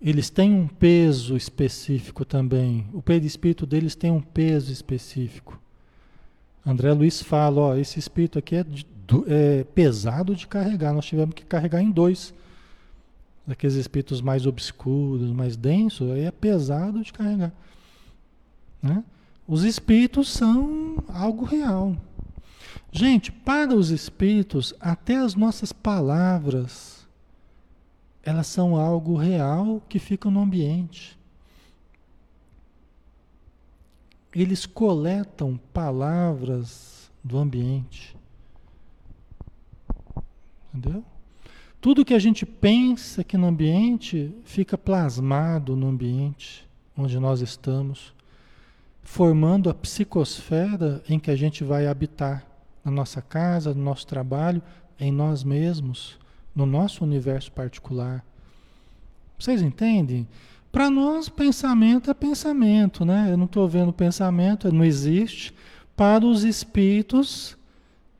Eles 0.00 0.28
têm 0.28 0.52
um 0.52 0.66
peso 0.66 1.36
específico 1.36 2.24
também. 2.24 2.86
O 2.92 3.00
perispírito 3.00 3.64
deles 3.64 3.94
tem 3.94 4.10
um 4.10 4.20
peso 4.20 4.72
específico. 4.72 5.60
André 6.66 6.92
Luiz 6.92 7.22
fala: 7.22 7.60
ó, 7.60 7.76
esse 7.76 7.98
espírito 7.98 8.38
aqui 8.38 8.56
é, 8.56 8.66
é 9.28 9.64
pesado 9.64 10.34
de 10.34 10.46
carregar. 10.46 10.92
Nós 10.92 11.06
tivemos 11.06 11.34
que 11.34 11.44
carregar 11.44 11.80
em 11.80 11.90
dois 11.90 12.34
daqueles 13.46 13.74
espíritos 13.76 14.20
mais 14.20 14.46
obscuros, 14.46 15.30
mais 15.30 15.56
densos, 15.56 16.10
aí 16.10 16.24
é 16.24 16.30
pesado 16.30 17.02
de 17.02 17.12
carregar. 17.12 17.52
Né? 18.80 19.04
Os 19.46 19.64
espíritos 19.64 20.28
são 20.28 21.02
algo 21.08 21.44
real. 21.44 21.96
Gente, 22.92 23.32
para 23.32 23.74
os 23.74 23.90
espíritos, 23.90 24.74
até 24.78 25.16
as 25.16 25.34
nossas 25.34 25.72
palavras, 25.72 27.08
elas 28.22 28.46
são 28.46 28.76
algo 28.76 29.16
real 29.16 29.82
que 29.88 29.98
fica 29.98 30.30
no 30.30 30.40
ambiente. 30.40 31.18
eles 34.34 34.64
coletam 34.64 35.60
palavras 35.72 37.10
do 37.22 37.38
ambiente. 37.38 38.16
Entendeu? 40.72 41.04
Tudo 41.80 42.04
que 42.04 42.14
a 42.14 42.18
gente 42.18 42.46
pensa 42.46 43.20
aqui 43.20 43.36
no 43.36 43.46
ambiente 43.46 44.34
fica 44.44 44.78
plasmado 44.78 45.76
no 45.76 45.88
ambiente 45.88 46.66
onde 46.96 47.18
nós 47.18 47.40
estamos, 47.40 48.14
formando 49.02 49.68
a 49.68 49.74
psicosfera 49.74 51.02
em 51.08 51.18
que 51.18 51.30
a 51.30 51.36
gente 51.36 51.64
vai 51.64 51.86
habitar 51.86 52.46
na 52.84 52.90
nossa 52.90 53.22
casa, 53.22 53.74
no 53.74 53.82
nosso 53.82 54.06
trabalho, 54.06 54.62
em 54.98 55.10
nós 55.10 55.44
mesmos, 55.44 56.18
no 56.54 56.66
nosso 56.66 57.04
universo 57.04 57.50
particular. 57.52 58.24
Vocês 59.38 59.62
entendem? 59.62 60.28
Para 60.70 60.88
nós, 60.88 61.28
pensamento 61.28 62.10
é 62.10 62.14
pensamento, 62.14 63.04
né? 63.04 63.28
Eu 63.30 63.36
não 63.36 63.44
estou 63.44 63.68
vendo 63.68 63.92
pensamento, 63.92 64.72
não 64.72 64.84
existe. 64.84 65.54
Para 65.96 66.24
os 66.24 66.44
espíritos, 66.44 67.56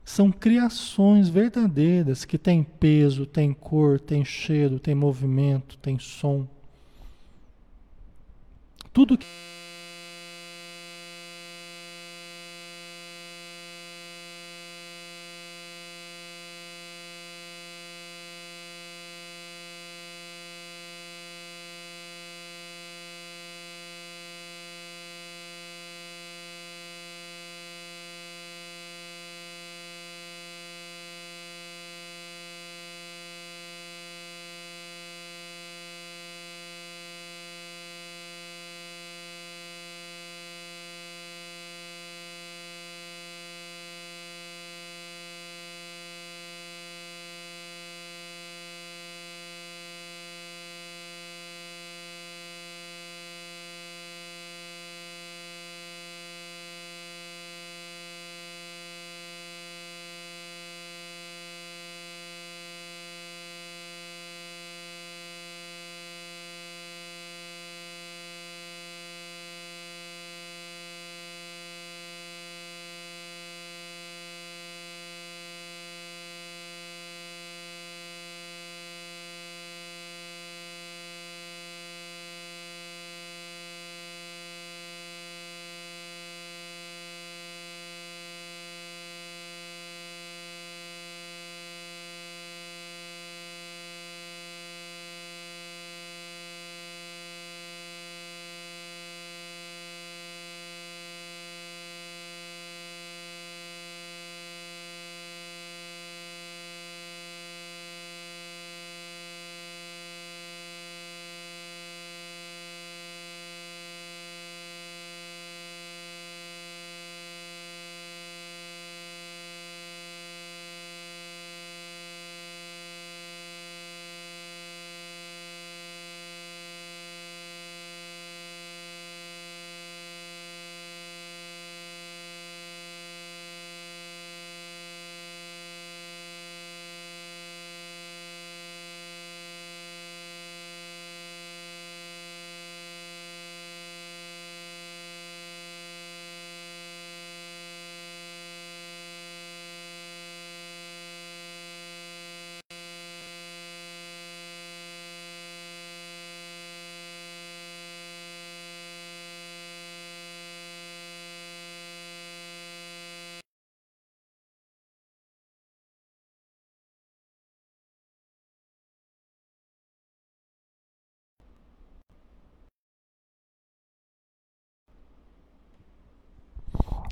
são 0.05 0.31
criações 0.31 1.29
verdadeiras 1.29 2.25
que 2.25 2.37
têm 2.37 2.63
peso, 2.63 3.25
têm 3.25 3.53
cor, 3.53 3.99
têm 3.99 4.23
cheiro, 4.23 4.79
têm 4.79 4.93
movimento, 4.93 5.77
têm 5.77 5.97
som. 5.97 6.45
Tudo 8.91 9.17
que 9.17 9.25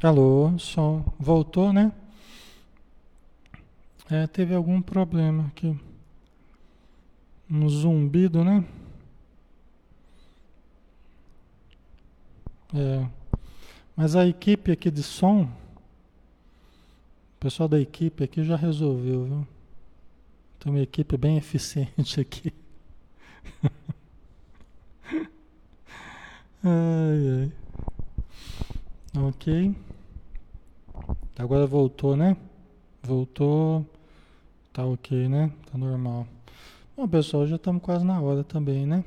Alô, 0.04 0.58
som. 0.58 1.06
Voltou, 1.20 1.72
né? 1.72 1.92
É, 4.10 4.26
teve 4.26 4.56
algum 4.56 4.82
problema 4.82 5.46
aqui. 5.46 5.80
Um 7.48 7.70
zumbido, 7.70 8.44
né? 8.44 8.66
É. 12.74 13.08
Mas 13.96 14.16
a 14.16 14.26
equipe 14.26 14.72
aqui 14.72 14.90
de 14.90 15.04
som, 15.04 15.44
o 15.44 15.50
pessoal 17.40 17.70
da 17.70 17.80
equipe 17.80 18.24
aqui 18.24 18.44
já 18.44 18.56
resolveu, 18.56 19.26
viu? 19.26 19.48
Tem 20.60 20.74
uma 20.74 20.82
equipe 20.82 21.16
bem 21.16 21.38
eficiente 21.38 22.20
aqui. 22.20 22.52
ai, 26.64 27.52
ai. 27.54 27.54
Ok. 29.28 29.91
Agora 31.38 31.66
voltou, 31.66 32.16
né? 32.16 32.38
Voltou. 33.02 33.86
Tá 34.74 34.86
ok, 34.86 35.28
né? 35.28 35.52
Tá 35.72 35.78
normal. 35.78 36.28
Bom, 36.96 37.08
pessoal, 37.08 37.48
já 37.48 37.56
estamos 37.56 37.82
quase 37.82 38.06
na 38.06 38.22
hora 38.22 38.44
também, 38.44 38.86
né? 38.86 39.04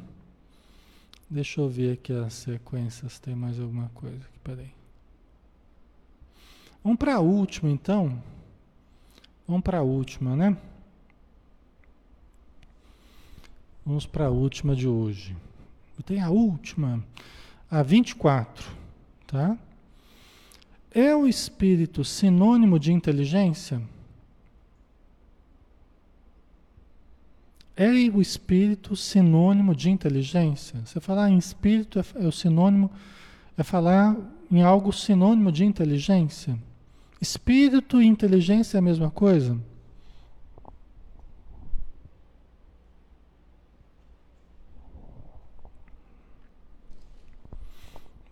Deixa 1.31 1.61
eu 1.61 1.69
ver 1.69 1.95
aqui 1.95 2.13
as 2.13 2.35
sequências. 2.35 3.19
Tem 3.19 3.35
mais 3.35 3.59
alguma 3.59 3.91
coisa 3.95 4.17
aqui? 4.17 4.39
Peraí. 4.43 4.71
Vamos 6.83 6.99
para 6.99 7.15
a 7.15 7.21
última, 7.21 7.71
então. 7.71 8.23
Vamos 9.47 9.63
para 9.63 9.79
a 9.79 9.83
última, 9.83 10.37
né? 10.37 10.57
Vamos 13.87 14.07
para 14.07 14.27
a 14.27 14.31
última 14.31 14.75
de 14.75 14.89
hoje. 14.89 15.37
Tem 16.05 16.21
a 16.21 16.31
última, 16.31 17.05
a 17.71 17.83
24, 17.83 18.71
tá? 19.27 19.59
É 20.95 21.15
o 21.15 21.27
espírito 21.27 22.05
sinônimo 22.05 22.79
de 22.79 22.93
inteligência? 22.93 23.83
É 27.77 27.91
o 28.15 28.23
espírito 28.23 28.95
sinônimo 28.95 29.75
de 29.75 29.91
inteligência? 29.91 30.81
Você 30.85 31.01
falar 31.01 31.29
em 31.29 31.37
espírito 31.37 31.99
é, 31.99 32.05
é 32.23 32.27
o 32.29 32.31
sinônimo, 32.31 32.89
é 33.59 33.65
falar 33.65 34.17
em 34.49 34.63
algo 34.63 34.93
sinônimo 34.93 35.51
de 35.51 35.65
inteligência? 35.65 36.57
Espírito 37.21 38.01
e 38.01 38.07
inteligência 38.07 38.77
é 38.77 38.79
a 38.79 38.83
mesma 38.83 39.11
coisa? 39.11 39.59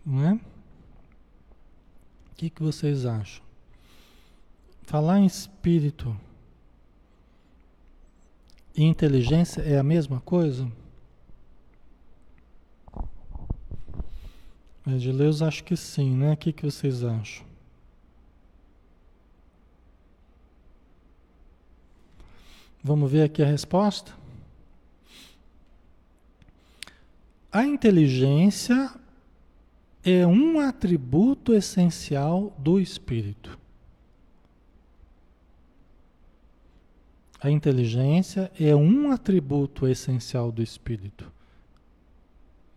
Não 0.07 0.25
é? 0.25 0.52
Que, 2.43 2.51
que 2.51 2.62
vocês 2.62 3.07
acham? 3.07 3.45
Falar 4.82 5.20
em 5.20 5.26
espírito 5.26 6.18
e 8.74 8.82
inteligência 8.82 9.61
é 9.62 9.78
a 9.78 9.82
mesma 9.82 10.20
coisa? 10.20 10.70
Edileus, 14.84 15.40
acho 15.40 15.62
que 15.62 15.76
sim, 15.76 16.16
né? 16.16 16.32
O 16.32 16.36
que, 16.36 16.53
que 16.53 16.64
vocês 16.64 17.05
acham? 17.05 17.47
Vamos 22.82 23.09
ver 23.09 23.22
aqui 23.22 23.40
a 23.40 23.47
resposta? 23.47 24.12
A 27.53 27.64
inteligência 27.64 28.93
é 30.05 30.27
um 30.27 30.59
atributo 30.59 31.55
essencial 31.55 32.55
do 32.59 32.81
espírito. 32.81 33.59
A 37.41 37.51
inteligência 37.51 38.53
é 38.59 38.75
um 38.75 39.11
atributo 39.11 39.87
essencial 39.87 40.53
do 40.53 40.63
espírito. 40.63 41.31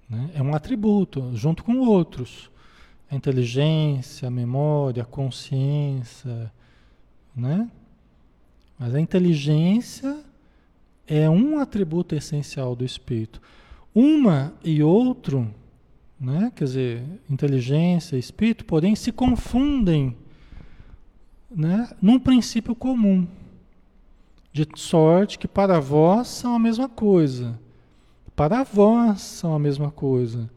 Né? 0.09 0.31
É 0.33 0.41
um 0.41 0.55
atributo, 0.55 1.31
junto 1.35 1.63
com 1.63 1.79
outros. 1.79 2.49
A 3.09 3.15
inteligência, 3.15 4.27
a 4.27 4.31
memória, 4.31 5.03
a 5.03 5.05
consciência. 5.05 6.51
Né? 7.35 7.69
Mas 8.77 8.95
a 8.95 8.99
inteligência 8.99 10.23
é 11.07 11.29
um 11.29 11.59
atributo 11.59 12.15
essencial 12.15 12.75
do 12.75 12.83
espírito. 12.83 13.39
Uma 13.93 14.53
e 14.63 14.81
outro, 14.81 15.53
né? 16.19 16.51
quer 16.55 16.63
dizer, 16.63 17.03
inteligência 17.29 18.17
espírito, 18.17 18.65
porém 18.65 18.95
se 18.95 19.11
confundem 19.11 20.15
né? 21.49 21.89
num 22.01 22.19
princípio 22.19 22.75
comum. 22.75 23.27
De 24.51 24.65
sorte 24.75 25.37
que 25.37 25.47
para 25.47 25.79
vós 25.79 26.27
são 26.29 26.55
a 26.55 26.59
mesma 26.59 26.87
coisa 26.87 27.59
para 28.35 28.63
vós 28.63 29.21
são 29.21 29.55
a 29.55 29.59
mesma 29.59 29.89
coisa. 29.89 30.49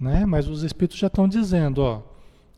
Né? 0.00 0.24
Mas 0.24 0.48
os 0.48 0.62
espíritos 0.62 0.98
já 0.98 1.08
estão 1.08 1.28
dizendo, 1.28 1.82
ó, 1.82 2.02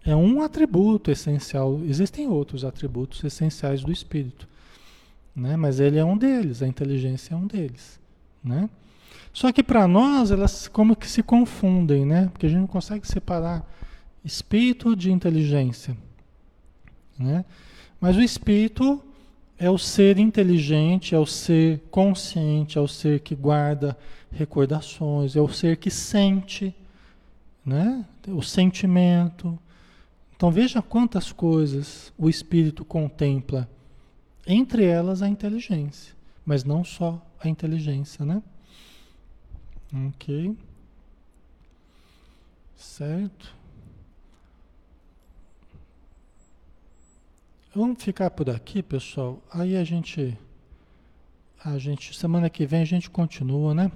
é 0.05 0.15
um 0.15 0.43
atributo 0.43 1.11
essencial. 1.11 1.81
Existem 1.85 2.29
outros 2.29 2.65
atributos 2.65 3.23
essenciais 3.25 3.83
do 3.83 3.91
espírito, 3.91 4.49
né? 5.35 5.57
Mas 5.57 5.81
ele 5.81 5.99
é 5.99 6.05
um 6.05 6.17
deles, 6.17 6.63
a 6.63 6.67
inteligência 6.67 7.35
é 7.35 7.37
um 7.37 7.47
deles, 7.47 8.01
né? 8.43 8.69
Só 9.33 9.53
que 9.53 9.63
para 9.63 9.87
nós 9.87 10.31
elas 10.31 10.69
como 10.69 10.97
que 10.97 11.09
se 11.09 11.23
confundem, 11.23 12.05
né? 12.05 12.29
Porque 12.33 12.47
a 12.47 12.49
gente 12.49 12.61
não 12.61 12.67
consegue 12.67 13.07
separar 13.07 13.65
espírito 14.25 14.95
de 14.97 15.11
inteligência, 15.11 15.97
né? 17.19 17.45
Mas 18.01 18.17
o 18.17 18.23
espírito 18.23 19.03
é 19.59 19.69
o 19.71 19.77
ser 19.77 20.19
inteligente, 20.19 21.15
é 21.15 21.19
o 21.19 21.27
ser 21.27 21.81
consciente, 21.91 22.79
é 22.79 22.81
o 22.81 22.89
ser 22.89 23.21
que 23.21 23.35
guarda 23.35 23.97
recordações, 24.33 25.37
é 25.37 25.41
o 25.41 25.49
ser 25.49 25.77
que 25.77 25.91
sente, 25.91 26.75
né? 27.65 28.05
o 28.29 28.43
sentimento. 28.43 29.59
Então 30.35 30.51
veja 30.51 30.81
quantas 30.81 31.31
coisas 31.31 32.13
o 32.17 32.29
espírito 32.29 32.85
contempla, 32.85 33.69
entre 34.47 34.85
elas 34.85 35.21
a 35.21 35.29
inteligência, 35.29 36.15
mas 36.45 36.65
não 36.65 36.83
só 36.83 37.21
a 37.39 37.49
inteligência, 37.49 38.25
né? 38.25 38.43
Ok. 39.93 40.57
Certo. 42.77 43.55
Vamos 47.75 48.03
ficar 48.03 48.31
por 48.31 48.51
aqui, 48.51 48.83
pessoal. 48.83 49.43
Aí 49.53 49.77
a 49.77 49.85
gente 49.85 50.37
a 51.63 51.79
gente 51.79 52.17
semana 52.19 52.49
que 52.49 52.65
vem 52.65 52.83
a 52.83 52.87
gente 52.87 53.11
continua, 53.11 53.75
né? 53.75 53.93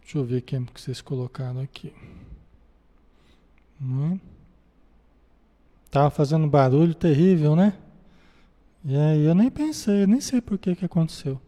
Deixa 0.00 0.18
eu 0.18 0.24
ver 0.24 0.42
quem 0.42 0.64
que 0.64 0.80
vocês 0.80 1.00
colocaram 1.00 1.60
aqui. 1.60 1.92
Hum. 3.80 4.18
Tava 5.90 6.10
fazendo 6.10 6.46
barulho 6.46 6.94
terrível, 6.94 7.54
né? 7.54 7.76
E 8.84 8.96
aí 8.96 9.24
eu 9.24 9.34
nem 9.34 9.50
pensei, 9.50 10.06
nem 10.06 10.20
sei 10.20 10.40
por 10.40 10.58
que 10.58 10.74
que 10.74 10.84
aconteceu. 10.84 11.40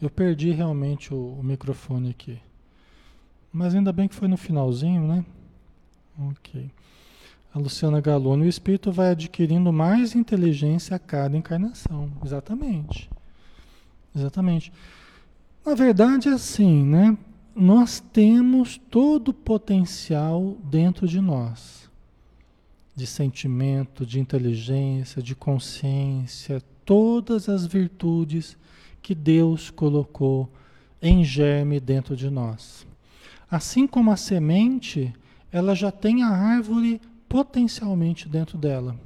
Eu 0.00 0.10
perdi 0.10 0.50
realmente 0.50 1.12
o, 1.12 1.38
o 1.38 1.42
microfone 1.42 2.10
aqui. 2.10 2.38
Mas 3.52 3.74
ainda 3.74 3.92
bem 3.92 4.08
que 4.08 4.14
foi 4.14 4.28
no 4.28 4.36
finalzinho, 4.36 5.06
né? 5.06 5.24
Ok. 6.18 6.70
A 7.54 7.58
Luciana 7.58 8.00
Galone, 8.00 8.46
o 8.46 8.48
espírito 8.48 8.90
vai 8.90 9.10
adquirindo 9.10 9.72
mais 9.72 10.14
inteligência 10.14 10.96
a 10.96 10.98
cada 10.98 11.36
encarnação. 11.36 12.10
Exatamente. 12.24 13.08
Exatamente. 14.14 14.72
Na 15.64 15.74
verdade 15.74 16.28
é 16.28 16.32
assim, 16.32 16.84
né? 16.84 17.16
nós 17.54 18.00
temos 18.00 18.78
todo 18.90 19.28
o 19.28 19.34
potencial 19.34 20.56
dentro 20.64 21.06
de 21.06 21.20
nós 21.20 21.84
de 22.96 23.08
sentimento, 23.08 24.06
de 24.06 24.20
inteligência, 24.20 25.20
de 25.20 25.34
consciência, 25.34 26.62
todas 26.84 27.48
as 27.48 27.66
virtudes 27.66 28.56
que 29.04 29.14
Deus 29.14 29.68
colocou 29.68 30.50
em 31.00 31.22
germe 31.22 31.78
dentro 31.78 32.16
de 32.16 32.30
nós. 32.30 32.86
Assim 33.50 33.86
como 33.86 34.10
a 34.10 34.16
semente, 34.16 35.12
ela 35.52 35.74
já 35.74 35.92
tem 35.92 36.22
a 36.22 36.28
árvore 36.28 36.98
potencialmente 37.28 38.26
dentro 38.26 38.56
dela. 38.56 38.98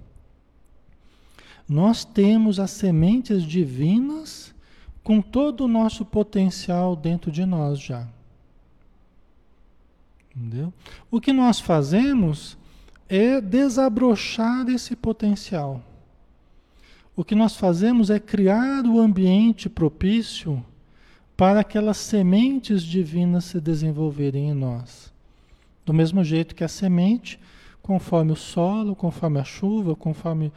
Nós 1.69 2.05
temos 2.05 2.61
as 2.61 2.71
sementes 2.71 3.43
divinas 3.43 4.55
com 5.03 5.21
todo 5.21 5.65
o 5.65 5.69
nosso 5.69 6.05
potencial 6.05 6.95
dentro 6.95 7.33
de 7.33 7.45
nós 7.45 7.81
já. 7.81 8.07
Entendeu? 10.35 10.73
O 11.11 11.21
que 11.21 11.33
nós 11.33 11.59
fazemos 11.59 12.57
é 13.09 13.41
desabrochar 13.41 14.69
esse 14.69 14.95
potencial. 14.95 15.83
O 17.19 17.25
que 17.25 17.35
nós 17.35 17.57
fazemos 17.57 18.11
é 18.11 18.21
criar 18.21 18.87
o 18.87 19.01
ambiente 19.01 19.69
propício 19.69 20.65
para 21.37 21.59
aquelas 21.59 21.97
sementes 21.97 22.81
divinas 22.81 23.47
se 23.47 23.61
desenvolverem 23.61 24.51
em 24.51 24.55
nós. 24.55 25.13
Do 25.85 25.93
mesmo 25.93 26.23
jeito 26.23 26.55
que 26.55 26.63
a 26.63 26.69
semente, 26.69 27.41
conforme 27.83 28.31
o 28.31 28.37
solo, 28.37 28.95
conforme 28.95 29.41
a 29.41 29.43
chuva, 29.43 29.97
conforme 29.97 30.53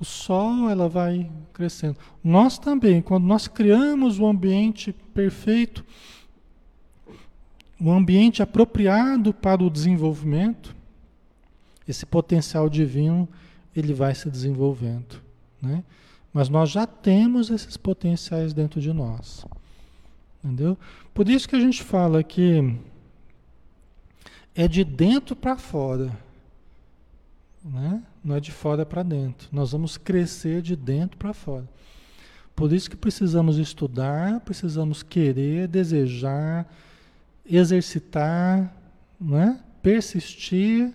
o 0.00 0.06
sol, 0.06 0.70
ela 0.70 0.88
vai 0.88 1.30
crescendo. 1.52 1.98
Nós 2.24 2.58
também, 2.58 3.02
quando 3.02 3.24
nós 3.24 3.46
criamos 3.46 4.18
o 4.18 4.24
ambiente 4.24 4.94
perfeito, 5.12 5.84
um 7.78 7.92
ambiente 7.92 8.42
apropriado 8.42 9.34
para 9.34 9.62
o 9.62 9.68
desenvolvimento, 9.68 10.74
esse 11.86 12.06
potencial 12.06 12.70
divino 12.70 13.28
ele 13.76 13.92
vai 13.92 14.14
se 14.14 14.30
desenvolvendo, 14.30 15.25
né? 15.66 15.84
Mas 16.32 16.48
nós 16.48 16.70
já 16.70 16.86
temos 16.86 17.50
esses 17.50 17.76
potenciais 17.76 18.52
dentro 18.52 18.80
de 18.80 18.92
nós, 18.92 19.44
entendeu? 20.42 20.76
Por 21.14 21.28
isso 21.28 21.48
que 21.48 21.56
a 21.56 21.60
gente 21.60 21.82
fala 21.82 22.22
que 22.22 22.78
é 24.54 24.68
de 24.68 24.84
dentro 24.84 25.34
para 25.34 25.56
fora, 25.56 26.10
né? 27.64 28.02
Não 28.22 28.36
é 28.36 28.40
de 28.40 28.52
fora 28.52 28.84
para 28.86 29.02
dentro. 29.02 29.48
Nós 29.52 29.72
vamos 29.72 29.96
crescer 29.96 30.62
de 30.62 30.76
dentro 30.76 31.16
para 31.16 31.32
fora. 31.32 31.68
Por 32.54 32.72
isso 32.72 32.88
que 32.88 32.96
precisamos 32.96 33.58
estudar, 33.58 34.40
precisamos 34.40 35.02
querer, 35.02 35.68
desejar, 35.68 36.66
exercitar, 37.44 38.74
né? 39.20 39.60
persistir, 39.82 40.92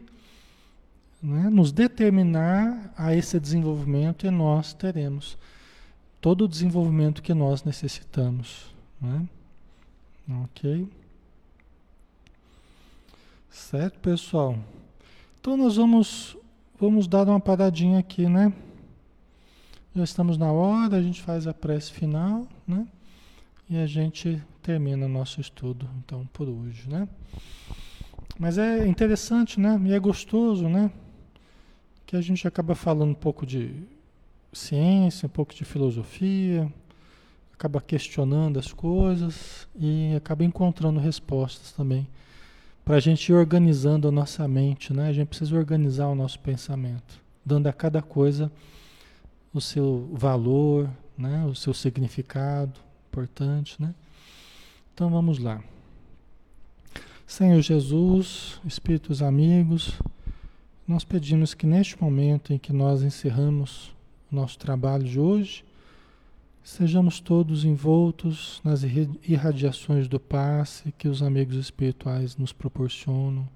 né? 1.22 1.50
nos 1.50 1.72
determinar 1.72 2.94
a 2.98 3.16
esse 3.16 3.40
desenvolvimento 3.40 4.26
e 4.26 4.32
nós 4.32 4.74
teremos 4.74 5.38
todo 6.20 6.46
o 6.46 6.48
desenvolvimento 6.48 7.22
que 7.22 7.34
nós 7.34 7.64
necessitamos. 7.64 8.74
Né? 9.00 9.28
Ok? 10.44 10.88
Certo, 13.50 14.00
pessoal? 14.00 14.58
Então 15.40 15.58
nós 15.58 15.76
vamos, 15.76 16.38
vamos 16.80 17.08
dar 17.08 17.28
uma 17.28 17.40
paradinha 17.40 18.00
aqui, 18.00 18.28
né? 18.28 18.54
Já 19.94 20.04
estamos 20.04 20.38
na 20.38 20.52
hora, 20.52 20.96
a 20.96 21.02
gente 21.02 21.22
faz 21.22 21.48
a 21.48 21.54
prece 21.54 21.92
final, 21.92 22.48
né? 22.66 22.88
E 23.70 23.78
a 23.78 23.86
gente 23.86 24.42
termina 24.62 25.08
nosso 25.08 25.42
estudo, 25.42 25.90
então, 25.98 26.26
por 26.32 26.48
hoje, 26.48 26.88
né? 26.88 27.10
Mas 28.40 28.58
é 28.58 28.88
interessante, 28.88 29.60
né? 29.60 29.80
E 29.86 29.94
é 29.94 30.00
gostoso, 30.00 30.70
né? 30.70 30.92
Que 32.12 32.18
a 32.18 32.22
gente 32.22 32.46
acaba 32.46 32.76
falando 32.76 33.12
um 33.12 33.14
pouco 33.14 33.46
de 33.46 33.74
ciência, 34.52 35.28
um 35.28 35.30
pouco 35.30 35.56
de 35.56 35.64
filosofia, 35.64 36.70
acaba 37.54 37.80
questionando 37.80 38.60
as 38.60 38.74
coisas 38.74 39.66
e 39.80 40.14
acaba 40.14 40.44
encontrando 40.44 41.00
respostas 41.00 41.72
também 41.72 42.06
para 42.84 42.98
a 42.98 43.00
gente 43.00 43.30
ir 43.30 43.34
organizando 43.34 44.10
a 44.10 44.12
nossa 44.12 44.46
mente, 44.46 44.92
né? 44.92 45.08
A 45.08 45.14
gente 45.14 45.30
precisa 45.30 45.56
organizar 45.56 46.08
o 46.08 46.14
nosso 46.14 46.38
pensamento, 46.40 47.22
dando 47.46 47.68
a 47.68 47.72
cada 47.72 48.02
coisa 48.02 48.52
o 49.54 49.62
seu 49.62 50.10
valor, 50.12 50.90
né? 51.18 51.46
O 51.46 51.56
seu 51.56 51.74
significado 51.74 52.78
importante, 53.08 53.82
né? 53.82 53.96
Então 54.94 55.10
vamos 55.10 55.40
lá. 55.40 55.64
Senhor 57.26 57.62
Jesus, 57.62 58.60
Espíritos 58.66 59.22
amigos, 59.22 59.98
nós 60.92 61.04
pedimos 61.04 61.54
que 61.54 61.66
neste 61.66 62.00
momento 62.02 62.54
em 62.54 62.58
que 62.60 62.72
nós 62.72 63.02
encerramos 63.02 63.96
o 64.32 64.36
nosso 64.36 64.60
trabalho 64.60 65.04
de 65.04 65.20
hoje, 65.20 65.64
Sejamos 66.64 67.20
todos 67.20 67.66
envoltos 67.66 68.62
nas 68.64 68.84
irradiações 68.84 70.08
do 70.08 70.20
passe 70.20 70.92
que 70.92 71.08
os 71.08 71.24
amigos 71.24 71.56
espirituais 71.56 72.38
nos 72.38 72.54
proporcionam, 72.54 73.50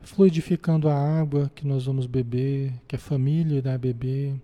fluidificando 0.00 0.88
a 0.88 0.94
água 0.94 1.52
que 1.54 1.66
nós 1.66 1.84
vamos 1.84 2.06
beber, 2.06 2.72
que 2.88 2.96
a 2.96 2.98
família 2.98 3.58
irá 3.58 3.76
beber, 3.76 4.34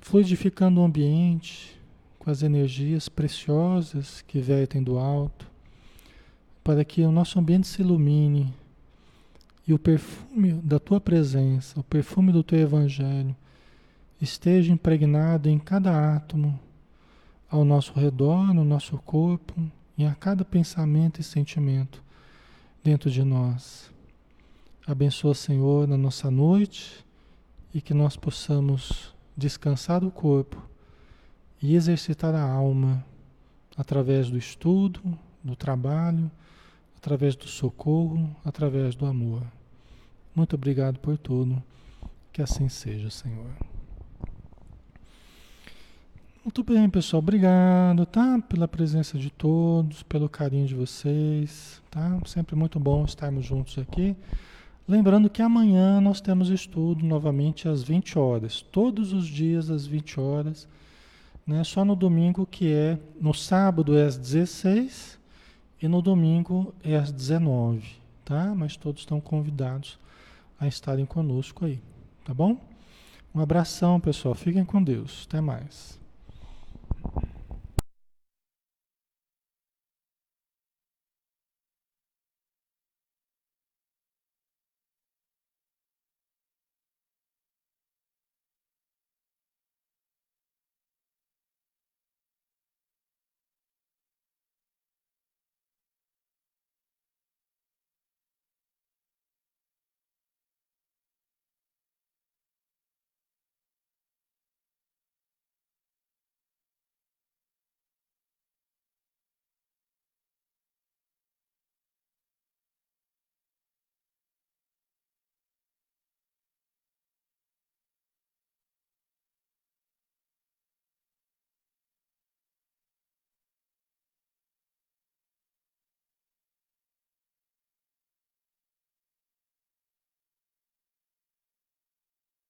fluidificando 0.00 0.82
o 0.82 0.84
ambiente 0.84 1.74
com 2.18 2.30
as 2.30 2.42
energias 2.42 3.08
preciosas 3.08 4.20
que 4.20 4.38
vertem 4.38 4.82
do 4.82 4.98
alto, 4.98 5.46
para 6.62 6.84
que 6.84 7.00
o 7.00 7.10
nosso 7.10 7.38
ambiente 7.38 7.68
se 7.68 7.80
ilumine 7.80 8.52
e 9.70 9.72
o 9.72 9.78
perfume 9.78 10.54
da 10.54 10.80
tua 10.80 11.00
presença, 11.00 11.78
o 11.78 11.84
perfume 11.84 12.32
do 12.32 12.42
teu 12.42 12.58
evangelho, 12.58 13.36
esteja 14.20 14.72
impregnado 14.72 15.48
em 15.48 15.60
cada 15.60 16.16
átomo 16.16 16.58
ao 17.48 17.64
nosso 17.64 17.92
redor, 17.92 18.52
no 18.52 18.64
nosso 18.64 18.98
corpo, 18.98 19.54
e 19.96 20.04
a 20.04 20.12
cada 20.12 20.44
pensamento 20.44 21.20
e 21.20 21.22
sentimento 21.22 22.02
dentro 22.82 23.08
de 23.08 23.22
nós. 23.22 23.92
Abençoa, 24.84 25.34
Senhor, 25.34 25.86
na 25.86 25.96
nossa 25.96 26.32
noite 26.32 27.06
e 27.72 27.80
que 27.80 27.94
nós 27.94 28.16
possamos 28.16 29.14
descansar 29.36 30.02
o 30.02 30.10
corpo 30.10 30.60
e 31.62 31.76
exercitar 31.76 32.34
a 32.34 32.42
alma 32.42 33.04
através 33.76 34.30
do 34.30 34.36
estudo, 34.36 35.00
do 35.44 35.54
trabalho, 35.54 36.28
através 36.96 37.36
do 37.36 37.46
socorro, 37.46 38.34
através 38.44 38.96
do 38.96 39.06
amor. 39.06 39.44
Muito 40.40 40.56
obrigado 40.56 40.98
por 41.00 41.18
tudo. 41.18 41.62
Que 42.32 42.40
assim 42.40 42.66
seja, 42.66 43.10
Senhor. 43.10 43.50
Muito 46.42 46.64
bem, 46.64 46.88
pessoal. 46.88 47.18
Obrigado, 47.18 48.06
tá? 48.06 48.42
Pela 48.48 48.66
presença 48.66 49.18
de 49.18 49.28
todos, 49.28 50.02
pelo 50.02 50.30
carinho 50.30 50.66
de 50.66 50.74
vocês, 50.74 51.82
tá? 51.90 52.18
Sempre 52.24 52.56
muito 52.56 52.80
bom 52.80 53.04
estarmos 53.04 53.44
juntos 53.44 53.76
aqui. 53.76 54.16
Lembrando 54.88 55.28
que 55.28 55.42
amanhã 55.42 56.00
nós 56.00 56.22
temos 56.22 56.48
estudo 56.48 57.04
novamente 57.04 57.68
às 57.68 57.82
20 57.82 58.18
horas, 58.18 58.62
todos 58.62 59.12
os 59.12 59.26
dias 59.26 59.68
às 59.68 59.86
20 59.86 60.18
horas, 60.18 60.66
né? 61.46 61.62
Só 61.64 61.84
no 61.84 61.94
domingo 61.94 62.46
que 62.46 62.72
é, 62.72 62.98
no 63.20 63.34
sábado 63.34 63.94
é 63.94 64.06
às 64.06 64.16
16 64.16 65.18
e 65.82 65.86
no 65.86 66.00
domingo 66.00 66.72
é 66.82 66.96
às 66.96 67.12
19, 67.12 67.82
tá? 68.24 68.54
Mas 68.54 68.74
todos 68.74 69.02
estão 69.02 69.20
convidados 69.20 69.98
a 70.60 70.68
estarem 70.68 71.06
conosco 71.06 71.64
aí, 71.64 71.80
tá 72.24 72.34
bom? 72.34 72.60
Um 73.34 73.40
abração, 73.40 73.98
pessoal. 73.98 74.34
Fiquem 74.34 74.64
com 74.64 74.82
Deus. 74.82 75.26
Até 75.28 75.40
mais. 75.40 75.99